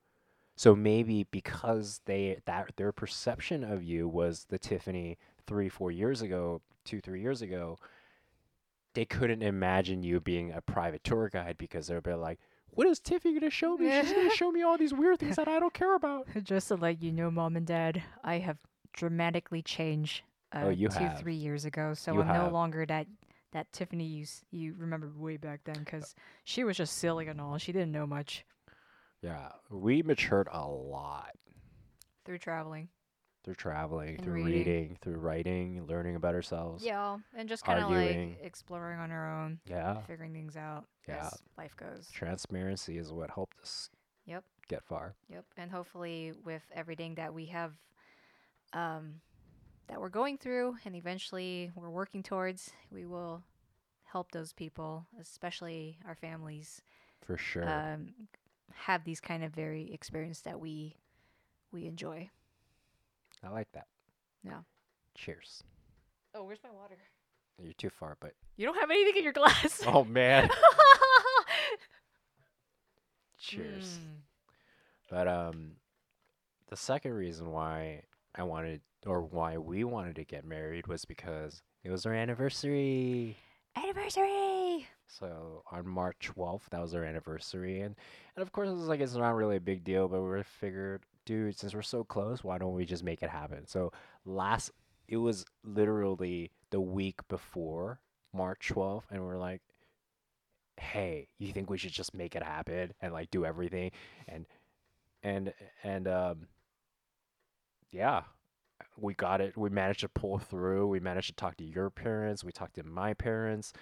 So 0.56 0.76
maybe 0.76 1.24
because 1.32 2.02
they 2.06 2.40
that 2.46 2.72
their 2.76 2.92
perception 2.92 3.64
of 3.64 3.84
you 3.84 4.08
was 4.08 4.46
the 4.50 4.60
Tiffany 4.60 5.18
three, 5.48 5.70
four 5.70 5.92
years 5.92 6.22
ago, 6.22 6.62
two, 6.86 7.02
three 7.02 7.22
years 7.22 7.42
ago, 7.42 7.78
they 8.94 9.06
couldn't 9.06 9.42
imagine 9.42 10.04
you 10.04 10.20
being 10.20 10.52
a 10.52 10.62
private 10.62 11.04
tour 11.04 11.30
guide 11.30 11.58
because 11.58 11.88
they'd 11.88 12.04
be 12.04 12.14
like, 12.14 12.40
"What 12.72 12.86
is 12.88 13.00
Tiffany 13.00 13.34
gonna 13.40 13.50
show 13.50 13.78
me? 13.78 13.90
She's 14.02 14.12
gonna 14.14 14.30
show 14.36 14.52
me 14.52 14.62
all 14.62 14.78
these 14.78 14.94
weird 14.94 15.20
things 15.20 15.38
that 15.38 15.48
I 15.48 15.60
don't 15.60 15.74
care 15.74 15.96
about." 15.96 16.28
Just 16.44 16.68
to 16.68 16.76
let 16.76 17.02
you 17.02 17.12
know, 17.12 17.32
mom 17.32 17.56
and 17.56 17.66
dad, 17.66 18.04
I 18.24 18.40
have 18.40 18.58
dramatically 18.94 19.62
changed. 19.62 20.24
Uh, 20.54 20.64
Oh, 20.66 20.70
you 20.70 20.90
two, 20.90 21.00
have. 21.00 21.18
three 21.20 21.36
years 21.36 21.64
ago, 21.64 21.94
so 21.94 22.14
You 22.14 22.22
I'm 22.22 22.28
have. 22.28 22.48
no 22.48 22.50
longer 22.52 22.86
that 22.86 23.08
that 23.54 23.72
Tiffany 23.72 24.04
you 24.06 24.26
you 24.52 24.76
remember 24.78 25.10
way 25.18 25.38
back 25.38 25.62
then, 25.64 25.80
because 25.80 26.14
she 26.44 26.64
was 26.66 26.76
just 26.78 26.98
silly 26.98 27.28
and 27.28 27.40
all. 27.42 27.58
She 27.58 27.72
didn't 27.72 27.92
know 27.94 28.06
much 28.06 28.46
Yeah, 29.22 29.50
we 29.70 30.02
matured 30.02 30.48
a 30.52 30.68
lot 30.68 31.32
through 32.26 32.40
traveling. 32.40 32.90
through 33.44 33.56
traveling, 33.56 34.16
And 34.18 34.24
through 34.24 34.34
reading. 34.34 34.54
reading. 34.54 34.98
through 35.02 35.16
writing, 35.18 35.86
learning 35.88 36.16
about 36.16 36.36
ourselves. 36.36 36.84
Yeah, 36.84 37.18
and 37.36 37.50
just 37.50 37.64
kind 37.64 37.80
of 37.84 37.90
like 37.90 38.38
exploring 38.44 39.00
on 39.00 39.10
our 39.12 39.42
own, 39.44 39.60
Yeah. 39.66 40.02
figuring 40.04 40.32
things 40.34 40.56
out 40.56 40.86
Yeah. 41.08 41.26
as 41.26 41.42
life 41.58 41.76
goes. 41.76 42.08
Transparency 42.12 42.98
is 43.00 43.12
what 43.12 43.32
helped 43.32 43.60
us 43.60 43.90
Yep. 44.26 44.44
get 44.68 44.84
far. 44.84 45.16
Yep, 45.30 45.46
and 45.58 45.72
hopefully 45.72 46.34
with 46.44 46.64
everything 46.72 47.16
that 47.16 47.34
we 47.34 47.48
have, 47.48 47.74
um, 48.74 49.22
that 49.88 50.00
we're 50.00 50.10
going 50.10 50.38
through, 50.38 50.78
and 50.86 50.96
eventually 50.96 51.72
we're 51.76 51.90
working 51.90 52.22
towards, 52.22 52.72
we 52.92 53.08
will 53.08 53.44
help 54.04 54.32
those 54.32 54.54
people, 54.54 55.08
especially 55.20 55.98
our 56.06 56.16
families, 56.16 56.84
For 57.22 57.38
sure. 57.38 57.68
um, 57.68 58.14
have 58.76 59.04
these 59.04 59.20
kind 59.20 59.44
of 59.44 59.54
very 59.54 59.94
experience 59.94 60.42
that 60.42 60.60
we 60.60 60.98
we 61.72 61.86
enjoy. 61.86 62.30
I 63.44 63.50
like 63.50 63.72
that. 63.74 63.88
Yeah. 64.44 64.60
Cheers. 65.16 65.64
Oh, 66.36 66.44
where's 66.44 66.60
my 66.64 66.70
water? 66.72 66.98
You're 67.62 67.74
too 67.74 67.90
far, 67.90 68.18
but 68.20 68.34
You 68.58 68.66
don't 68.66 68.80
have 68.80 68.90
anything 68.90 69.18
in 69.18 69.24
your 69.24 69.34
glass. 69.34 69.84
oh 69.88 70.04
man. 70.04 70.50
Cheers. 73.38 74.00
Mm. 74.00 74.22
But 75.10 75.28
um, 75.28 75.72
the 76.70 76.78
second 76.78 77.14
reason 77.14 77.52
why 77.52 78.04
I 78.36 78.44
wanted 78.44 78.82
or 79.06 79.22
why 79.22 79.58
we 79.58 79.84
wanted 79.84 80.16
to 80.16 80.24
get 80.24 80.46
married 80.46 80.88
was 80.88 81.06
because 81.06 81.62
it 81.84 81.90
was 81.90 82.06
our 82.06 82.14
anniversary. 82.14 83.38
Anniversary. 83.76 84.51
So 85.20 85.64
on 85.72 85.88
March 85.88 86.32
12th, 86.38 86.70
that 86.72 86.82
was 86.82 86.96
our 86.96 87.04
anniversary, 87.04 87.82
and 87.82 87.96
and 88.36 88.42
of 88.42 88.52
course 88.54 88.70
it 88.70 88.74
was 88.74 88.88
like 88.88 89.02
it's 89.02 89.16
not 89.16 89.36
really 89.36 89.58
a 89.58 89.62
big 89.62 89.84
deal, 89.84 90.08
but 90.08 90.22
we 90.22 90.42
figured, 90.44 91.04
dude, 91.26 91.58
since 91.58 91.74
we're 91.74 91.82
so 91.82 92.04
close, 92.04 92.44
why 92.44 92.58
don't 92.58 92.74
we 92.74 92.86
just 92.86 93.04
make 93.04 93.22
it 93.22 93.30
happen? 93.30 93.68
So 93.68 93.92
last, 94.26 94.72
it 95.10 95.18
was 95.18 95.46
literally 95.66 96.52
the 96.70 96.80
week 96.80 97.20
before 97.28 98.00
March 98.34 98.72
12th, 98.74 99.04
and 99.12 99.22
we're 99.26 99.38
like, 99.38 99.62
hey, 100.78 101.28
you 101.38 101.52
think 101.52 101.70
we 101.70 101.78
should 101.78 101.92
just 101.92 102.14
make 102.14 102.36
it 102.36 102.44
happen 102.44 102.94
and 103.02 103.12
like 103.14 103.30
do 103.32 103.46
everything, 103.46 103.92
and 104.28 104.46
and 105.24 105.54
and 105.84 106.08
um, 106.08 106.48
yeah. 107.92 108.24
We 108.98 109.14
got 109.14 109.42
it. 109.42 109.56
We 109.58 109.70
managed 109.70 110.02
to 110.02 110.10
pull 110.10 110.40
through. 110.40 110.88
We 110.88 111.00
managed 111.00 111.28
to 111.28 111.36
talk 111.36 111.56
to 111.58 111.64
your 111.64 111.90
parents. 111.90 112.44
We 112.44 112.52
talked 112.52 112.76
to 112.76 112.84
my 112.84 113.14
parents 113.14 113.74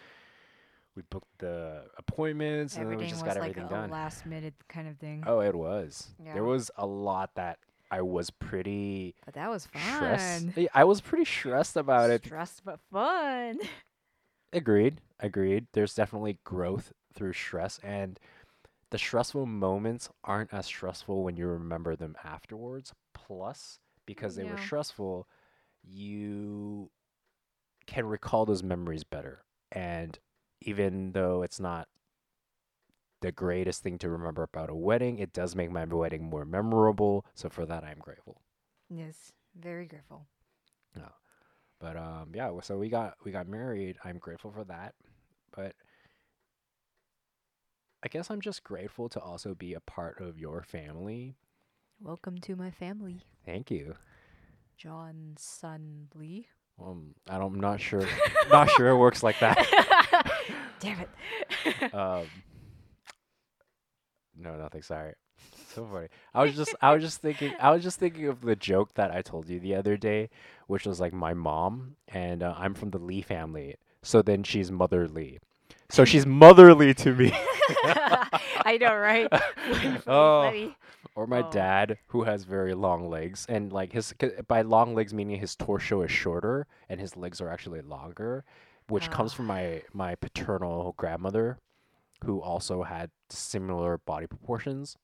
we 0.99 1.03
booked 1.09 1.39
the 1.39 1.83
appointments 1.97 2.75
and 2.75 2.91
then 2.91 2.97
we 2.97 3.05
just 3.07 3.23
was 3.25 3.33
got 3.33 3.39
like 3.41 3.51
everything 3.51 3.63
a 3.63 3.69
done. 3.69 3.89
last 3.89 4.25
minute 4.25 4.53
kind 4.67 4.85
of 4.87 4.97
thing. 4.97 5.23
Oh, 5.25 5.39
it 5.39 5.55
was. 5.55 6.09
Yeah. 6.23 6.33
There 6.33 6.43
was 6.43 6.69
a 6.77 6.85
lot 6.85 7.35
that 7.35 7.57
I 7.89 8.01
was 8.01 8.29
pretty 8.29 9.15
But 9.25 9.35
that 9.35 9.49
was 9.49 9.63
stressed. 9.63 10.43
fun. 10.43 10.53
Yeah, 10.57 10.67
I 10.73 10.83
was 10.83 10.99
pretty 10.99 11.23
stressed 11.23 11.77
about 11.77 12.09
it. 12.09 12.25
Stressed 12.25 12.65
but 12.65 12.79
fun. 12.91 13.59
Agreed. 14.53 14.99
Agreed. 15.21 15.67
There's 15.71 15.95
definitely 15.95 16.39
growth 16.43 16.91
through 17.13 17.33
stress 17.33 17.79
and 17.81 18.19
the 18.91 18.97
stressful 18.97 19.45
moments 19.45 20.09
aren't 20.25 20.53
as 20.53 20.65
stressful 20.65 21.23
when 21.23 21.37
you 21.37 21.47
remember 21.47 21.95
them 21.95 22.15
afterwards. 22.25 22.93
Plus, 23.13 23.79
because 24.05 24.35
they 24.35 24.43
were 24.43 24.57
stressful, 24.57 25.27
you 25.83 26.89
can 27.85 28.05
recall 28.05 28.45
those 28.45 28.63
memories 28.63 29.03
better. 29.05 29.43
And 29.71 30.17
even 30.61 31.11
though 31.13 31.41
it's 31.43 31.59
not 31.59 31.87
the 33.21 33.31
greatest 33.31 33.83
thing 33.83 33.97
to 33.99 34.09
remember 34.09 34.43
about 34.43 34.69
a 34.69 34.75
wedding, 34.75 35.19
it 35.19 35.33
does 35.33 35.55
make 35.55 35.71
my 35.71 35.85
wedding 35.85 36.23
more 36.23 36.45
memorable. 36.45 37.25
So 37.35 37.49
for 37.49 37.65
that, 37.65 37.83
I'm 37.83 37.99
grateful. 37.99 38.41
Yes, 38.89 39.33
very 39.59 39.85
grateful. 39.85 40.25
No. 40.95 41.09
But 41.79 41.97
um, 41.97 42.31
yeah. 42.33 42.51
So 42.61 42.77
we 42.77 42.89
got 42.89 43.15
we 43.23 43.31
got 43.31 43.47
married. 43.47 43.97
I'm 44.03 44.17
grateful 44.17 44.51
for 44.51 44.63
that. 44.65 44.95
But 45.55 45.75
I 48.03 48.07
guess 48.07 48.29
I'm 48.31 48.41
just 48.41 48.63
grateful 48.63 49.09
to 49.09 49.19
also 49.19 49.53
be 49.53 49.73
a 49.73 49.79
part 49.81 50.21
of 50.21 50.37
your 50.37 50.61
family. 50.63 51.35
Welcome 52.01 52.37
to 52.39 52.55
my 52.55 52.71
family, 52.71 53.23
Thank 53.45 53.69
you. 53.71 53.95
John 54.77 55.35
Sun 55.37 56.07
Lee. 56.15 56.47
Um, 56.83 57.13
I 57.29 57.37
don't, 57.37 57.53
I'm 57.53 57.59
not 57.59 57.81
sure. 57.81 58.07
not 58.51 58.69
sure 58.71 58.89
it 58.89 58.97
works 58.97 59.23
like 59.23 59.39
that. 59.39 59.57
Damn 60.79 60.99
it. 61.01 61.09
Um, 61.93 62.25
no, 64.37 64.55
nothing. 64.55 64.81
Sorry. 64.81 65.13
So 65.73 65.87
funny. 65.91 66.07
I 66.33 66.43
was 66.43 66.55
just, 66.55 66.75
I 66.81 66.93
was 66.93 67.03
just 67.03 67.21
thinking, 67.21 67.53
I 67.59 67.71
was 67.71 67.83
just 67.83 67.99
thinking 67.99 68.27
of 68.27 68.41
the 68.41 68.55
joke 68.55 68.93
that 68.93 69.11
I 69.11 69.21
told 69.21 69.49
you 69.49 69.59
the 69.59 69.75
other 69.75 69.97
day, 69.97 70.29
which 70.67 70.85
was 70.85 70.99
like 70.99 71.13
my 71.13 71.33
mom, 71.33 71.95
and 72.07 72.43
uh, 72.43 72.53
I'm 72.57 72.73
from 72.73 72.91
the 72.91 72.97
Lee 72.97 73.21
family. 73.21 73.75
So 74.01 74.21
then 74.21 74.43
she's 74.43 74.71
motherly. 74.71 75.39
So 75.89 76.05
she's 76.05 76.25
motherly 76.25 76.93
to 76.95 77.13
me. 77.13 77.31
I 77.83 78.77
know, 78.79 78.95
right? 78.95 79.27
Oh. 80.07 80.43
funny. 80.43 80.75
Or 81.19 81.27
my 81.27 81.41
Oh. 81.41 81.51
dad, 81.51 81.97
who 82.07 82.23
has 82.23 82.45
very 82.45 82.73
long 82.73 83.09
legs, 83.09 83.45
and 83.49 83.73
like 83.73 83.91
his 83.91 84.13
by 84.47 84.61
long 84.61 84.95
legs 84.95 85.13
meaning 85.13 85.37
his 85.39 85.53
torso 85.55 86.01
is 86.01 86.11
shorter 86.11 86.65
and 86.87 86.97
his 87.01 87.17
legs 87.17 87.41
are 87.41 87.49
actually 87.49 87.81
longer, 87.81 88.45
which 88.87 89.11
comes 89.11 89.33
Ah. 89.33 89.35
from 89.35 89.47
my 89.47 89.83
my 89.91 90.15
paternal 90.15 90.93
grandmother, 90.95 91.57
who 92.23 92.41
also 92.41 92.83
had 92.83 93.11
similar 93.27 93.97
body 93.97 94.27
proportions, 94.27 94.95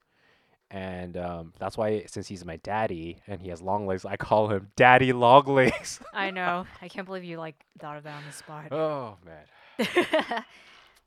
and 0.72 1.18
um, 1.18 1.51
that's 1.59 1.78
why 1.78 2.05
since 2.05 2.28
he's 2.30 2.45
my 2.45 2.55
daddy 2.57 3.22
and 3.28 3.41
he 3.41 3.49
has 3.49 3.61
long 3.61 3.86
legs, 3.86 4.05
I 4.05 4.16
call 4.16 4.47
him 4.47 4.72
Daddy 4.78 5.11
Long 5.11 5.45
Legs. 5.47 5.99
I 6.13 6.32
know. 6.32 6.66
I 6.82 6.88
can't 6.88 7.05
believe 7.05 7.26
you 7.26 7.38
like 7.39 7.55
thought 7.80 7.97
of 7.97 8.03
that 8.03 8.16
on 8.16 8.24
the 8.26 8.32
spot. 8.32 8.72
oh 8.72 9.18
man, 9.26 9.45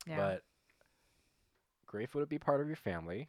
yeah. 0.05 0.15
but 0.17 0.43
grateful 1.87 2.21
to 2.21 2.27
be 2.27 2.37
part 2.37 2.61
of 2.61 2.67
your 2.67 2.75
family. 2.75 3.27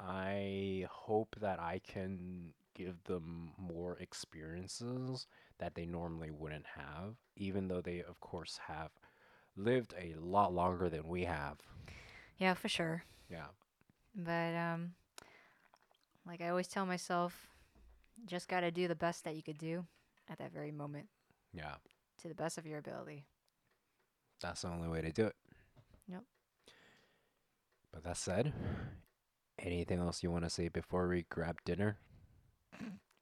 I 0.00 0.86
hope 0.90 1.36
that 1.40 1.58
I 1.58 1.80
can 1.86 2.52
give 2.74 3.02
them 3.04 3.50
more 3.58 3.96
experiences 3.98 5.26
that 5.58 5.74
they 5.74 5.84
normally 5.84 6.30
wouldn't 6.30 6.66
have, 6.76 7.16
even 7.36 7.66
though 7.68 7.80
they, 7.80 8.00
of 8.02 8.20
course, 8.20 8.60
have 8.68 8.90
lived 9.56 9.92
a 10.00 10.14
lot 10.20 10.52
longer 10.54 10.88
than 10.88 11.08
we 11.08 11.24
have. 11.24 11.58
yeah, 12.38 12.54
for 12.54 12.68
sure. 12.68 13.02
Yeah. 13.28 13.48
But 14.14 14.54
um, 14.54 14.92
like 16.26 16.40
I 16.40 16.48
always 16.50 16.68
tell 16.68 16.86
myself, 16.86 17.48
just 18.26 18.48
gotta 18.48 18.70
do 18.70 18.86
the 18.86 18.94
best 18.94 19.24
that 19.24 19.34
you 19.34 19.42
could 19.42 19.58
do 19.58 19.84
at 20.28 20.38
that 20.38 20.52
very 20.52 20.70
moment 20.70 21.08
Yeah. 21.52 21.74
to 22.22 22.28
the 22.28 22.34
best 22.34 22.58
of 22.58 22.66
your 22.66 22.78
ability. 22.78 23.24
That's 24.40 24.62
the 24.62 24.68
only 24.68 24.88
way 24.88 25.02
to 25.02 25.10
do 25.10 25.26
it. 25.26 25.34
Yep. 26.06 26.22
But 27.92 28.04
that 28.04 28.16
said, 28.16 28.52
anything 29.60 29.98
else 29.98 30.22
you 30.22 30.30
want 30.30 30.44
to 30.44 30.50
say 30.50 30.68
before 30.68 31.08
we 31.08 31.24
grab 31.28 31.56
dinner? 31.64 31.98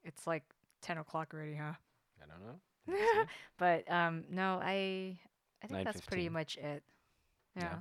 It's 0.04 0.26
like 0.26 0.44
ten 0.82 0.98
o'clock 0.98 1.32
already, 1.34 1.56
huh? 1.56 1.72
I 2.22 2.26
don't 2.26 2.46
know. 2.46 3.24
but 3.58 3.90
um, 3.90 4.24
no, 4.30 4.60
I 4.62 5.18
I 5.62 5.66
think 5.66 5.84
that's 5.84 6.00
pretty 6.02 6.28
much 6.28 6.56
it. 6.56 6.82
Yeah. 7.56 7.62
Yeah. 7.62 7.78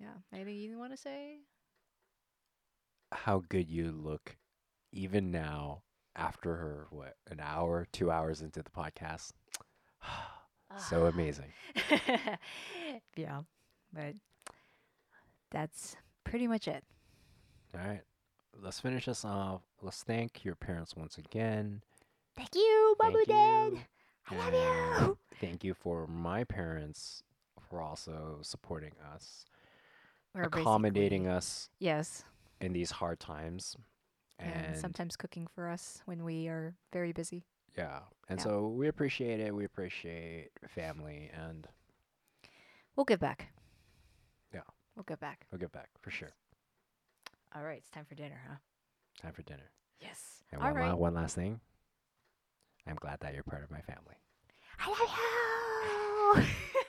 Yeah. 0.00 0.38
Anything 0.38 0.56
you 0.56 0.78
want 0.78 0.92
to 0.92 0.96
say? 0.96 1.38
How 3.12 3.42
good 3.48 3.70
you 3.70 3.90
look, 3.90 4.36
even 4.92 5.30
now, 5.30 5.82
after 6.14 6.56
her, 6.56 6.86
what 6.90 7.14
an 7.30 7.40
hour, 7.40 7.86
two 7.92 8.10
hours 8.10 8.42
into 8.42 8.62
the 8.62 8.70
podcast. 8.70 9.32
so 10.88 11.06
amazing. 11.06 11.52
yeah, 13.16 13.40
but 13.92 14.14
that's 15.50 15.96
pretty 16.24 16.46
much 16.46 16.68
it. 16.68 16.84
All 17.74 17.80
right. 17.86 18.00
Let's 18.60 18.80
finish 18.80 19.04
this 19.06 19.24
off. 19.24 19.62
Let's 19.82 20.02
thank 20.02 20.44
your 20.44 20.54
parents 20.54 20.96
once 20.96 21.18
again. 21.18 21.82
Thank 22.36 22.54
you, 22.54 22.96
mom 23.00 23.12
Thank 23.12 23.28
and 23.28 23.76
dad. 23.76 23.84
I 24.30 24.36
love 24.36 24.54
you. 25.08 25.18
Thank 25.40 25.64
you 25.64 25.74
for 25.74 26.06
my 26.06 26.44
parents 26.44 27.22
for 27.68 27.80
also 27.82 28.38
supporting 28.42 28.92
us, 29.14 29.44
We're 30.34 30.42
accommodating 30.44 31.26
us 31.26 31.68
Yes. 31.78 32.24
in 32.60 32.72
these 32.72 32.90
hard 32.92 33.20
times. 33.20 33.76
And, 34.38 34.66
And 34.66 34.76
sometimes 34.78 35.16
cooking 35.16 35.46
for 35.46 35.68
us 35.68 36.02
when 36.06 36.24
we 36.24 36.48
are 36.48 36.74
very 36.92 37.12
busy. 37.12 37.44
yeah. 37.76 38.00
And 38.28 38.38
Yeah. 38.38 38.44
so 38.44 38.68
we 38.68 38.88
appreciate 38.88 39.40
it. 39.40 39.54
We 39.54 39.64
appreciate 39.64 40.50
family 40.68 41.30
and 41.32 41.68
We'll 42.96 43.04
give 43.04 43.20
back. 43.20 43.48
Yeah. 44.52 44.62
We'll 44.96 45.04
give 45.04 45.20
back. 45.20 45.46
we'll 45.50 45.58
give 45.60 45.72
back 45.72 45.90
for 46.00 46.10
sure. 46.10 46.32
All 47.54 47.62
right, 47.62 47.78
it's 47.78 47.88
time 47.90 48.04
for 48.04 48.14
dinner, 48.14 48.40
huh? 48.48 48.56
Time 49.22 49.32
for 49.32 49.42
dinner. 49.42 49.70
Yes. 50.00 50.42
And 50.52 50.60
All 50.62 50.72
one, 50.72 50.80
la- 50.88 50.94
one 50.94 51.14
last 51.14 51.34
thing. 51.34 51.60
I'm 52.86 52.96
glad 52.96 53.20
that 53.20 53.34
you're 53.34 53.42
part 53.42 53.62
of 53.64 53.70
my 53.70 53.80
family. 53.80 54.16
I 54.78 54.88
love 54.88 54.98
you. 56.46 56.84